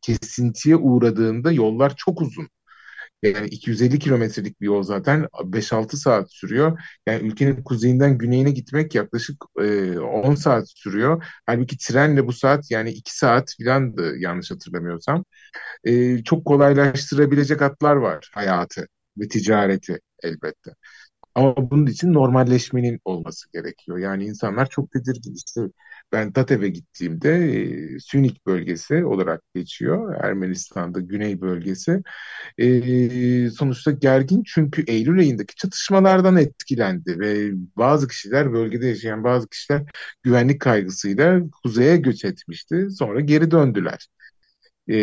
kesintiye 0.01 0.77
uğradığında 0.77 1.53
yollar 1.53 1.95
çok 1.97 2.21
uzun. 2.23 2.49
Yani 3.35 3.47
250 3.49 3.99
kilometrelik 3.99 4.61
bir 4.61 4.67
yol 4.67 4.83
zaten 4.83 5.27
5-6 5.45 5.97
saat 5.97 6.33
sürüyor. 6.33 6.81
Yani 7.07 7.29
ülkenin 7.29 7.63
kuzeyinden 7.63 8.19
güneyine 8.19 8.51
gitmek 8.51 8.95
yaklaşık 8.95 9.45
e, 9.61 9.99
10 9.99 10.35
saat 10.35 10.69
sürüyor. 10.71 11.25
Halbuki 11.47 11.79
trenle 11.79 12.27
bu 12.27 12.33
saat 12.33 12.71
yani 12.71 12.91
2 12.91 13.17
saat 13.19 13.55
filandı 13.59 14.17
yanlış 14.19 14.51
hatırlamıyorsam. 14.51 15.25
E, 15.85 16.23
çok 16.25 16.45
kolaylaştırabilecek 16.47 17.61
hatlar 17.61 17.97
var 17.97 18.31
hayatı 18.35 18.89
ve 19.19 19.29
ticareti 19.29 20.01
elbette. 20.23 20.71
Ama 21.37 21.71
bunun 21.71 21.87
için 21.87 22.13
normalleşmenin 22.15 23.01
olması 23.05 23.53
gerekiyor. 23.53 23.99
Yani 23.99 24.25
insanlar 24.25 24.67
çok 24.71 24.93
tedirgin. 24.93 25.35
İşte 25.35 25.61
ben 26.13 26.35
Datev'e 26.35 26.69
gittiğimde 26.69 27.31
e, 27.97 27.99
Sünik 28.01 28.47
bölgesi 28.47 29.05
olarak 29.05 29.43
geçiyor. 29.55 30.15
Ermenistan'da 30.25 31.01
güney 31.01 31.41
bölgesi. 31.41 32.03
E, 32.59 33.51
sonuçta 33.51 33.91
gergin 33.91 34.43
çünkü 34.47 34.85
Eylül 34.87 35.19
ayındaki 35.19 35.55
çatışmalardan 35.57 36.37
etkilendi 36.37 37.21
ve 37.21 37.51
bazı 37.77 38.09
kişiler 38.09 38.53
bölgede 38.53 38.87
yaşayan 38.87 39.25
bazı 39.25 39.49
kişiler 39.49 39.83
güvenlik 40.23 40.61
kaygısıyla 40.61 41.41
kuzeye 41.63 41.97
göç 41.97 42.25
etmişti. 42.25 42.89
Sonra 42.91 43.21
geri 43.21 43.51
döndüler. 43.51 44.07
E, 44.89 44.97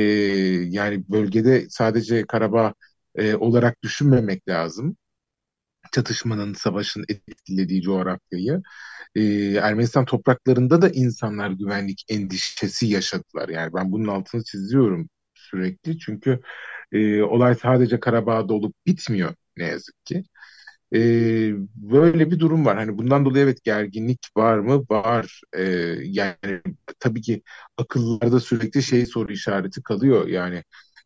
yani 0.69 1.03
bölgede 1.09 1.65
sadece 1.69 2.23
Karabağ 2.27 2.73
e, 3.15 3.35
olarak 3.35 3.83
düşünmemek 3.83 4.47
lazım 4.49 4.97
çatışmanın, 5.93 6.53
savaşın 6.53 7.05
etkilediği 7.09 7.81
coğrafyayı. 7.81 8.61
E, 9.15 9.21
Ermenistan 9.55 10.05
topraklarında 10.05 10.81
da 10.81 10.89
insanlar 10.89 11.49
güvenlik 11.51 12.05
endişesi 12.09 12.87
yaşadılar. 12.87 13.49
Yani 13.49 13.73
ben 13.73 13.91
bunun 13.91 14.07
altını 14.07 14.43
çiziyorum 14.43 15.09
sürekli. 15.35 15.99
Çünkü 15.99 16.41
e, 16.91 17.21
olay 17.23 17.55
sadece 17.55 17.99
Karabağ'da 17.99 18.53
olup 18.53 18.75
bitmiyor 18.87 19.35
ne 19.57 19.65
yazık 19.65 20.05
ki. 20.05 20.23
E, 20.95 20.99
böyle 21.75 22.31
bir 22.31 22.39
durum 22.39 22.65
var. 22.65 22.77
Hani 22.77 22.97
bundan 22.97 23.25
dolayı 23.25 23.43
evet 23.43 23.63
gerginlik 23.63 24.27
var 24.37 24.57
mı? 24.59 24.85
Var. 24.89 25.41
E, 25.53 25.63
yani 26.03 26.35
tabii 26.99 27.21
ki 27.21 27.41
akıllarda 27.77 28.39
sürekli 28.39 28.83
şey 28.83 29.05
soru 29.05 29.33
işareti 29.33 29.83
kalıyor. 29.83 30.27
Yani 30.27 30.63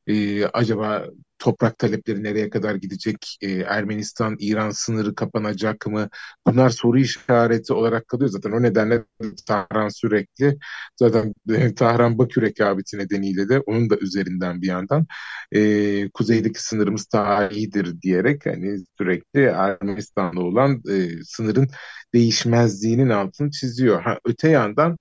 e, 0.08 0.46
acaba 0.46 1.06
toprak 1.40 1.80
talepleri 1.80 2.24
nereye 2.24 2.50
kadar 2.50 2.76
gidecek? 2.76 3.38
E, 3.42 3.52
Ermenistan-İran 3.52 4.70
sınırı 4.70 5.16
kapanacak 5.16 5.88
mı? 5.88 6.10
Bunlar 6.48 6.70
soru 6.70 7.00
işareti 7.00 7.74
olarak 7.74 8.08
kalıyor 8.08 8.30
zaten. 8.30 8.52
O 8.52 8.62
nedenle 8.62 9.04
Tahran 9.46 9.90
sürekli 9.90 10.58
zaten 10.96 11.34
e, 11.50 11.74
Tahran 11.76 12.18
Bakü 12.18 12.42
rekabeti 12.42 12.98
nedeniyle 12.98 13.50
de 13.50 13.60
onun 13.60 13.90
da 13.90 13.98
üzerinden 13.98 14.62
bir 14.62 14.68
yandan 14.68 15.08
e, 15.52 16.10
kuzeydeki 16.10 16.64
sınırımız 16.64 17.08
daha 17.14 17.50
iyidir 17.50 18.02
diyerek 18.02 18.46
hani 18.46 18.78
sürekli 18.98 19.42
Ermenistan'la 19.42 20.42
olan 20.42 20.82
e, 20.90 21.24
sınırın 21.24 21.68
değişmezliğinin 22.14 23.10
altını 23.10 23.52
çiziyor. 23.52 24.02
Ha, 24.02 24.20
öte 24.26 24.50
yandan 24.50 24.98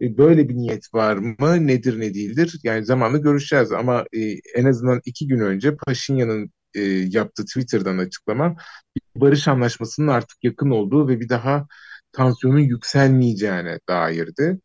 böyle 0.00 0.48
bir 0.48 0.54
niyet 0.56 0.94
var 0.94 1.16
mı? 1.16 1.66
Nedir 1.66 2.00
ne 2.00 2.14
değildir? 2.14 2.60
Yani 2.62 2.84
zamanla 2.84 3.18
görüşeceğiz 3.18 3.72
ama 3.72 4.04
e, 4.12 4.20
en 4.54 4.64
azından 4.64 5.00
iki 5.04 5.28
gün 5.28 5.40
önce 5.40 5.76
Paşinyan'ın 5.76 6.50
e, 6.74 6.80
yaptığı 6.82 7.44
Twitter'dan 7.44 7.98
açıklama 7.98 8.56
barış 9.16 9.48
anlaşmasının 9.48 10.08
artık 10.08 10.44
yakın 10.44 10.70
olduğu 10.70 11.08
ve 11.08 11.20
bir 11.20 11.28
daha 11.28 11.66
tansiyonun 12.12 12.58
yükselmeyeceğine 12.58 13.78
dairdi. 13.88 14.60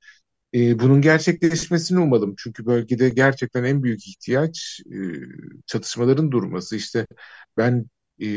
E, 0.54 0.80
bunun 0.80 1.02
gerçekleşmesini 1.02 2.00
umalım. 2.00 2.36
Çünkü 2.38 2.66
bölgede 2.66 3.10
gerçekten 3.10 3.64
en 3.64 3.84
büyük 3.84 4.08
ihtiyaç 4.08 4.82
e, 4.92 4.98
çatışmaların 5.66 6.32
durması. 6.32 6.76
İşte 6.76 7.08
ben 7.58 7.86
e, 8.20 8.28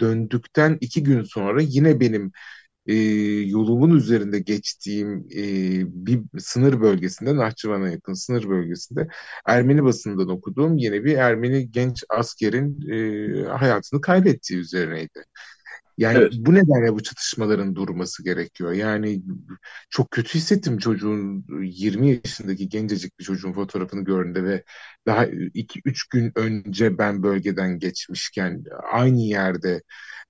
döndükten 0.00 0.78
iki 0.80 1.02
gün 1.02 1.22
sonra 1.22 1.62
yine 1.62 2.00
benim 2.00 2.32
e, 2.86 2.94
yolumun 3.48 3.90
üzerinde 3.96 4.38
geçtiğim 4.38 5.18
e, 5.36 5.44
bir 6.06 6.20
sınır 6.38 6.80
bölgesinde, 6.80 7.36
Nahçıvan'a 7.36 7.88
yakın 7.88 8.14
sınır 8.14 8.48
bölgesinde 8.48 9.08
Ermeni 9.46 9.84
basından 9.84 10.28
okuduğum 10.28 10.76
yine 10.76 11.04
bir 11.04 11.16
Ermeni 11.16 11.70
genç 11.70 12.04
askerin 12.10 12.90
e, 12.90 13.48
hayatını 13.48 14.00
kaybettiği 14.00 14.60
üzerineydi. 14.60 15.24
Yani 15.98 16.18
evet. 16.18 16.32
bu 16.36 16.54
nedenle 16.54 16.92
bu 16.94 17.02
çatışmaların 17.02 17.74
durması 17.76 18.24
gerekiyor. 18.24 18.72
Yani 18.72 19.22
çok 19.90 20.10
kötü 20.10 20.34
hissettim 20.34 20.78
çocuğun 20.78 21.46
20 21.62 22.10
yaşındaki 22.10 22.68
gencecik 22.68 23.18
bir 23.18 23.24
çocuğun 23.24 23.52
fotoğrafını 23.52 24.04
gördüğümde 24.04 24.44
ve 24.44 24.64
daha 25.06 25.26
2-3 25.26 26.08
gün 26.10 26.32
önce 26.36 26.98
ben 26.98 27.22
bölgeden 27.22 27.78
geçmişken 27.78 28.64
aynı 28.92 29.20
yerde 29.20 29.82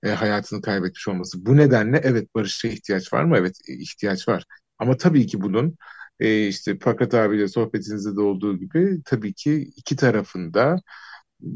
e, 0.02 0.08
hayatını 0.10 0.62
kaybetmiş 0.62 1.08
olması. 1.08 1.46
Bu 1.46 1.56
nedenle 1.56 2.00
evet 2.04 2.34
barışa 2.34 2.68
ihtiyaç 2.68 3.12
var 3.12 3.24
mı? 3.24 3.36
Evet 3.38 3.58
ihtiyaç 3.68 4.28
var. 4.28 4.44
Ama 4.78 4.96
tabii 4.96 5.26
ki 5.26 5.40
bunun 5.40 5.76
e, 6.20 6.46
işte 6.48 6.78
Fakat 6.80 7.14
abiyle 7.14 7.48
sohbetinizde 7.48 8.16
de 8.16 8.20
olduğu 8.20 8.58
gibi 8.58 9.02
tabii 9.04 9.34
ki 9.34 9.70
iki 9.76 9.96
tarafında 9.96 10.80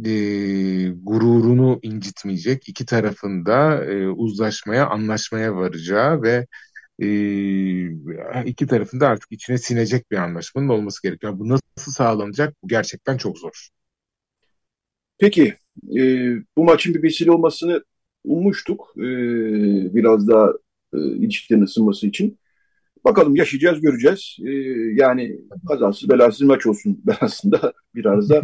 e, 0.04 0.12
gururunu 1.02 1.78
incitmeyecek, 1.82 2.68
iki 2.68 2.86
tarafında 2.86 3.84
e, 3.84 4.08
uzlaşmaya, 4.08 4.86
anlaşmaya 4.86 5.56
varacağı 5.56 6.22
ve 6.22 6.46
e, 7.02 7.08
iki 8.44 8.66
tarafında 8.66 9.08
artık 9.08 9.32
içine 9.32 9.58
sinecek 9.58 10.10
bir 10.10 10.16
anlaşmanın 10.16 10.68
olması 10.68 11.02
gerekiyor. 11.02 11.38
Bu 11.38 11.48
nasıl 11.48 11.92
sağlanacak? 11.92 12.54
Bu 12.62 12.68
gerçekten 12.68 13.16
çok 13.16 13.38
zor. 13.38 13.68
Peki, 15.18 15.54
e, 15.96 16.02
bu 16.56 16.64
maçın 16.64 16.94
bir 16.94 17.02
vesile 17.02 17.30
olmasını 17.30 17.84
ummuştuk. 18.24 18.92
E, 18.96 19.02
biraz 19.94 20.28
daha 20.28 20.52
e, 20.94 20.98
ilişkilerin 20.98 21.62
ısınması 21.62 22.06
için. 22.06 22.38
Bakalım 23.04 23.36
yaşayacağız, 23.36 23.80
göreceğiz. 23.80 24.36
E, 24.46 24.50
yani 24.94 25.40
kazasız 25.68 26.08
belasız 26.08 26.40
maç 26.42 26.66
olsun 26.66 27.00
ben 27.06 27.16
aslında 27.20 27.72
biraz 27.94 28.30
da 28.30 28.42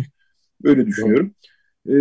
öyle 0.65 0.87
düşünüyorum. 0.87 1.35
E, 1.89 1.95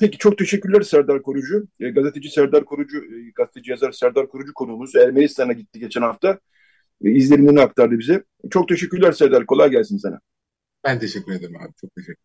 peki 0.00 0.18
çok 0.18 0.38
teşekkürler 0.38 0.80
Serdar 0.80 1.22
Korucu. 1.22 1.68
E, 1.80 1.90
gazeteci 1.90 2.30
Serdar 2.30 2.64
Korucu, 2.64 2.98
e, 2.98 3.30
gazeteci 3.34 3.70
yazar 3.70 3.92
Serdar 3.92 4.28
Korucu 4.28 4.54
konuğumuz 4.54 4.96
Ermenistan'a 4.96 5.52
gitti 5.52 5.80
geçen 5.80 6.02
hafta. 6.02 6.38
E, 7.04 7.10
izlenimlerini 7.10 7.60
aktardı 7.60 7.98
bize. 7.98 8.24
Çok 8.50 8.68
teşekkürler 8.68 9.12
Serdar. 9.12 9.46
Kolay 9.46 9.70
gelsin 9.70 9.96
sana. 9.96 10.20
Ben 10.84 10.98
teşekkür 10.98 11.32
ederim 11.32 11.56
abi. 11.56 11.72
Çok 11.80 11.94
teşekkürler. 11.94 12.18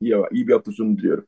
İyi, 0.00 0.14
iyi 0.32 0.48
bir 0.48 0.52
hafta 0.52 0.72
sonu 0.72 0.98
diliyorum. 0.98 1.26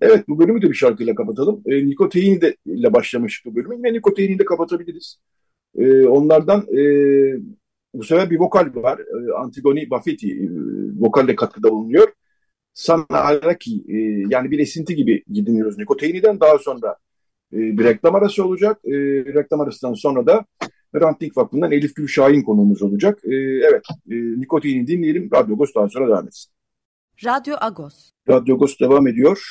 Evet 0.00 0.28
bu 0.28 0.38
bölümü 0.38 0.62
de 0.62 0.68
bir 0.68 0.74
şarkıyla 0.74 1.14
kapatalım. 1.14 1.62
E, 1.66 1.86
Nikoteini 1.86 2.40
de 2.40 2.56
ile 2.66 2.92
başlamış 2.92 3.44
bu 3.46 3.56
bölümü. 3.56 3.76
Yine 3.76 3.92
Nikoteini 3.92 4.38
de 4.38 4.44
kapatabiliriz. 4.44 5.18
E, 5.78 6.06
onlardan 6.06 6.60
e, 6.60 6.82
bu 7.94 8.04
sefer 8.04 8.30
bir 8.30 8.38
vokal 8.38 8.74
var. 8.74 8.98
E, 8.98 9.32
Antigoni 9.32 9.90
Buffetti 9.90 10.32
e, 10.32 10.48
vokalle 11.00 11.36
katkıda 11.36 11.70
bulunuyor. 11.70 12.08
Sana 12.78 13.06
Araki 13.10 13.84
e, 13.88 13.96
yani 14.28 14.50
bir 14.50 14.58
esinti 14.58 14.96
gibi 14.96 15.24
dinliyoruz 15.34 15.78
Nikoteini'den. 15.78 16.40
Daha 16.40 16.58
sonra 16.58 16.96
e, 17.52 17.56
bir 17.56 17.84
reklam 17.84 18.14
arası 18.14 18.44
olacak. 18.44 18.80
E, 18.84 18.92
reklam 19.34 19.60
arasından 19.60 19.94
sonra 19.94 20.26
da 20.26 20.44
Ranting 20.94 21.36
Vakfı'ndan 21.36 21.72
Elif 21.72 21.94
Gül 21.94 22.06
Şahin 22.06 22.42
konuğumuz 22.42 22.82
olacak. 22.82 23.18
E, 23.24 23.34
evet, 23.36 23.82
e, 24.10 24.14
Nikoteini 24.14 24.86
dinleyelim. 24.86 25.30
Radyo 25.34 25.54
Agos 25.54 25.74
daha 25.74 25.88
sonra 25.88 26.08
devam 26.08 26.26
etsin. 26.26 26.52
Radyo 27.24 27.56
Agos. 27.60 28.10
Radyo 28.28 28.54
Agos 28.54 28.80
devam 28.80 29.06
ediyor. 29.06 29.42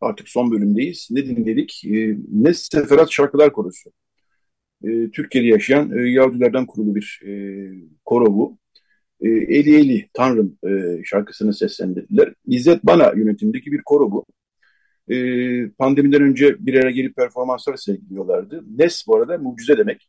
Artık 0.00 0.28
son 0.28 0.50
bölümdeyiz. 0.50 1.08
Ne 1.10 1.26
dinledik? 1.26 1.82
E, 1.84 2.16
ne 2.32 2.54
Seferat 2.54 3.10
Şarkılar 3.10 3.52
Korusu. 3.52 3.90
e, 4.84 5.10
Türkiye'de 5.10 5.48
yaşayan 5.48 5.98
e, 5.98 6.10
Yahudilerden 6.10 6.66
kurulu 6.66 6.94
bir 6.94 7.20
e, 7.26 7.30
koro 8.04 8.26
bu. 8.26 8.58
E, 9.20 9.28
Eli 9.28 9.76
Eli 9.76 10.08
Tanrım 10.14 10.58
e, 10.64 11.02
şarkısını 11.04 11.54
seslendirdiler. 11.54 12.34
İzzet 12.46 12.84
Bana 12.84 13.12
yönetimindeki 13.16 13.72
bir 13.72 13.82
koro 13.82 14.10
bu. 14.10 14.26
E, 15.08 15.16
pandemiden 15.70 16.22
önce 16.22 16.66
bir 16.66 16.74
araya 16.74 16.90
gelip 16.90 17.16
performanslar 17.16 17.76
sergiliyorlardı. 17.76 18.64
Nes 18.78 19.04
bu 19.06 19.16
arada 19.16 19.38
mucize 19.38 19.78
demek. 19.78 20.08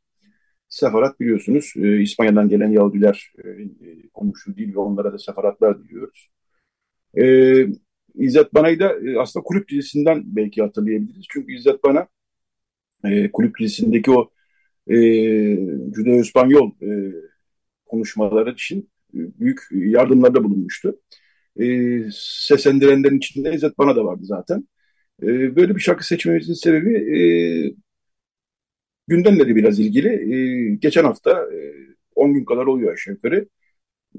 Sefarat 0.69 1.19
biliyorsunuz 1.19 1.73
e, 1.75 2.01
İspanya'dan 2.01 2.49
gelen 2.49 2.71
Yahudiler 2.71 3.31
e, 3.43 3.49
e 3.49 4.09
konuştuğu 4.13 4.57
dil 4.57 4.75
ve 4.75 4.79
onlara 4.79 5.13
da 5.13 5.17
sefaratlar 5.17 5.89
diyoruz. 5.89 6.29
E, 7.17 7.23
İzzet 8.15 8.53
Bana'yı 8.53 8.79
da 8.79 8.93
e, 8.99 9.19
aslında 9.19 9.43
kulüp 9.43 9.69
dizisinden 9.69 10.23
belki 10.25 10.61
hatırlayabiliriz. 10.61 11.25
Çünkü 11.29 11.53
İzzet 11.53 11.83
Bana 11.83 12.07
e, 13.03 13.31
kulüp 13.31 13.59
dizisindeki 13.59 14.11
o 14.11 14.31
e, 14.87 14.95
Judeo-İspanyol 15.95 16.71
e, 16.81 17.13
konuşmaları 17.85 18.51
için 18.51 18.89
büyük 19.39 19.61
yardımlarda 19.72 20.43
bulunmuştu. 20.43 20.99
E, 21.59 21.65
seslendirenlerin 22.13 23.18
içinde 23.18 23.53
İzzet 23.55 23.78
Bana 23.78 23.95
da 23.95 24.05
vardı 24.05 24.22
zaten. 24.26 24.68
E, 25.24 25.55
böyle 25.55 25.76
bir 25.76 25.82
şarkı 25.82 26.07
seçmemizin 26.07 26.53
sebebi 26.53 27.20
e, 27.20 27.22
gündemle 29.07 29.47
de 29.47 29.55
biraz 29.55 29.80
ilgili. 29.80 30.09
E, 30.36 30.76
geçen 30.76 31.03
hafta 31.03 31.32
e, 31.32 31.74
10 32.15 32.34
gün 32.34 32.45
kadar 32.45 32.65
oluyor 32.65 32.93
aşağı 32.93 33.13
yukarı. 33.13 33.47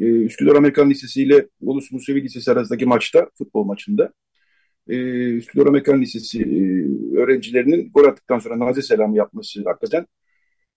E, 0.01 0.05
Üsküdar 0.05 0.57
Amerikan 0.57 0.91
Lisesi 0.91 1.23
ile 1.23 1.49
Ulus 1.61 1.93
Musevi 1.93 2.23
Lisesi 2.25 2.53
arasındaki 2.53 2.87
maçta, 2.87 3.31
futbol 3.39 3.65
maçında 3.65 4.13
e, 4.89 4.97
Üsküdar 5.37 5.67
Amerikan 5.67 6.03
Lisesi 6.03 6.43
e, 6.43 7.19
öğrencilerinin 7.19 7.91
gol 7.93 8.05
attıktan 8.05 8.39
sonra 8.39 8.59
naze 8.59 8.83
selamı 8.83 9.17
yapması 9.17 9.65
hakikaten 9.65 10.07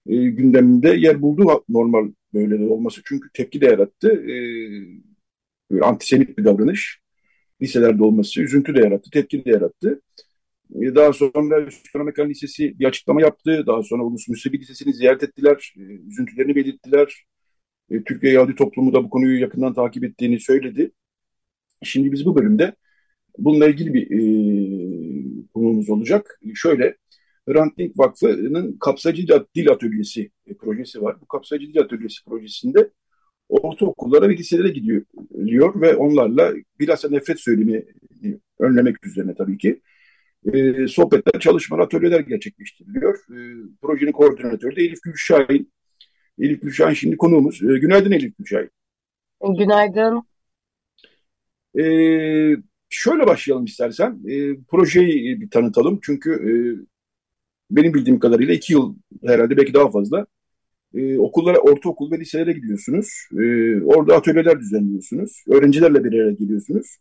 e, 0.08 0.16
gündeminde 0.16 0.90
yer 0.90 1.22
buldu 1.22 1.64
normal 1.70 2.12
böyle 2.34 2.60
de 2.60 2.64
olması. 2.64 3.02
Çünkü 3.06 3.30
tepki 3.34 3.62
de 3.62 3.66
yarattı. 3.66 4.12
E, 4.12 4.36
böyle 5.72 5.86
antisemit 5.86 6.38
bir 6.38 6.46
davranış. 6.46 7.02
Liselerde 7.62 8.04
olması 8.04 8.42
üzüntü 8.42 8.76
de 8.76 8.80
yarattı, 8.80 9.10
tepki 9.12 9.46
de 9.46 9.50
yarattı. 9.50 10.02
E, 10.76 10.96
daha 10.96 11.14
sonra 11.14 11.62
Üsküdar 11.62 12.00
Amerikan 12.02 12.30
Lisesi 12.30 12.80
bir 12.80 12.86
açıklama 12.86 13.22
yaptı. 13.22 13.64
Daha 13.68 13.84
sonra 13.84 14.04
Ulus 14.04 14.28
Musevi 14.28 14.60
Lisesi'ni 14.60 14.94
ziyaret 14.94 15.24
ettiler. 15.24 15.74
E, 15.78 15.82
üzüntülerini 15.82 16.56
belirttiler. 16.56 17.26
E, 17.92 18.04
Türkiye 18.04 18.34
Yahudi 18.34 18.56
toplumu 18.56 18.94
da 18.94 19.04
bu 19.04 19.10
konuyu 19.10 19.42
yakından 19.42 19.74
takip 19.74 20.04
ettiğini 20.04 20.40
söyledi. 20.40 20.92
Şimdi 21.84 22.12
biz 22.12 22.26
bu 22.26 22.36
bölümde 22.36 22.76
bununla 23.38 23.68
ilgili 23.68 23.94
bir 23.94 24.04
e, 24.12 24.20
konumuz 25.54 25.90
olacak. 25.90 26.40
Şöyle, 26.56 26.98
Hrant 27.48 27.78
Dink 27.78 28.00
Vakfı'nın 28.00 28.78
kapsayıcı 28.78 29.46
dil 29.56 29.70
atölyesi 29.70 30.32
e, 30.48 30.54
projesi 30.54 31.02
var. 31.02 31.22
Bu 31.22 31.28
kapsayıcı 31.28 31.68
dil 31.68 31.80
atölyesi 31.80 32.26
projesinde 32.26 32.90
ortaokullara 33.50 34.30
ve 34.30 34.38
liselere 34.38 34.70
gidiyor 34.70 35.06
diyor 35.46 35.82
ve 35.82 35.96
onlarla 35.96 36.54
bilhassa 36.80 37.10
nefret 37.10 37.40
söylemi 37.40 37.86
önlemek 38.60 39.08
üzerine 39.08 39.36
tabii 39.36 39.58
ki 39.58 39.82
e, 40.54 40.88
sohbetler, 40.88 41.40
çalışmalar, 41.40 41.84
atölyeler 41.84 42.20
gerçekleştiriliyor. 42.20 43.16
E, 43.16 43.40
projenin 43.82 44.12
koordinatörü 44.12 44.76
de 44.76 44.82
Elif 44.82 45.02
Gülşahin. 45.04 45.72
Elif 46.40 46.62
Gülşahin 46.62 46.94
şimdi 46.94 47.18
konuğumuz. 47.18 47.64
E, 47.64 47.80
günaydın 47.80 48.12
Elif 48.12 48.38
Gülşahin. 48.38 48.70
Günaydın. 49.58 50.24
E, 51.80 51.84
şöyle 52.90 53.28
başlayalım 53.28 53.66
istersen. 53.66 54.20
E, 54.28 54.64
projeyi 54.70 55.42
bir 55.42 55.50
tanıtalım. 55.50 56.00
Çünkü 56.04 56.32
e, 56.32 56.52
benim 57.72 57.94
bildiğim 57.94 58.20
kadarıyla 58.20 58.54
iki 58.54 58.74
yıl 58.74 58.96
herhalde 59.26 59.58
belki 59.58 59.74
daha 59.74 59.92
fazla 59.92 60.26
e, 60.94 61.20
okullara, 61.20 61.58
ortaokul 61.58 62.12
ve 62.12 62.20
liselere 62.20 62.54
gidiyorsunuz. 62.54 63.08
E, 63.34 63.44
orada 63.82 64.16
atölyeler 64.16 64.60
düzenliyorsunuz. 64.60 65.44
Öğrencilerle 65.48 66.04
bir 66.04 66.20
araya 66.20 66.32
geliyorsunuz. 66.32 66.98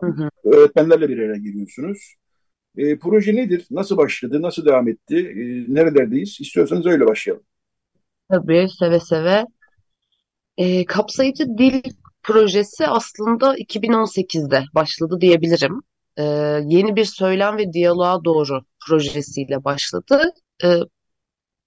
Hı 0.00 0.06
hı. 0.06 0.28
Öğretmenlerle 0.44 1.08
bir 1.08 1.18
araya 1.18 1.38
geliyorsunuz. 1.38 2.14
E, 2.76 2.98
proje 2.98 3.34
nedir? 3.34 3.66
Nasıl 3.70 3.96
başladı? 3.96 4.42
Nasıl 4.42 4.64
devam 4.64 4.88
etti? 4.88 5.16
E, 5.16 5.74
nerelerdeyiz? 5.74 6.36
İstiyorsanız 6.40 6.86
öyle 6.86 7.06
başlayalım. 7.06 7.44
Tabii 8.30 8.66
seve 8.78 9.00
seve. 9.00 9.44
E, 10.56 10.84
kapsayıcı 10.84 11.46
dil 11.58 11.82
projesi 12.22 12.86
aslında 12.86 13.56
2018'de 13.56 14.64
başladı 14.74 15.18
diyebilirim. 15.20 15.80
E, 16.16 16.22
yeni 16.64 16.96
bir 16.96 17.04
söylem 17.04 17.56
ve 17.56 17.72
diyaloğa 17.72 18.24
doğru 18.24 18.60
projesiyle 18.86 19.64
başladı. 19.64 20.32
E, 20.64 20.68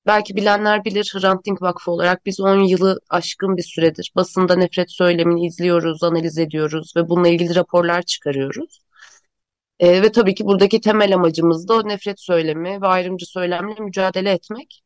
belki 0.05 0.35
bilenler 0.35 0.85
bilir 0.85 1.11
Hrant 1.15 1.45
Dink 1.45 1.61
Vakfı 1.61 1.91
olarak 1.91 2.25
biz 2.25 2.39
10 2.39 2.59
yılı 2.59 2.99
aşkın 3.09 3.57
bir 3.57 3.63
süredir 3.63 4.11
basında 4.15 4.55
nefret 4.55 4.91
söylemini 4.91 5.45
izliyoruz, 5.45 6.03
analiz 6.03 6.37
ediyoruz 6.37 6.93
ve 6.95 7.09
bununla 7.09 7.27
ilgili 7.27 7.55
raporlar 7.55 8.01
çıkarıyoruz. 8.01 8.79
E, 9.79 10.01
ve 10.01 10.11
tabii 10.11 10.35
ki 10.35 10.45
buradaki 10.45 10.81
temel 10.81 11.15
amacımız 11.15 11.67
da 11.67 11.73
o 11.73 11.87
nefret 11.87 12.19
söylemi 12.21 12.81
ve 12.81 12.87
ayrımcı 12.87 13.25
söylemle 13.25 13.75
mücadele 13.79 14.31
etmek. 14.31 14.81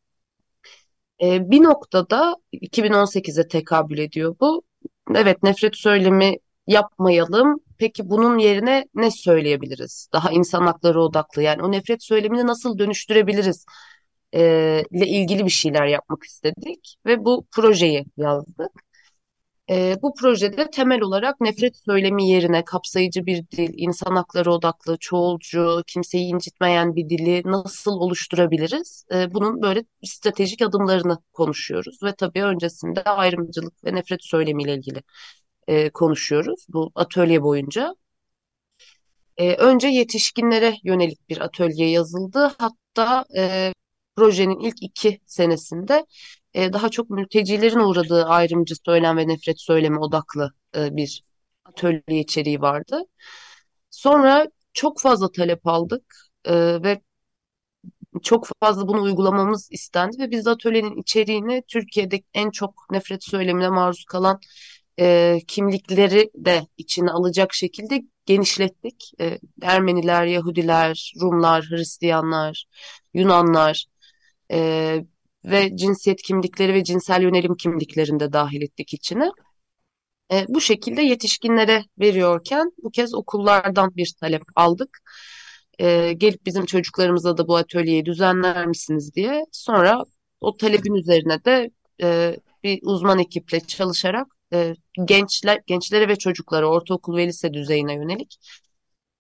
E, 1.21 1.51
bir 1.51 1.63
noktada 1.63 2.35
2018'e 2.53 3.47
tekabül 3.47 3.97
ediyor 3.97 4.35
bu. 4.39 4.63
Evet 5.15 5.43
nefret 5.43 5.75
söylemi 5.75 6.37
yapmayalım. 6.67 7.59
Peki 7.77 8.09
bunun 8.09 8.37
yerine 8.37 8.85
ne 8.95 9.11
söyleyebiliriz? 9.11 10.09
Daha 10.13 10.31
insan 10.31 10.61
hakları 10.61 11.01
odaklı 11.01 11.43
yani 11.43 11.61
o 11.63 11.71
nefret 11.71 12.03
söylemini 12.03 12.47
nasıl 12.47 12.77
dönüştürebiliriz? 12.79 13.65
E, 14.35 14.41
ile 14.91 15.07
ilgili 15.07 15.45
bir 15.45 15.49
şeyler 15.49 15.85
yapmak 15.87 16.23
istedik 16.23 16.97
ve 17.05 17.25
bu 17.25 17.47
projeyi 17.51 18.05
yazdık. 18.17 18.71
E, 19.69 19.95
bu 20.01 20.13
projede 20.15 20.69
temel 20.71 21.01
olarak 21.01 21.41
nefret 21.41 21.77
söylemi 21.85 22.29
yerine 22.29 22.65
kapsayıcı 22.65 23.25
bir 23.25 23.49
dil, 23.51 23.73
insan 23.77 24.15
hakları 24.15 24.51
odaklı, 24.53 24.97
çoğulcu, 24.99 25.83
kimseyi 25.87 26.25
incitmeyen 26.25 26.95
bir 26.95 27.09
dili 27.09 27.41
nasıl 27.45 27.91
oluşturabiliriz? 27.91 29.05
E, 29.13 29.33
bunun 29.33 29.61
böyle 29.61 29.83
stratejik 30.05 30.61
adımlarını 30.61 31.17
konuşuyoruz 31.33 32.03
ve 32.03 32.15
tabii 32.15 32.43
öncesinde 32.43 33.03
ayrımcılık 33.03 33.83
ve 33.85 33.95
nefret 33.95 34.23
söylemiyle 34.23 34.73
ilgili 34.75 35.01
e, 35.67 35.89
konuşuyoruz 35.89 36.65
bu 36.69 36.91
atölye 36.95 37.43
boyunca. 37.43 37.95
E, 39.37 39.55
önce 39.55 39.87
yetişkinlere 39.87 40.75
yönelik 40.83 41.29
bir 41.29 41.41
atölye 41.41 41.89
yazıldı. 41.89 42.51
Hatta 42.57 43.25
e, 43.37 43.73
projenin 44.15 44.59
ilk 44.59 44.83
iki 44.83 45.19
senesinde 45.25 46.05
e, 46.53 46.73
daha 46.73 46.89
çok 46.89 47.09
mültecilerin 47.09 47.79
uğradığı 47.79 48.25
ayrımcı 48.25 48.75
söylem 48.85 49.17
ve 49.17 49.27
nefret 49.27 49.61
söylemi 49.61 49.99
odaklı 49.99 50.53
e, 50.75 50.95
bir 50.95 51.23
atölye 51.65 52.19
içeriği 52.19 52.61
vardı. 52.61 53.03
Sonra 53.89 54.47
çok 54.73 55.01
fazla 55.01 55.31
talep 55.31 55.67
aldık 55.67 56.15
e, 56.45 56.53
ve 56.83 57.01
çok 58.23 58.47
fazla 58.61 58.87
bunu 58.87 59.01
uygulamamız 59.01 59.71
istendi 59.71 60.19
ve 60.19 60.31
biz 60.31 60.45
de 60.45 60.49
atölyenin 60.49 61.01
içeriğini 61.01 61.63
Türkiye'de 61.67 62.21
en 62.33 62.49
çok 62.49 62.73
nefret 62.91 63.23
söylemine 63.23 63.69
maruz 63.69 64.05
kalan 64.05 64.39
e, 64.99 65.39
kimlikleri 65.47 66.29
de 66.35 66.67
içine 66.77 67.11
alacak 67.11 67.53
şekilde 67.53 68.01
genişlettik. 68.25 69.11
E, 69.21 69.39
Ermeniler, 69.61 70.25
Yahudiler, 70.25 71.13
Rumlar, 71.21 71.65
Hristiyanlar, 71.69 72.65
Yunanlar, 73.13 73.85
e, 74.51 74.99
ve 75.45 75.77
cinsiyet 75.77 76.21
kimlikleri 76.21 76.73
ve 76.73 76.83
cinsel 76.83 77.21
yönelim 77.21 77.55
kimliklerini 77.55 78.19
de 78.19 78.33
dahil 78.33 78.61
ettik 78.61 78.93
içine. 78.93 79.31
E, 80.31 80.45
bu 80.49 80.61
şekilde 80.61 81.01
yetişkinlere 81.01 81.83
veriyorken 81.99 82.71
bu 82.83 82.91
kez 82.91 83.13
okullardan 83.13 83.95
bir 83.95 84.13
talep 84.19 84.43
aldık. 84.55 84.99
E, 85.79 86.13
gelip 86.13 86.45
bizim 86.45 86.65
çocuklarımıza 86.65 87.37
da 87.37 87.47
bu 87.47 87.55
atölyeyi 87.55 88.05
düzenler 88.05 88.65
misiniz 88.67 89.15
diye. 89.15 89.45
Sonra 89.51 90.03
o 90.41 90.57
talebin 90.57 90.93
üzerine 90.93 91.45
de 91.45 91.69
e, 92.01 92.37
bir 92.63 92.79
uzman 92.83 93.19
ekiple 93.19 93.59
çalışarak 93.59 94.27
e, 94.53 94.75
gençler, 95.05 95.61
gençlere 95.67 96.07
ve 96.07 96.15
çocuklara 96.15 96.67
ortaokul 96.67 97.17
ve 97.17 97.27
lise 97.27 97.53
düzeyine 97.53 97.93
yönelik 97.93 98.37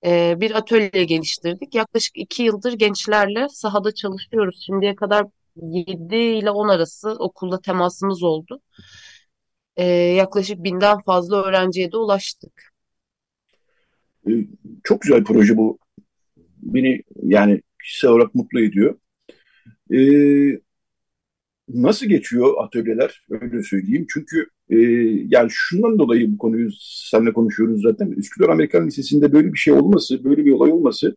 e, 0.05 0.35
bir 0.41 0.51
atölye 0.51 1.03
geliştirdik. 1.03 1.75
Yaklaşık 1.75 2.17
iki 2.17 2.43
yıldır 2.43 2.73
gençlerle 2.73 3.47
sahada 3.49 3.93
çalışıyoruz. 3.93 4.63
Şimdiye 4.65 4.95
kadar 4.95 5.25
7 5.55 6.15
ile 6.15 6.51
10 6.51 6.67
arası 6.67 7.09
okulda 7.09 7.61
temasımız 7.61 8.23
oldu. 8.23 8.61
Ee, 9.77 9.85
yaklaşık 9.93 10.63
binden 10.63 11.01
fazla 11.01 11.43
öğrenciye 11.43 11.91
de 11.91 11.97
ulaştık. 11.97 12.73
Ee, 14.27 14.31
çok 14.83 15.01
güzel 15.01 15.23
proje 15.23 15.57
bu. 15.57 15.79
Beni 16.57 17.03
yani 17.23 17.61
kişisel 17.83 18.11
olarak 18.11 18.35
mutlu 18.35 18.61
ediyor. 18.61 18.99
Ee, 19.93 20.59
nasıl 21.69 22.05
geçiyor 22.05 22.63
atölyeler? 22.63 23.25
Öyle 23.29 23.63
söyleyeyim. 23.63 24.05
Çünkü 24.09 24.49
e, 24.69 24.77
yani 25.29 25.47
şundan 25.51 25.99
dolayı 25.99 26.33
bu 26.33 26.37
konuyu 26.37 26.69
seninle 26.81 27.33
konuşuyoruz 27.33 27.81
zaten. 27.81 28.11
Üsküdar 28.11 28.49
Amerikan 28.49 28.87
Lisesi'nde 28.87 29.33
böyle 29.33 29.53
bir 29.53 29.57
şey 29.57 29.73
olması, 29.73 30.23
böyle 30.23 30.45
bir 30.45 30.51
olay 30.51 30.71
olması 30.71 31.15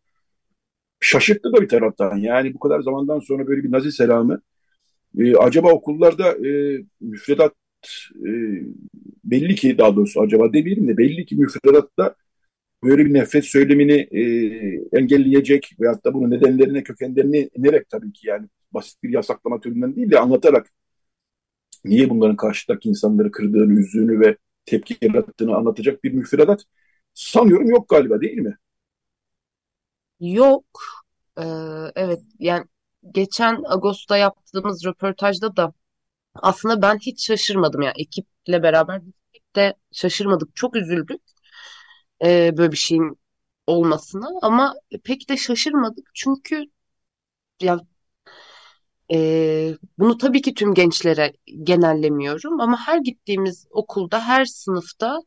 şaşırttı 1.00 1.52
da 1.52 1.62
bir 1.62 1.68
taraftan. 1.68 2.16
Yani 2.16 2.54
bu 2.54 2.58
kadar 2.58 2.80
zamandan 2.80 3.20
sonra 3.20 3.46
böyle 3.46 3.64
bir 3.64 3.72
Nazi 3.72 3.92
selamı 3.92 4.40
E, 5.18 5.36
acaba 5.36 5.72
okullarda 5.72 6.48
e, 6.48 6.82
müfredat 7.00 7.54
e, 8.26 8.30
belli 9.24 9.54
ki 9.54 9.78
daha 9.78 9.96
doğrusu 9.96 10.20
acaba 10.20 10.52
demeyelim 10.52 10.88
de 10.88 10.96
belli 10.96 11.26
ki 11.26 11.36
müfredatta 11.36 12.14
böyle 12.84 13.06
bir 13.06 13.14
nefret 13.14 13.44
söylemini 13.44 13.92
e, 13.92 14.22
engelleyecek 14.98 15.76
veyahut 15.80 16.04
da 16.04 16.14
bunun 16.14 16.30
nedenlerine, 16.30 16.82
kökenlerini 16.82 17.50
inerek 17.56 17.88
tabii 17.88 18.12
ki 18.12 18.28
yani 18.28 18.46
basit 18.72 19.02
bir 19.02 19.10
yasaklama 19.10 19.60
türünden 19.60 19.96
değil 19.96 20.10
de 20.10 20.18
anlatarak 20.18 20.72
niye 21.88 22.10
bunların 22.10 22.36
karşıdaki 22.36 22.88
insanları 22.88 23.30
kırdığını, 23.30 23.80
üzdüğünü 23.80 24.20
ve 24.20 24.36
tepki 24.66 24.98
yarattığını 25.02 25.56
anlatacak 25.56 26.04
bir 26.04 26.12
müfredat 26.12 26.64
sanıyorum 27.14 27.70
yok 27.70 27.88
galiba 27.88 28.20
değil 28.20 28.38
mi? 28.38 28.56
Yok. 30.20 30.66
Ee, 31.38 31.42
evet 31.96 32.20
yani 32.38 32.64
geçen 33.12 33.62
Ağustos'ta 33.66 34.16
yaptığımız 34.16 34.84
röportajda 34.84 35.56
da 35.56 35.72
aslında 36.34 36.82
ben 36.82 36.98
hiç 36.98 37.26
şaşırmadım 37.26 37.82
yani 37.82 37.94
ekiple 37.98 38.64
beraber 38.64 39.02
de 39.56 39.74
şaşırmadık. 39.92 40.56
Çok 40.56 40.76
üzüldük 40.76 41.22
e, 42.24 42.56
böyle 42.58 42.72
bir 42.72 42.76
şeyin 42.76 43.18
olmasına 43.66 44.28
ama 44.42 44.74
pek 45.04 45.28
de 45.28 45.36
şaşırmadık 45.36 46.10
çünkü 46.14 46.64
ya 47.62 47.80
e, 49.12 49.74
bunu 49.98 50.18
tabii 50.18 50.42
ki 50.42 50.54
tüm 50.54 50.74
gençlere 50.74 51.32
genellemiyorum 51.62 52.60
ama 52.60 52.78
her 52.86 52.98
gittiğimiz 52.98 53.66
okulda 53.70 54.20
her 54.28 54.44
sınıfta 54.44 55.20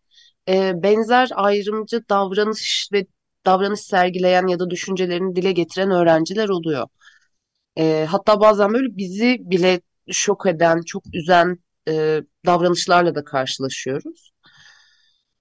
e, 0.49 0.83
benzer 0.83 1.29
ayrımcı 1.35 2.03
davranış 2.09 2.89
ve 2.93 3.07
davranış 3.45 3.79
sergileyen 3.79 4.47
ya 4.47 4.59
da 4.59 4.69
düşüncelerini 4.69 5.35
dile 5.35 5.51
getiren 5.51 5.91
öğrenciler 5.91 6.49
oluyor. 6.49 6.87
E, 7.77 8.07
hatta 8.09 8.39
bazen 8.41 8.73
böyle 8.73 8.97
bizi 8.97 9.37
bile 9.41 9.81
şok 10.11 10.45
eden, 10.45 10.81
çok 10.81 11.03
üzen 11.13 11.57
e, 11.87 12.21
davranışlarla 12.45 13.15
da 13.15 13.23
karşılaşıyoruz. 13.23 14.31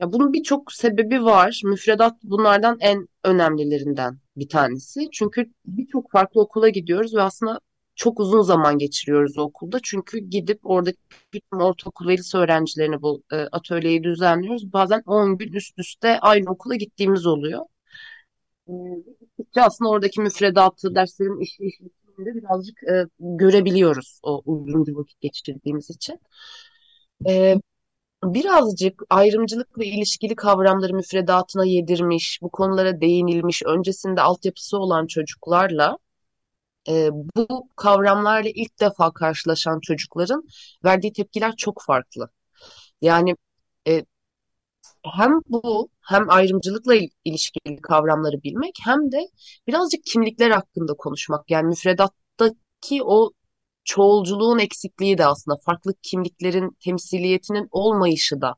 Ya 0.00 0.12
bunun 0.12 0.32
birçok 0.32 0.72
sebebi 0.72 1.24
var. 1.24 1.60
Müfredat 1.64 2.16
bunlardan 2.22 2.76
en 2.80 3.08
önemlilerinden 3.24 4.18
bir 4.36 4.48
tanesi. 4.48 5.08
Çünkü 5.12 5.52
birçok 5.66 6.10
farklı 6.12 6.40
okula 6.40 6.68
gidiyoruz 6.68 7.14
ve 7.14 7.22
aslında 7.22 7.60
çok 7.98 8.20
uzun 8.20 8.42
zaman 8.42 8.78
geçiriyoruz 8.78 9.38
okulda. 9.38 9.80
Çünkü 9.82 10.18
gidip 10.18 10.60
oradaki 10.64 10.98
bütün 11.32 11.56
ortaokul 11.60 12.08
ve 12.08 12.18
lise 12.18 12.38
öğrencilerini 12.38 13.02
bu 13.02 13.22
e, 13.32 13.36
atölyeyi 13.36 14.04
düzenliyoruz. 14.04 14.72
Bazen 14.72 15.02
10 15.06 15.38
gün 15.38 15.52
üst 15.52 15.78
üste 15.78 16.20
aynı 16.20 16.50
okula 16.50 16.74
gittiğimiz 16.76 17.26
oluyor. 17.26 17.60
E, 18.68 18.72
aslında 19.60 19.90
oradaki 19.90 20.20
müfredatı, 20.20 20.94
derslerin 20.94 21.40
işleyişini 21.40 21.88
de 22.18 22.34
birazcık 22.34 22.82
e, 22.82 23.06
görebiliyoruz 23.20 24.20
o 24.22 24.42
uzun 24.44 24.86
bir 24.86 24.92
vakit 24.92 25.20
geçirdiğimiz 25.20 25.90
için. 25.90 26.20
E, 27.28 27.54
birazcık 28.24 29.02
ayrımcılıkla 29.10 29.84
ilişkili 29.84 30.36
kavramları 30.36 30.94
müfredatına 30.94 31.64
yedirmiş, 31.64 32.38
bu 32.42 32.50
konulara 32.50 33.00
değinilmiş, 33.00 33.62
öncesinde 33.66 34.20
altyapısı 34.20 34.78
olan 34.78 35.06
çocuklarla 35.06 35.98
bu 37.12 37.68
kavramlarla 37.76 38.50
ilk 38.54 38.80
defa 38.80 39.12
karşılaşan 39.12 39.80
çocukların 39.80 40.44
verdiği 40.84 41.12
tepkiler 41.12 41.56
çok 41.56 41.82
farklı. 41.86 42.30
Yani 43.02 43.36
e, 43.88 44.04
hem 45.04 45.32
bu 45.48 45.88
hem 46.00 46.30
ayrımcılıkla 46.30 46.94
ilişkili 47.24 47.80
kavramları 47.82 48.42
bilmek 48.42 48.74
hem 48.84 49.12
de 49.12 49.18
birazcık 49.66 50.04
kimlikler 50.04 50.50
hakkında 50.50 50.94
konuşmak. 50.94 51.50
Yani 51.50 51.66
müfredattaki 51.66 53.02
o 53.04 53.30
çoğulculuğun 53.84 54.58
eksikliği 54.58 55.18
de 55.18 55.26
aslında 55.26 55.58
farklı 55.66 55.94
kimliklerin 56.02 56.76
temsiliyetinin 56.84 57.68
olmayışı 57.70 58.40
da 58.40 58.54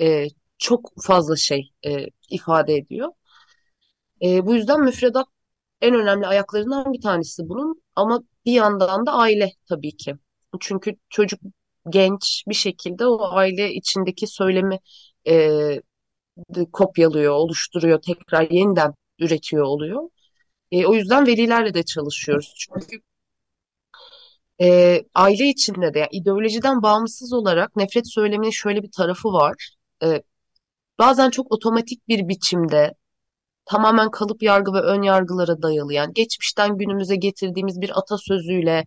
e, 0.00 0.26
çok 0.58 0.92
fazla 1.02 1.36
şey 1.36 1.72
e, 1.86 2.06
ifade 2.30 2.74
ediyor. 2.74 3.12
E, 4.22 4.46
bu 4.46 4.54
yüzden 4.54 4.80
müfredat 4.80 5.26
en 5.80 5.94
önemli 5.94 6.26
ayaklarından 6.26 6.92
bir 6.92 7.00
tanesi 7.00 7.48
bunun 7.48 7.82
ama 7.96 8.20
bir 8.46 8.52
yandan 8.52 9.06
da 9.06 9.12
aile 9.12 9.52
tabii 9.68 9.96
ki. 9.96 10.14
Çünkü 10.60 10.96
çocuk 11.10 11.40
genç 11.90 12.44
bir 12.48 12.54
şekilde 12.54 13.06
o 13.06 13.30
aile 13.30 13.72
içindeki 13.74 14.26
söylemi 14.26 14.78
e, 15.28 15.50
kopyalıyor, 16.72 17.32
oluşturuyor, 17.32 18.02
tekrar 18.02 18.50
yeniden 18.50 18.94
üretiyor 19.18 19.64
oluyor. 19.64 20.08
E, 20.72 20.86
o 20.86 20.94
yüzden 20.94 21.26
velilerle 21.26 21.74
de 21.74 21.82
çalışıyoruz. 21.82 22.54
Çünkü 22.56 23.00
e, 24.60 25.02
aile 25.14 25.48
içinde 25.48 25.94
de 25.94 25.98
yani 25.98 26.08
ideolojiden 26.12 26.82
bağımsız 26.82 27.32
olarak 27.32 27.76
nefret 27.76 28.12
söyleminin 28.12 28.50
şöyle 28.50 28.82
bir 28.82 28.90
tarafı 28.90 29.28
var. 29.28 29.76
E, 30.02 30.22
bazen 30.98 31.30
çok 31.30 31.52
otomatik 31.52 32.08
bir 32.08 32.28
biçimde 32.28 32.94
tamamen 33.66 34.10
kalıp 34.10 34.42
yargı 34.42 34.72
ve 34.72 34.80
ön 34.80 35.02
yargılara 35.02 35.62
dayalı 35.62 35.92
yani 35.92 36.14
geçmişten 36.14 36.78
günümüze 36.78 37.16
getirdiğimiz 37.16 37.80
bir 37.80 37.98
atasözüyle 37.98 38.84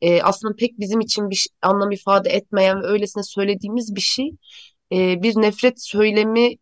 e, 0.00 0.22
aslında 0.22 0.54
pek 0.56 0.78
bizim 0.78 1.00
için 1.00 1.30
bir 1.30 1.46
anlam 1.62 1.90
ifade 1.90 2.30
etmeyen 2.30 2.82
ve 2.82 2.86
öylesine 2.86 3.22
söylediğimiz 3.22 3.94
bir 3.96 4.00
şey 4.00 4.30
e, 4.92 5.22
bir 5.22 5.36
nefret 5.36 5.82
söylemi 5.82 6.56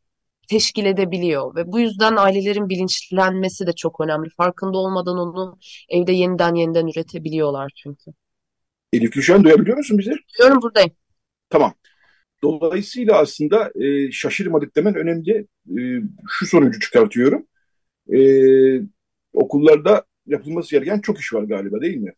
teşkil 0.48 0.84
edebiliyor 0.84 1.54
ve 1.54 1.72
bu 1.72 1.80
yüzden 1.80 2.16
ailelerin 2.16 2.68
bilinçlenmesi 2.68 3.66
de 3.66 3.72
çok 3.72 4.00
önemli. 4.00 4.28
Farkında 4.36 4.78
olmadan 4.78 5.18
onu 5.18 5.58
evde 5.88 6.12
yeniden 6.12 6.54
yeniden 6.54 6.86
üretebiliyorlar 6.86 7.72
çünkü. 7.76 8.10
Elif 8.92 9.12
Gülşen 9.12 9.44
duyabiliyor 9.44 9.76
musun 9.76 9.98
bizi? 9.98 10.12
Duyuyorum 10.38 10.62
buradayım. 10.62 10.90
Tamam. 11.50 11.74
Dolayısıyla 12.42 13.18
aslında 13.18 13.72
e, 13.74 14.12
şaşırmadık 14.12 14.76
demen 14.76 14.94
önemli. 14.94 15.46
E, 15.68 15.80
şu 16.28 16.46
sonucu 16.46 16.80
çıkartıyorum. 16.80 17.46
E, 18.14 18.20
okullarda 19.32 20.04
yapılması 20.26 20.70
gereken 20.70 21.00
çok 21.00 21.20
iş 21.20 21.34
var 21.34 21.42
galiba 21.42 21.80
değil 21.80 21.96
mi? 21.96 22.12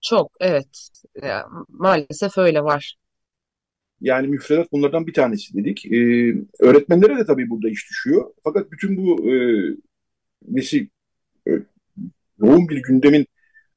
Çok 0.00 0.32
evet. 0.40 0.88
Ya, 1.22 1.46
maalesef 1.68 2.38
öyle 2.38 2.62
var. 2.64 2.96
Yani 4.00 4.28
müfredat 4.28 4.72
bunlardan 4.72 5.06
bir 5.06 5.12
tanesi 5.12 5.54
dedik. 5.54 5.86
E, 5.86 5.98
öğretmenlere 6.60 7.18
de 7.18 7.26
tabii 7.26 7.50
burada 7.50 7.68
iş 7.68 7.90
düşüyor. 7.90 8.30
Fakat 8.44 8.72
bütün 8.72 8.96
bu 8.96 9.32
e, 9.32 9.34
nesi 10.48 10.88
e, 11.48 11.50
yoğun 12.38 12.68
bir 12.68 12.82
gündemin 12.82 13.26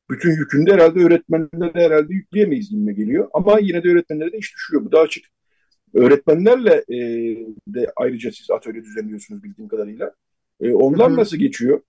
bütün 0.10 0.32
yükünü 0.32 0.68
de 0.68 0.74
herhalde 0.74 1.00
öğretmenlere 1.00 1.86
herhalde 1.86 2.14
yükleyemeyiz 2.14 2.70
gibi 2.70 2.96
geliyor. 2.96 3.30
Ama 3.34 3.60
yine 3.60 3.84
de 3.84 3.90
öğretmenlere 3.90 4.32
de 4.32 4.38
iş 4.38 4.56
düşüyor. 4.56 4.86
Bu 4.86 4.92
da 4.92 5.00
açık. 5.00 5.26
Öğretmenlerle 5.94 6.84
e, 6.90 6.98
de 7.68 7.92
ayrıca 7.96 8.32
siz 8.32 8.52
atölye 8.52 8.84
düzenliyorsunuz 8.84 9.44
bildiğim 9.44 9.70
kadarıyla. 9.70 10.16
E, 10.62 10.74
onlar 10.74 11.10
Hı-hı. 11.10 11.18
nasıl 11.18 11.38
geçiyor? 11.38 11.82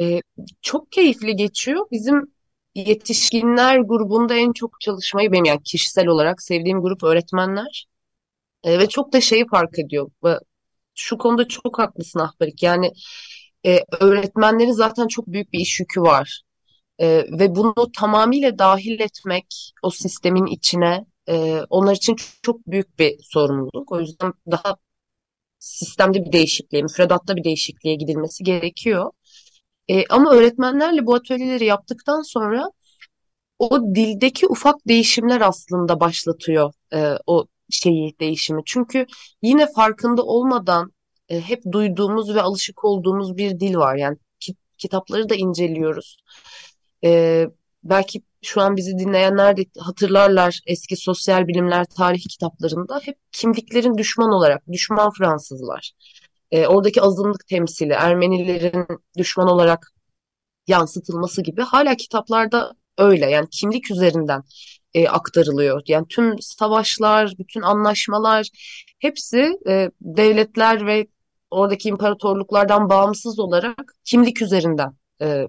E, 0.00 0.20
çok 0.62 0.92
keyifli 0.92 1.36
geçiyor. 1.36 1.86
Bizim 1.90 2.32
yetişkinler 2.74 3.78
grubunda 3.78 4.34
en 4.34 4.52
çok 4.52 4.80
çalışmayı 4.80 5.32
benim 5.32 5.44
yani 5.44 5.62
kişisel 5.62 6.06
olarak 6.06 6.42
sevdiğim 6.42 6.82
grup 6.82 7.02
öğretmenler. 7.02 7.86
E, 8.64 8.78
ve 8.78 8.88
çok 8.88 9.12
da 9.12 9.20
şeyi 9.20 9.46
fark 9.46 9.78
ediyor. 9.78 10.10
Şu 10.94 11.18
konuda 11.18 11.48
çok 11.48 11.78
haklısın 11.78 12.18
Ahbarik. 12.20 12.62
Yani 12.62 12.92
e, 13.66 13.78
öğretmenlerin 14.00 14.72
zaten 14.72 15.06
çok 15.06 15.26
büyük 15.26 15.52
bir 15.52 15.58
iş 15.58 15.80
yükü 15.80 16.00
var. 16.00 16.42
E, 16.98 17.08
ve 17.08 17.54
bunu 17.54 17.92
tamamıyla 17.98 18.58
dahil 18.58 19.00
etmek 19.00 19.72
o 19.82 19.90
sistemin 19.90 20.46
içine 20.46 21.06
e, 21.28 21.60
onlar 21.70 21.94
için 21.94 22.16
çok 22.42 22.66
büyük 22.66 22.98
bir 22.98 23.18
sorumluluk. 23.22 23.92
O 23.92 24.00
yüzden 24.00 24.32
daha 24.50 24.76
sistemde 25.62 26.24
bir 26.24 26.32
değişikliğe, 26.32 26.82
müfredatta 26.82 27.36
bir 27.36 27.44
değişikliğe 27.44 27.94
gidilmesi 27.94 28.44
gerekiyor. 28.44 29.10
E, 29.88 30.06
ama 30.06 30.32
öğretmenlerle 30.32 31.06
bu 31.06 31.14
atölyeleri 31.14 31.64
yaptıktan 31.64 32.22
sonra 32.22 32.70
o 33.58 33.80
dildeki 33.94 34.46
ufak 34.46 34.88
değişimler 34.88 35.40
aslında 35.40 36.00
başlatıyor 36.00 36.72
e, 36.94 37.14
o 37.26 37.46
şeyi 37.70 38.18
değişimi. 38.20 38.62
Çünkü 38.66 39.06
yine 39.42 39.66
farkında 39.72 40.22
olmadan 40.22 40.92
e, 41.28 41.40
hep 41.40 41.62
duyduğumuz 41.72 42.34
ve 42.34 42.42
alışık 42.42 42.84
olduğumuz 42.84 43.36
bir 43.36 43.60
dil 43.60 43.76
var. 43.76 43.96
Yani 43.96 44.16
ki, 44.40 44.54
kitapları 44.78 45.28
da 45.28 45.34
inceliyoruz. 45.34 46.16
E, 47.04 47.46
belki 47.84 48.22
şu 48.42 48.60
an 48.60 48.76
bizi 48.76 48.98
dinleyenler 48.98 49.56
de 49.56 49.64
hatırlarlar 49.78 50.60
eski 50.66 50.96
sosyal 50.96 51.48
bilimler 51.48 51.84
tarih 51.84 52.22
kitaplarında 52.30 53.00
hep 53.02 53.18
kimliklerin 53.32 53.98
düşman 53.98 54.32
olarak, 54.32 54.62
düşman 54.72 55.10
Fransızlar. 55.10 55.92
E, 56.50 56.66
oradaki 56.66 57.02
azınlık 57.02 57.46
temsili, 57.46 57.92
Ermenilerin 57.92 58.86
düşman 59.18 59.48
olarak 59.48 59.92
yansıtılması 60.66 61.42
gibi 61.42 61.62
hala 61.62 61.96
kitaplarda 61.96 62.72
öyle. 62.98 63.30
Yani 63.30 63.48
kimlik 63.50 63.90
üzerinden 63.90 64.42
e, 64.94 65.08
aktarılıyor. 65.08 65.82
Yani 65.86 66.06
tüm 66.08 66.38
savaşlar, 66.40 67.34
bütün 67.38 67.62
anlaşmalar 67.62 68.48
hepsi 68.98 69.58
e, 69.68 69.90
devletler 70.00 70.86
ve 70.86 71.06
oradaki 71.50 71.88
imparatorluklardan 71.88 72.88
bağımsız 72.90 73.38
olarak 73.38 73.94
kimlik 74.04 74.42
üzerinden 74.42 74.96
e, 75.22 75.48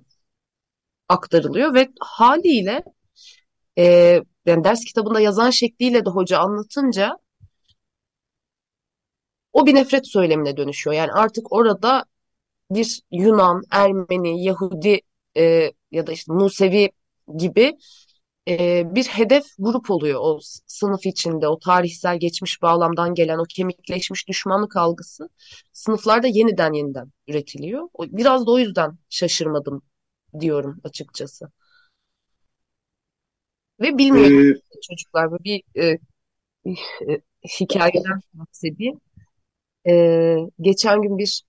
aktarılıyor 1.09 1.73
ve 1.73 1.89
haliyle 1.99 2.83
E, 3.77 3.83
yani 4.45 4.63
ders 4.63 4.85
kitabında 4.85 5.19
yazan 5.19 5.49
şekliyle 5.49 6.05
de 6.05 6.09
hoca 6.09 6.39
anlatınca 6.39 7.17
o 9.53 9.65
bir 9.65 9.75
nefret 9.75 10.07
söylemine 10.07 10.57
dönüşüyor. 10.57 10.95
Yani 10.95 11.11
artık 11.11 11.51
orada 11.53 12.05
bir 12.71 13.01
Yunan, 13.11 13.63
Ermeni, 13.71 14.43
Yahudi 14.45 15.01
e, 15.37 15.71
ya 15.91 16.07
da 16.07 16.11
işte 16.11 16.33
Musevi 16.33 16.91
gibi 17.37 17.77
e, 18.47 18.83
bir 18.95 19.05
hedef 19.05 19.45
grup 19.59 19.91
oluyor 19.91 20.19
o 20.23 20.39
sınıf 20.67 21.05
içinde. 21.05 21.47
O 21.47 21.59
tarihsel 21.59 22.19
geçmiş 22.19 22.61
bağlamdan 22.61 23.13
gelen 23.15 23.37
o 23.37 23.43
kemikleşmiş 23.49 24.27
düşmanlık 24.27 24.77
algısı 24.77 25.29
sınıflarda 25.73 26.27
yeniden 26.27 26.73
yeniden 26.73 27.11
üretiliyor. 27.27 27.89
Biraz 27.99 28.47
da 28.47 28.51
o 28.51 28.59
yüzden 28.59 28.97
şaşırmadım 29.09 29.81
diyorum 30.39 30.81
açıkçası. 30.83 31.51
Ve 33.81 33.97
bilmiyorum 33.97 34.61
ee, 34.75 34.81
çocuklar 34.89 35.31
böyle 35.31 35.43
bir 35.43 35.63
e, 35.75 35.97
e, 36.65 37.21
hikayeden 37.59 38.19
bahsedeyim. 38.33 38.99
E, 39.87 40.35
geçen 40.61 41.01
gün 41.01 41.17
bir 41.17 41.43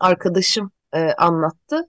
arkadaşım 0.00 0.70
e, 0.94 0.98
anlattı. 0.98 1.88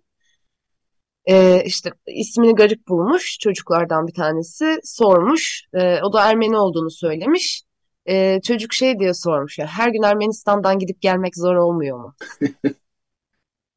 E, 1.26 1.64
işte 1.66 1.91
ismini 2.07 2.55
garip 2.55 2.88
bulmuş 2.88 3.38
çocuklardan 3.39 4.07
bir 4.07 4.14
tanesi 4.14 4.80
sormuş. 4.84 5.64
E, 5.74 6.01
o 6.01 6.14
da 6.14 6.30
Ermeni 6.30 6.57
olduğunu 6.57 6.91
söylemiş. 6.91 7.64
E, 8.05 8.41
çocuk 8.41 8.74
şey 8.74 8.99
diye 8.99 9.14
sormuş 9.14 9.60
ya 9.60 9.68
her 9.68 9.89
gün 9.89 10.03
Ermenistan'dan 10.03 10.80
gidip 10.80 11.01
gelmek 11.01 11.38
zor 11.38 11.55
olmuyor 11.55 11.99
mu? 11.99 12.16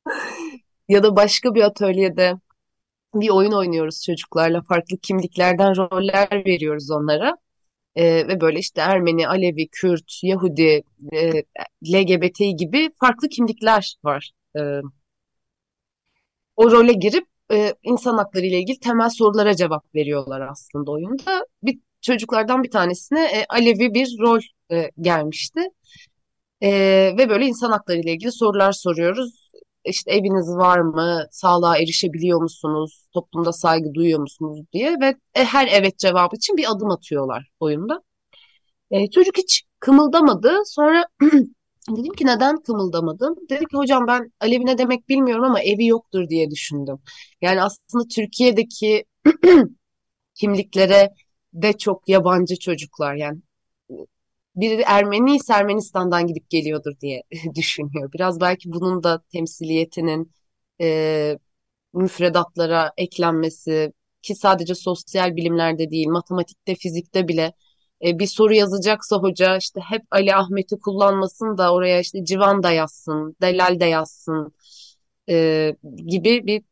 ya 0.92 1.02
da 1.02 1.16
başka 1.16 1.54
bir 1.54 1.62
atölyede 1.62 2.34
bir 3.14 3.30
oyun 3.30 3.52
oynuyoruz 3.52 4.02
çocuklarla. 4.06 4.62
Farklı 4.62 4.96
kimliklerden 4.98 5.76
roller 5.76 6.44
veriyoruz 6.46 6.90
onlara. 6.90 7.36
E, 7.96 8.04
ve 8.28 8.40
böyle 8.40 8.58
işte 8.58 8.80
Ermeni, 8.80 9.28
Alevi, 9.28 9.68
Kürt, 9.68 10.20
Yahudi, 10.22 10.82
e, 11.12 11.32
LGBT 11.92 12.38
gibi 12.58 12.90
farklı 13.00 13.28
kimlikler 13.28 13.96
var. 14.04 14.32
E, 14.56 14.60
o 16.56 16.70
role 16.70 16.92
girip 16.92 17.26
e, 17.52 17.74
insan 17.82 18.16
hakları 18.16 18.46
ile 18.46 18.58
ilgili 18.58 18.80
temel 18.80 19.10
sorulara 19.10 19.56
cevap 19.56 19.94
veriyorlar 19.94 20.40
aslında 20.40 20.90
oyunda. 20.90 21.46
Bir 21.62 21.78
çocuklardan 22.00 22.62
bir 22.62 22.70
tanesine 22.70 23.24
e, 23.24 23.46
Alevi 23.48 23.94
bir 23.94 24.16
rol 24.20 24.40
e, 24.72 24.90
gelmişti. 25.00 25.60
E, 26.62 26.70
ve 27.18 27.28
böyle 27.28 27.46
insan 27.46 27.70
hakları 27.70 27.98
ile 27.98 28.12
ilgili 28.12 28.32
sorular 28.32 28.72
soruyoruz. 28.72 29.41
İşte 29.84 30.12
eviniz 30.12 30.48
var 30.48 30.78
mı? 30.78 31.26
Sağlığa 31.30 31.78
erişebiliyor 31.78 32.42
musunuz? 32.42 33.06
Toplumda 33.14 33.52
saygı 33.52 33.94
duyuyor 33.94 34.20
musunuz 34.20 34.60
diye 34.72 34.96
ve 35.00 35.16
e, 35.34 35.44
her 35.44 35.68
evet 35.72 35.98
cevabı 35.98 36.36
için 36.36 36.56
bir 36.56 36.72
adım 36.72 36.90
atıyorlar 36.90 37.48
oyunda. 37.60 38.02
E, 38.90 39.10
çocuk 39.10 39.38
hiç 39.38 39.64
kımıldamadı. 39.80 40.58
Sonra 40.66 41.06
Dedim 41.90 42.12
ki 42.12 42.26
neden 42.26 42.56
kımıldamadım? 42.62 43.36
Dedi 43.50 43.66
ki 43.66 43.76
hocam 43.76 44.06
ben 44.06 44.32
Alevi 44.40 44.66
ne 44.66 44.78
demek 44.78 45.08
bilmiyorum 45.08 45.44
ama 45.44 45.60
evi 45.60 45.86
yoktur 45.86 46.28
diye 46.28 46.50
düşündüm. 46.50 46.98
Yani 47.40 47.62
aslında 47.62 48.04
Türkiye'deki 48.08 49.04
kimliklere 50.34 51.10
de 51.54 51.72
çok 51.72 52.08
yabancı 52.08 52.58
çocuklar 52.58 53.14
yani 53.14 53.40
biri 54.56 54.82
Ermeni 54.86 55.36
ise 55.36 55.52
Ermenistan'dan 55.52 56.26
gidip 56.26 56.50
geliyordur 56.50 57.00
diye 57.00 57.22
düşünüyor. 57.54 58.12
Biraz 58.12 58.40
belki 58.40 58.72
bunun 58.72 59.02
da 59.02 59.22
temsiliyetinin 59.32 60.32
e, 60.80 61.38
müfredatlara 61.94 62.92
eklenmesi 62.96 63.92
ki 64.22 64.34
sadece 64.34 64.74
sosyal 64.74 65.36
bilimlerde 65.36 65.90
değil 65.90 66.08
matematikte 66.08 66.74
fizikte 66.74 67.28
bile 67.28 67.52
e, 68.04 68.18
bir 68.18 68.26
soru 68.26 68.54
yazacaksa 68.54 69.16
hoca 69.16 69.56
işte 69.56 69.80
hep 69.80 70.02
Ali 70.10 70.34
Ahmet'i 70.34 70.78
kullanmasın 70.78 71.58
da 71.58 71.72
oraya 71.74 72.00
işte 72.00 72.24
Civan 72.24 72.62
da 72.62 72.70
yazsın, 72.72 73.36
Delal 73.42 73.80
de 73.80 73.84
yazsın 73.84 74.54
e, 75.28 75.76
gibi 76.06 76.46
bir 76.46 76.62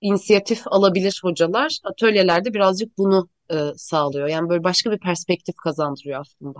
inisiyatif 0.00 0.62
alabilir 0.66 1.20
hocalar. 1.22 1.78
Atölyelerde 1.84 2.54
birazcık 2.54 2.98
bunu 2.98 3.28
e, 3.52 3.56
sağlıyor. 3.76 4.28
Yani 4.28 4.48
böyle 4.48 4.64
başka 4.64 4.90
bir 4.90 4.98
perspektif 4.98 5.56
kazandırıyor 5.56 6.20
aslında. 6.20 6.58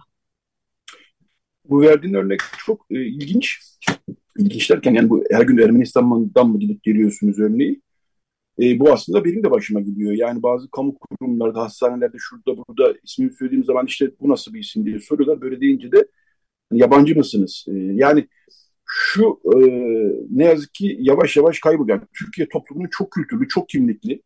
Bu 1.65 1.81
verdiğin 1.81 2.15
örnek 2.15 2.41
çok 2.59 2.87
e, 2.91 3.07
ilginç. 3.07 3.59
İlginç 4.39 4.71
derken 4.71 4.95
yani 4.95 5.11
bu 5.11 5.25
her 5.31 5.43
gün 5.43 5.59
Ermenistan'dan 5.59 6.49
mı 6.49 6.59
gidip 6.59 6.83
geliyorsunuz 6.83 7.39
örneği? 7.39 7.83
E, 8.61 8.81
bu 8.81 8.93
aslında 8.93 9.25
benim 9.25 9.45
de 9.45 9.51
başıma 9.51 9.81
gidiyor. 9.81 10.13
Yani 10.13 10.43
bazı 10.43 10.71
kamu 10.71 10.99
kurumlarda, 10.99 11.61
hastanelerde, 11.61 12.17
şurada 12.21 12.57
burada 12.57 12.95
ismini 13.05 13.33
söylediğim 13.33 13.65
zaman 13.65 13.87
işte 13.87 14.11
bu 14.21 14.29
nasıl 14.29 14.55
bir 14.55 14.61
isim 14.61 14.87
diye 14.87 15.01
soruyorlar. 15.01 15.41
Böyle 15.41 15.61
deyince 15.61 15.93
de 15.93 16.09
yabancı 16.73 17.17
mısınız? 17.17 17.65
E, 17.69 17.73
yani 17.75 18.29
şu 18.87 19.41
e, 19.45 19.59
ne 20.31 20.45
yazık 20.45 20.75
ki 20.75 20.97
yavaş 21.01 21.37
yavaş 21.37 21.61
kayboluyor. 21.61 21.99
Yani 21.99 22.09
Türkiye 22.19 22.49
toplumunun 22.49 22.89
çok 22.91 23.11
kültürlü, 23.13 23.49
çok 23.49 23.69
kimlikli, 23.69 24.23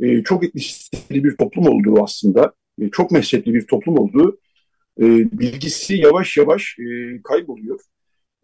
e, 0.00 0.22
çok 0.22 0.44
etnisiteli 0.44 1.24
bir 1.24 1.36
toplum 1.36 1.66
olduğu 1.66 2.02
aslında, 2.02 2.52
e, 2.80 2.90
çok 2.90 3.10
mezhepli 3.10 3.54
bir 3.54 3.66
toplum 3.66 3.98
olduğu 3.98 4.38
e, 5.00 5.04
bilgisi 5.32 5.94
yavaş 5.94 6.36
yavaş 6.36 6.76
e, 6.78 7.20
kayboluyor. 7.22 7.80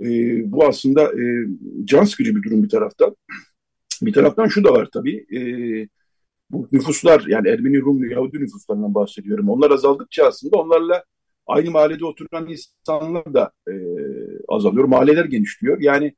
E, 0.01 0.07
bu 0.53 0.67
aslında 0.67 1.03
e, 1.03 1.47
can 1.85 2.05
sıkıcı 2.05 2.37
bir 2.37 2.43
durum 2.43 2.63
bir 2.63 2.69
taraftan. 2.69 3.17
Bir 4.03 4.13
taraftan 4.13 4.47
şu 4.47 4.65
da 4.65 4.73
var 4.73 4.89
tabii. 4.93 5.27
E, 5.37 5.41
bu 6.51 6.69
nüfuslar 6.73 7.25
yani 7.29 7.49
Ermeni, 7.49 7.81
Rum, 7.81 8.11
Yahudi 8.11 8.41
nüfuslarından 8.41 8.95
bahsediyorum. 8.95 9.49
Onlar 9.49 9.71
azaldıkça 9.71 10.27
aslında 10.27 10.57
onlarla 10.57 11.05
aynı 11.47 11.71
mahallede 11.71 12.05
oturan 12.05 12.49
insanlar 12.49 13.35
da 13.35 13.53
e, 13.69 13.75
azalıyor. 14.49 14.85
Mahalleler 14.85 15.25
genişliyor. 15.25 15.81
Yani 15.81 16.15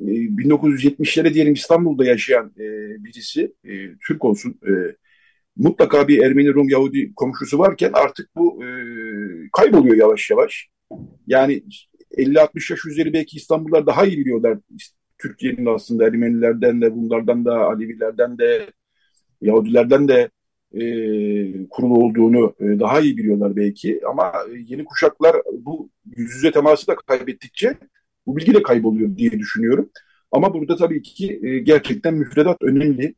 1970'lere 0.00 1.34
diyelim 1.34 1.52
İstanbul'da 1.52 2.04
yaşayan 2.04 2.52
e, 2.58 2.64
birisi 3.04 3.52
e, 3.64 3.70
Türk 4.06 4.24
olsun 4.24 4.60
e, 4.68 4.72
mutlaka 5.56 6.08
bir 6.08 6.22
Ermeni, 6.22 6.54
Rum, 6.54 6.68
Yahudi 6.68 7.14
komşusu 7.14 7.58
varken 7.58 7.90
artık 7.92 8.36
bu 8.36 8.64
e, 8.64 8.68
kayboluyor 9.52 9.96
yavaş 9.96 10.30
yavaş. 10.30 10.68
Yani 11.26 11.62
50-60 12.16 12.72
yaş 12.72 12.86
üzeri 12.86 13.12
belki 13.12 13.36
İstanbullular 13.36 13.86
daha 13.86 14.06
iyi 14.06 14.18
biliyorlar 14.18 14.58
Türkiye'nin 15.18 15.66
aslında 15.66 16.06
Ermenilerden 16.06 16.80
de 16.80 16.94
bunlardan 16.94 17.44
da 17.44 17.54
Alevilerden 17.60 18.38
de 18.38 18.70
Yahudilerden 19.40 20.08
de 20.08 20.30
e, 20.72 21.68
kurulu 21.68 22.04
olduğunu 22.04 22.54
e, 22.60 22.80
daha 22.80 23.00
iyi 23.00 23.16
biliyorlar 23.16 23.56
belki 23.56 24.00
ama 24.08 24.32
yeni 24.66 24.84
kuşaklar 24.84 25.36
bu 25.52 25.90
yüz 26.16 26.34
yüze 26.34 26.50
teması 26.50 26.86
da 26.86 26.96
kaybettikçe 26.96 27.78
bu 28.26 28.36
bilgi 28.36 28.54
de 28.54 28.62
kayboluyor 28.62 29.16
diye 29.16 29.30
düşünüyorum. 29.30 29.90
Ama 30.32 30.54
burada 30.54 30.76
tabii 30.76 31.02
ki 31.02 31.40
e, 31.42 31.58
gerçekten 31.58 32.14
müfredat 32.14 32.62
önemli. 32.62 33.14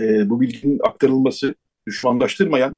E, 0.00 0.30
bu 0.30 0.40
bilginin 0.40 0.80
aktarılması, 0.84 1.54
düşmanlaştırmayan 1.86 2.74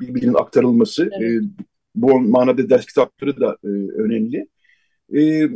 bilginin 0.00 0.34
aktarılması, 0.34 1.04
e, 1.04 1.08
evet. 1.12 1.42
e, 1.42 1.64
bu 1.94 2.20
manada 2.20 2.70
ders 2.70 2.86
kitapları 2.86 3.40
da 3.40 3.56
e, 3.64 3.68
önemli. 4.02 4.48
E, 5.16 5.50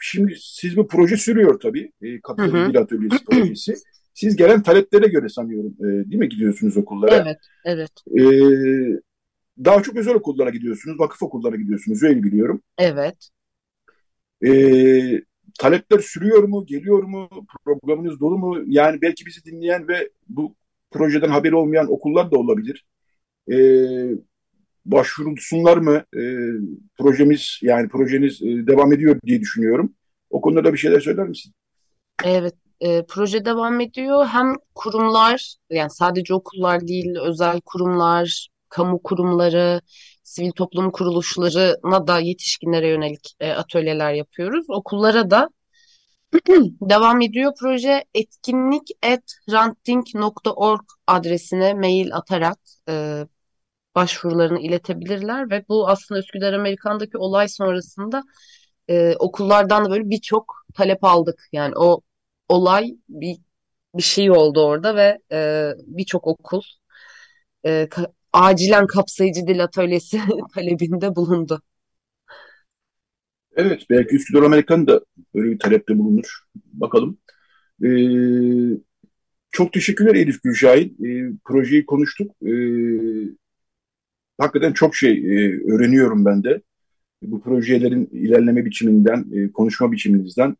şimdi 0.00 0.36
siz 0.40 0.76
bu 0.76 0.88
proje 0.88 1.16
sürüyor 1.16 1.60
tabii. 1.60 1.92
E, 2.02 2.20
Katılım 2.20 2.70
Dil 2.70 2.78
Atölyesi 2.78 3.24
projesi. 3.30 3.74
Siz 4.14 4.36
gelen 4.36 4.62
taleplere 4.62 5.06
göre 5.06 5.28
sanıyorum 5.28 5.74
e, 5.80 5.84
değil 5.84 6.20
mi 6.20 6.28
gidiyorsunuz 6.28 6.76
okullara? 6.76 7.16
Evet, 7.16 7.38
evet. 7.64 7.90
E, 8.18 8.22
daha 9.64 9.82
çok 9.82 9.96
özel 9.96 10.14
okullara 10.14 10.50
gidiyorsunuz, 10.50 11.00
vakıf 11.00 11.22
okullara 11.22 11.56
gidiyorsunuz 11.56 12.02
öyle 12.02 12.22
biliyorum. 12.22 12.62
Evet. 12.78 13.28
E, 14.46 14.50
talepler 15.58 15.98
sürüyor 15.98 16.42
mu, 16.42 16.66
geliyor 16.66 17.02
mu, 17.02 17.28
programınız 17.64 18.20
dolu 18.20 18.38
mu? 18.38 18.62
Yani 18.66 19.02
belki 19.02 19.26
bizi 19.26 19.44
dinleyen 19.44 19.88
ve 19.88 20.10
bu 20.28 20.54
projeden 20.90 21.28
haberi 21.28 21.54
olmayan 21.54 21.92
okullar 21.92 22.30
da 22.30 22.38
olabilir. 22.38 22.84
E, 23.52 23.56
başvurulsunlar 24.86 25.76
mı? 25.76 26.04
E, 26.16 26.22
projemiz 26.98 27.58
yani 27.62 27.88
projeniz 27.88 28.42
e, 28.42 28.46
devam 28.66 28.92
ediyor 28.92 29.20
diye 29.26 29.40
düşünüyorum. 29.40 29.92
O 30.30 30.40
konuda 30.40 30.64
da 30.64 30.72
bir 30.72 30.78
şeyler 30.78 31.00
söyler 31.00 31.28
misin? 31.28 31.52
Evet, 32.24 32.54
e, 32.80 33.06
proje 33.06 33.44
devam 33.44 33.80
ediyor. 33.80 34.26
Hem 34.26 34.54
kurumlar, 34.74 35.54
yani 35.70 35.90
sadece 35.90 36.34
okullar 36.34 36.88
değil, 36.88 37.14
özel 37.28 37.60
kurumlar, 37.60 38.48
kamu 38.68 39.02
kurumları, 39.02 39.80
sivil 40.24 40.52
toplum 40.52 40.90
kuruluşlarına 40.90 42.06
da 42.06 42.20
yetişkinlere 42.20 42.88
yönelik 42.88 43.36
e, 43.40 43.52
atölyeler 43.52 44.12
yapıyoruz. 44.12 44.66
Okullara 44.68 45.30
da 45.30 45.48
devam 46.80 47.20
ediyor 47.20 47.52
proje. 47.60 48.04
Etkinlik 48.14 48.88
at 49.02 49.22
ranting.org 49.50 50.80
adresine 51.06 51.74
mail 51.74 52.16
atarak 52.16 52.58
e, 52.88 53.24
başvurularını 53.94 54.60
iletebilirler 54.60 55.50
ve 55.50 55.64
bu 55.68 55.88
aslında 55.88 56.20
Üsküdar 56.20 56.52
Amerikan'daki 56.52 57.18
olay 57.18 57.48
sonrasında 57.48 58.22
e, 58.88 59.16
okullardan 59.16 59.84
da 59.84 59.90
böyle 59.90 60.10
birçok 60.10 60.54
talep 60.74 61.04
aldık. 61.04 61.48
Yani 61.52 61.74
o 61.76 62.00
olay 62.48 62.90
bir 63.08 63.36
bir 63.94 64.02
şey 64.02 64.30
oldu 64.30 64.64
orada 64.66 64.96
ve 64.96 65.18
e, 65.32 65.70
birçok 65.86 66.26
okul 66.26 66.62
e, 67.66 67.88
acilen 68.34 68.86
kapsayıcı 68.86 69.46
dil 69.46 69.64
atölyesi 69.64 70.20
talebinde 70.54 71.16
bulundu. 71.16 71.62
Evet, 73.56 73.82
belki 73.90 74.16
Üsküdar 74.16 74.42
Amerikan 74.42 74.86
da 74.86 75.00
böyle 75.34 75.50
bir 75.50 75.58
talepte 75.58 75.98
bulunur. 75.98 76.38
Bakalım. 76.54 77.18
Ee, 77.84 77.88
çok 79.50 79.72
teşekkürler 79.72 80.14
Elif 80.14 80.42
Gülşahin. 80.42 80.96
Ee, 81.06 81.32
projeyi 81.44 81.86
konuştuk. 81.86 82.30
Ee, 82.46 82.50
hakikaten 84.38 84.72
çok 84.72 84.96
şey 84.96 85.12
e, 85.12 85.62
öğreniyorum 85.72 86.24
ben 86.24 86.44
de. 86.44 86.62
Bu 87.22 87.42
projelerin 87.42 88.06
ilerleme 88.12 88.64
biçiminden, 88.64 89.26
e, 89.32 89.52
konuşma 89.52 89.92
biçiminizden, 89.92 90.56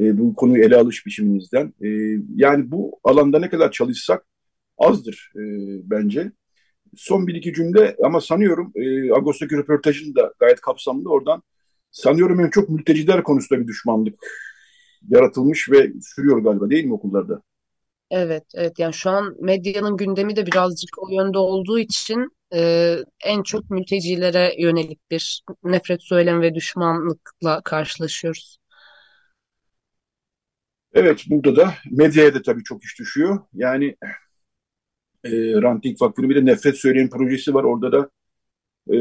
e, 0.00 0.18
bu 0.18 0.34
konuyu 0.34 0.64
ele 0.64 0.76
alış 0.76 1.06
biçiminizden. 1.06 1.74
E, 1.84 1.88
yani 2.36 2.70
bu 2.70 3.00
alanda 3.04 3.38
ne 3.38 3.50
kadar 3.50 3.72
çalışsak 3.72 4.26
azdır 4.78 5.32
e, 5.36 5.42
bence. 5.90 6.32
Son 6.96 7.26
bir 7.26 7.34
iki 7.34 7.54
cümle 7.54 7.96
ama 8.04 8.20
sanıyorum 8.20 8.72
e, 8.74 9.12
Ağustos'taki 9.12 9.56
röportajın 9.56 10.14
da 10.14 10.32
gayet 10.38 10.60
kapsamlı 10.60 11.10
oradan. 11.10 11.42
Sanıyorum 11.90 12.40
en 12.40 12.50
çok 12.50 12.68
mülteciler 12.68 13.22
konusunda 13.22 13.60
bir 13.60 13.66
düşmanlık 13.66 14.14
yaratılmış 15.08 15.70
ve 15.70 15.92
sürüyor 16.02 16.38
galiba 16.38 16.70
değil 16.70 16.84
mi 16.84 16.94
okullarda? 16.94 17.42
Evet, 18.10 18.44
evet. 18.54 18.78
Yani 18.78 18.94
şu 18.94 19.10
an 19.10 19.36
medyanın 19.40 19.96
gündemi 19.96 20.36
de 20.36 20.46
birazcık 20.46 20.90
o 20.98 21.08
yönde 21.10 21.38
olduğu 21.38 21.78
için 21.78 22.36
e, 22.54 22.96
en 23.24 23.42
çok 23.42 23.70
mültecilere 23.70 24.54
yönelik 24.58 25.10
bir 25.10 25.42
nefret 25.64 26.02
söylemi 26.02 26.40
ve 26.40 26.54
düşmanlıkla 26.54 27.60
karşılaşıyoruz. 27.64 28.58
Evet, 30.94 31.24
burada 31.26 31.56
da 31.56 31.74
medyaya 31.90 32.34
da 32.34 32.42
tabii 32.42 32.62
çok 32.62 32.84
iş 32.84 32.98
düşüyor. 32.98 33.38
Yani 33.54 33.96
e, 35.24 35.62
Ranting 35.62 36.02
Vakfı'nın 36.02 36.30
bir 36.30 36.36
de 36.36 36.44
nefret 36.44 36.76
söyleyen 36.76 37.10
projesi 37.10 37.54
var. 37.54 37.64
Orada 37.64 37.92
da 37.92 38.10
e, 38.92 38.96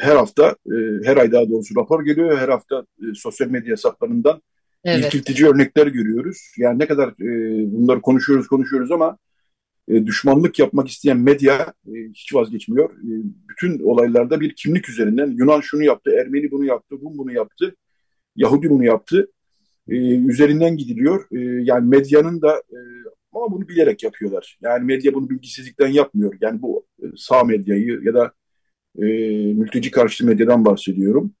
her 0.00 0.16
hafta, 0.16 0.56
e, 0.66 0.74
her 1.04 1.16
ay 1.16 1.32
daha 1.32 1.48
doğrusu 1.50 1.74
rapor 1.76 2.04
geliyor. 2.04 2.38
Her 2.38 2.48
hafta 2.48 2.86
e, 3.00 3.14
sosyal 3.14 3.48
medya 3.48 3.72
hesaplarından 3.72 4.42
Evet, 4.84 5.04
irkiltici 5.04 5.48
örnekler 5.48 5.86
görüyoruz. 5.86 6.38
Yani 6.58 6.78
ne 6.78 6.86
kadar 6.86 7.08
e, 7.08 7.72
bunları 7.72 8.00
konuşuyoruz 8.00 8.46
konuşuyoruz 8.46 8.92
ama 8.92 9.18
e, 9.88 10.06
düşmanlık 10.06 10.58
yapmak 10.58 10.88
isteyen 10.88 11.18
medya 11.18 11.74
e, 11.86 11.92
hiç 12.14 12.34
vazgeçmiyor. 12.34 12.90
E, 12.90 13.10
bütün 13.48 13.78
olaylarda 13.84 14.40
bir 14.40 14.54
kimlik 14.54 14.88
üzerinden 14.88 15.30
Yunan 15.30 15.60
şunu 15.60 15.82
yaptı, 15.82 16.10
Ermeni 16.10 16.50
bunu 16.50 16.64
yaptı, 16.64 16.94
Rum 17.02 17.18
bunu 17.18 17.32
yaptı, 17.32 17.76
Yahudi 18.36 18.70
bunu 18.70 18.84
yaptı. 18.84 19.30
E, 19.88 19.94
üzerinden 20.16 20.76
gidiliyor. 20.76 21.26
E, 21.32 21.38
yani 21.64 21.88
medyanın 21.88 22.42
da 22.42 22.62
e, 22.70 22.78
ama 23.32 23.52
bunu 23.52 23.68
bilerek 23.68 24.02
yapıyorlar. 24.02 24.58
Yani 24.62 24.84
medya 24.84 25.14
bunu 25.14 25.30
bilgisizlikten 25.30 25.88
yapmıyor. 25.88 26.34
Yani 26.40 26.62
bu 26.62 26.86
e, 27.02 27.06
sağ 27.16 27.44
medyayı 27.44 28.00
ya 28.04 28.14
da 28.14 28.32
e, 28.98 29.04
mülteci 29.54 29.90
karşıtı 29.90 30.26
medyadan 30.26 30.64
bahsediyorum. 30.64 31.34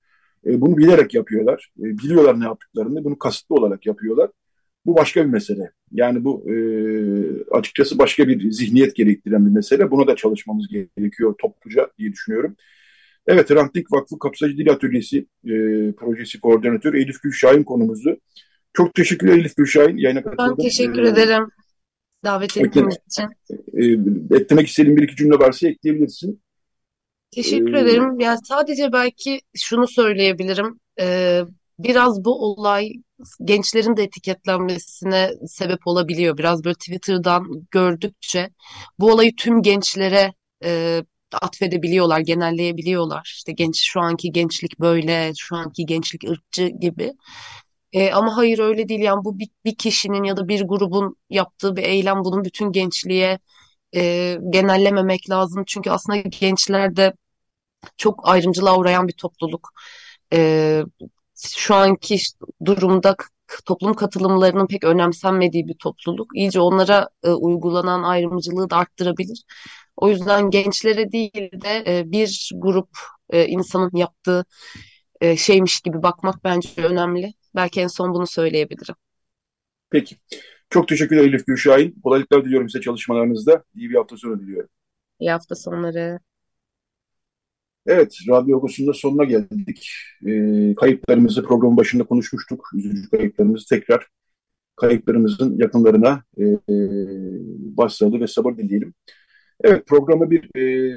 E, 0.46 0.60
bunu 0.60 0.76
bilerek 0.78 1.14
yapıyorlar. 1.14 1.72
E, 1.78 1.84
biliyorlar 1.84 2.40
ne 2.40 2.44
yaptıklarını. 2.44 3.04
Bunu 3.04 3.18
kasıtlı 3.18 3.54
olarak 3.54 3.86
yapıyorlar. 3.86 4.30
Bu 4.86 4.96
başka 4.96 5.24
bir 5.24 5.30
mesele. 5.30 5.70
Yani 5.92 6.24
bu 6.24 6.50
e, 6.50 6.54
açıkçası 7.50 7.98
başka 7.98 8.28
bir 8.28 8.50
zihniyet 8.50 8.94
gerektiren 8.96 9.46
bir 9.46 9.50
mesele. 9.50 9.90
Buna 9.90 10.06
da 10.06 10.16
çalışmamız 10.16 10.68
gerekiyor 10.68 11.34
topluca 11.38 11.90
diye 11.98 12.12
düşünüyorum. 12.12 12.56
Evet, 13.26 13.50
Hrant 13.50 13.76
Vakfı 13.90 14.18
Kapsayıcı 14.18 14.58
Dil 14.58 14.70
Atölyesi 14.70 15.18
e, 15.44 15.52
projesi 15.92 16.40
koordinatörü 16.40 17.02
Elif 17.02 17.22
Gülşahin 17.22 17.62
konumuzdu. 17.62 18.16
Çok 18.72 18.94
teşekkürler 18.94 19.38
Elif 19.38 19.56
Gülşahin. 19.56 19.96
Yayına 19.96 20.24
ben 20.24 20.36
katıldın. 20.36 20.62
teşekkür 20.62 21.02
E, 21.02 21.08
ederim 21.08 21.48
davet 22.24 22.56
ettiğiniz 22.56 22.96
için. 23.06 23.28
e, 24.32 24.36
eklemek 24.36 24.68
istediğin 24.68 24.96
bir 24.96 25.02
iki 25.02 25.16
cümle 25.16 25.38
varsa 25.38 25.68
ekleyebilirsin. 25.68 26.42
Teşekkür 27.30 27.74
E, 27.74 27.80
ederim. 27.80 28.20
Yani 28.20 28.38
sadece 28.44 28.92
belki 28.92 29.40
şunu 29.56 29.88
söyleyebilirim. 29.88 30.80
Ee, 31.00 31.42
biraz 31.78 32.24
bu 32.24 32.44
olay 32.44 32.92
gençlerin 33.44 33.96
de 33.96 34.02
etiketlenmesine 34.02 35.30
sebep 35.46 35.86
olabiliyor. 35.86 36.38
Biraz 36.38 36.64
böyle 36.64 36.74
Twitter'dan 36.74 37.44
gördükçe 37.70 38.50
bu 38.98 39.12
olayı 39.12 39.36
tüm 39.36 39.62
gençlere 39.62 40.32
e, 40.64 41.02
atfedebiliyorlar, 41.32 42.20
genelleyebiliyorlar. 42.20 43.32
İşte 43.36 43.52
genç 43.52 43.80
şu 43.82 44.00
anki 44.00 44.32
gençlik 44.32 44.80
böyle, 44.80 45.32
şu 45.38 45.56
anki 45.56 45.86
gençlik 45.86 46.24
ırkçı 46.30 46.66
gibi. 46.66 47.12
E, 47.92 48.12
ama 48.12 48.36
hayır 48.36 48.58
öyle 48.58 48.88
değil. 48.88 49.00
Yani 49.00 49.24
bu 49.24 49.38
bir, 49.38 49.48
bir 49.64 49.74
kişinin 49.74 50.24
ya 50.24 50.36
da 50.36 50.48
bir 50.48 50.62
grubun 50.64 51.16
yaptığı 51.30 51.76
bir 51.76 51.82
eylem. 51.82 52.24
Bunun 52.24 52.44
bütün 52.44 52.72
gençliğe 52.72 53.38
e, 53.94 54.38
genellememek 54.50 55.30
lazım. 55.30 55.64
Çünkü 55.66 55.90
aslında 55.90 56.18
gençler 56.18 56.96
de 56.96 57.12
çok 57.96 58.28
ayrımcılığa 58.28 58.78
uğrayan 58.78 59.08
bir 59.08 59.12
topluluk. 59.12 59.70
Ee, 60.32 60.82
şu 61.36 61.74
anki 61.74 62.18
durumda 62.64 63.16
toplum 63.66 63.94
katılımlarının 63.94 64.66
pek 64.66 64.84
önemsenmediği 64.84 65.68
bir 65.68 65.74
topluluk. 65.74 66.36
İyice 66.36 66.60
onlara 66.60 67.08
e, 67.24 67.30
uygulanan 67.30 68.02
ayrımcılığı 68.02 68.70
da 68.70 68.76
arttırabilir. 68.76 69.44
O 69.96 70.08
yüzden 70.08 70.50
gençlere 70.50 71.12
değil 71.12 71.62
de 71.62 71.84
e, 71.86 72.12
bir 72.12 72.50
grup 72.56 72.88
e, 73.30 73.46
insanın 73.46 73.90
yaptığı 73.94 74.44
e, 75.20 75.36
şeymiş 75.36 75.80
gibi 75.80 76.02
bakmak 76.02 76.44
bence 76.44 76.82
önemli. 76.82 77.34
Belki 77.54 77.80
en 77.80 77.86
son 77.86 78.14
bunu 78.14 78.26
söyleyebilirim. 78.26 78.94
peki. 79.90 80.16
Çok 80.70 80.88
teşekkürler 80.88 81.24
Elif 81.24 81.46
Gülşahin. 81.46 82.00
Kolaylıklar 82.02 82.44
diliyorum 82.44 82.68
size 82.68 82.82
çalışmalarınızda. 82.82 83.64
İyi 83.74 83.90
bir 83.90 83.94
hafta 83.94 84.16
sonu 84.16 84.40
diliyorum. 84.40 84.68
İyi 85.20 85.30
hafta 85.30 85.54
sonları. 85.54 86.18
Evet, 87.86 88.18
Radyo 88.28 88.62
da 88.86 88.92
sonuna 88.92 89.24
geldik. 89.24 89.92
Ee, 90.26 90.74
kayıplarımızı 90.74 91.42
programın 91.42 91.76
başında 91.76 92.04
konuşmuştuk. 92.04 92.70
Üzücü 92.74 93.10
kayıplarımızı 93.10 93.68
tekrar 93.68 94.06
kayıplarımızın 94.76 95.58
yakınlarına 95.58 96.22
e, 96.36 96.44
e, 96.44 96.74
başsağlığı 97.76 98.20
ve 98.20 98.26
sabır 98.26 98.56
dileyelim. 98.56 98.94
Evet, 99.64 99.86
programı 99.86 100.30
bir 100.30 100.60
e, 100.60 100.96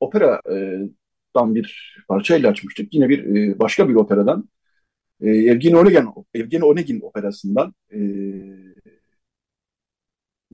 operadan 0.00 1.54
bir 1.54 1.96
parçayla 2.08 2.50
açmıştık. 2.50 2.94
Yine 2.94 3.08
bir 3.08 3.36
e, 3.36 3.58
başka 3.58 3.88
bir 3.88 3.94
operadan. 3.94 4.48
E, 5.20 5.28
Evgeni 5.30 5.76
Onegin, 5.76 6.08
Evgeni 6.34 6.64
Onegin 6.64 7.00
operasından 7.00 7.74
e, 7.92 7.98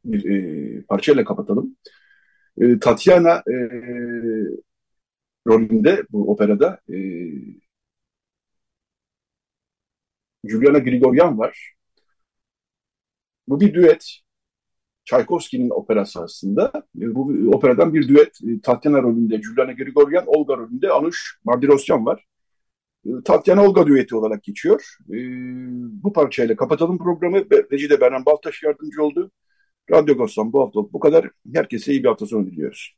bir 0.04 0.24
e, 0.30 0.82
parçayla 0.82 1.24
kapatalım. 1.24 1.76
E, 2.60 2.78
Tatiana 2.78 3.42
e, 3.50 3.54
rolünde 5.46 6.02
bu 6.10 6.32
operada 6.32 6.80
Juliana 10.44 10.78
Grigoryan 10.78 11.38
var. 11.38 11.74
Bu 13.48 13.60
bir 13.60 13.74
düet. 13.74 14.20
Tchaikovsky'nin 15.04 15.70
operası 15.70 16.22
aslında. 16.22 16.72
Bu 16.94 17.50
operadan 17.54 17.94
bir 17.94 18.08
düet. 18.08 18.38
Tatyana 18.62 19.02
rolünde 19.02 19.42
Juliana 19.42 19.72
Grigoryan, 19.72 20.24
Olga 20.26 20.56
rolünde 20.56 20.90
Anush 20.90 21.38
Mardirosyan 21.44 22.06
var. 22.06 22.26
Tatyana 23.24 23.64
Olga 23.64 23.86
düeti 23.86 24.16
olarak 24.16 24.44
geçiyor. 24.44 24.96
E, 25.10 25.16
bu 26.02 26.12
parçayla 26.12 26.56
kapatalım 26.56 26.98
programı. 26.98 27.38
Recide 27.72 28.00
Beren 28.00 28.26
Baltaş 28.26 28.62
yardımcı 28.62 29.02
oldu. 29.02 29.30
Radyo 29.90 30.16
Gostan 30.16 30.52
bu 30.52 30.60
hafta 30.60 30.80
bu 30.92 31.00
kadar. 31.00 31.30
Herkese 31.54 31.92
iyi 31.92 32.02
bir 32.02 32.08
hafta 32.08 32.26
sonu 32.26 32.46
diliyoruz. 32.46 32.96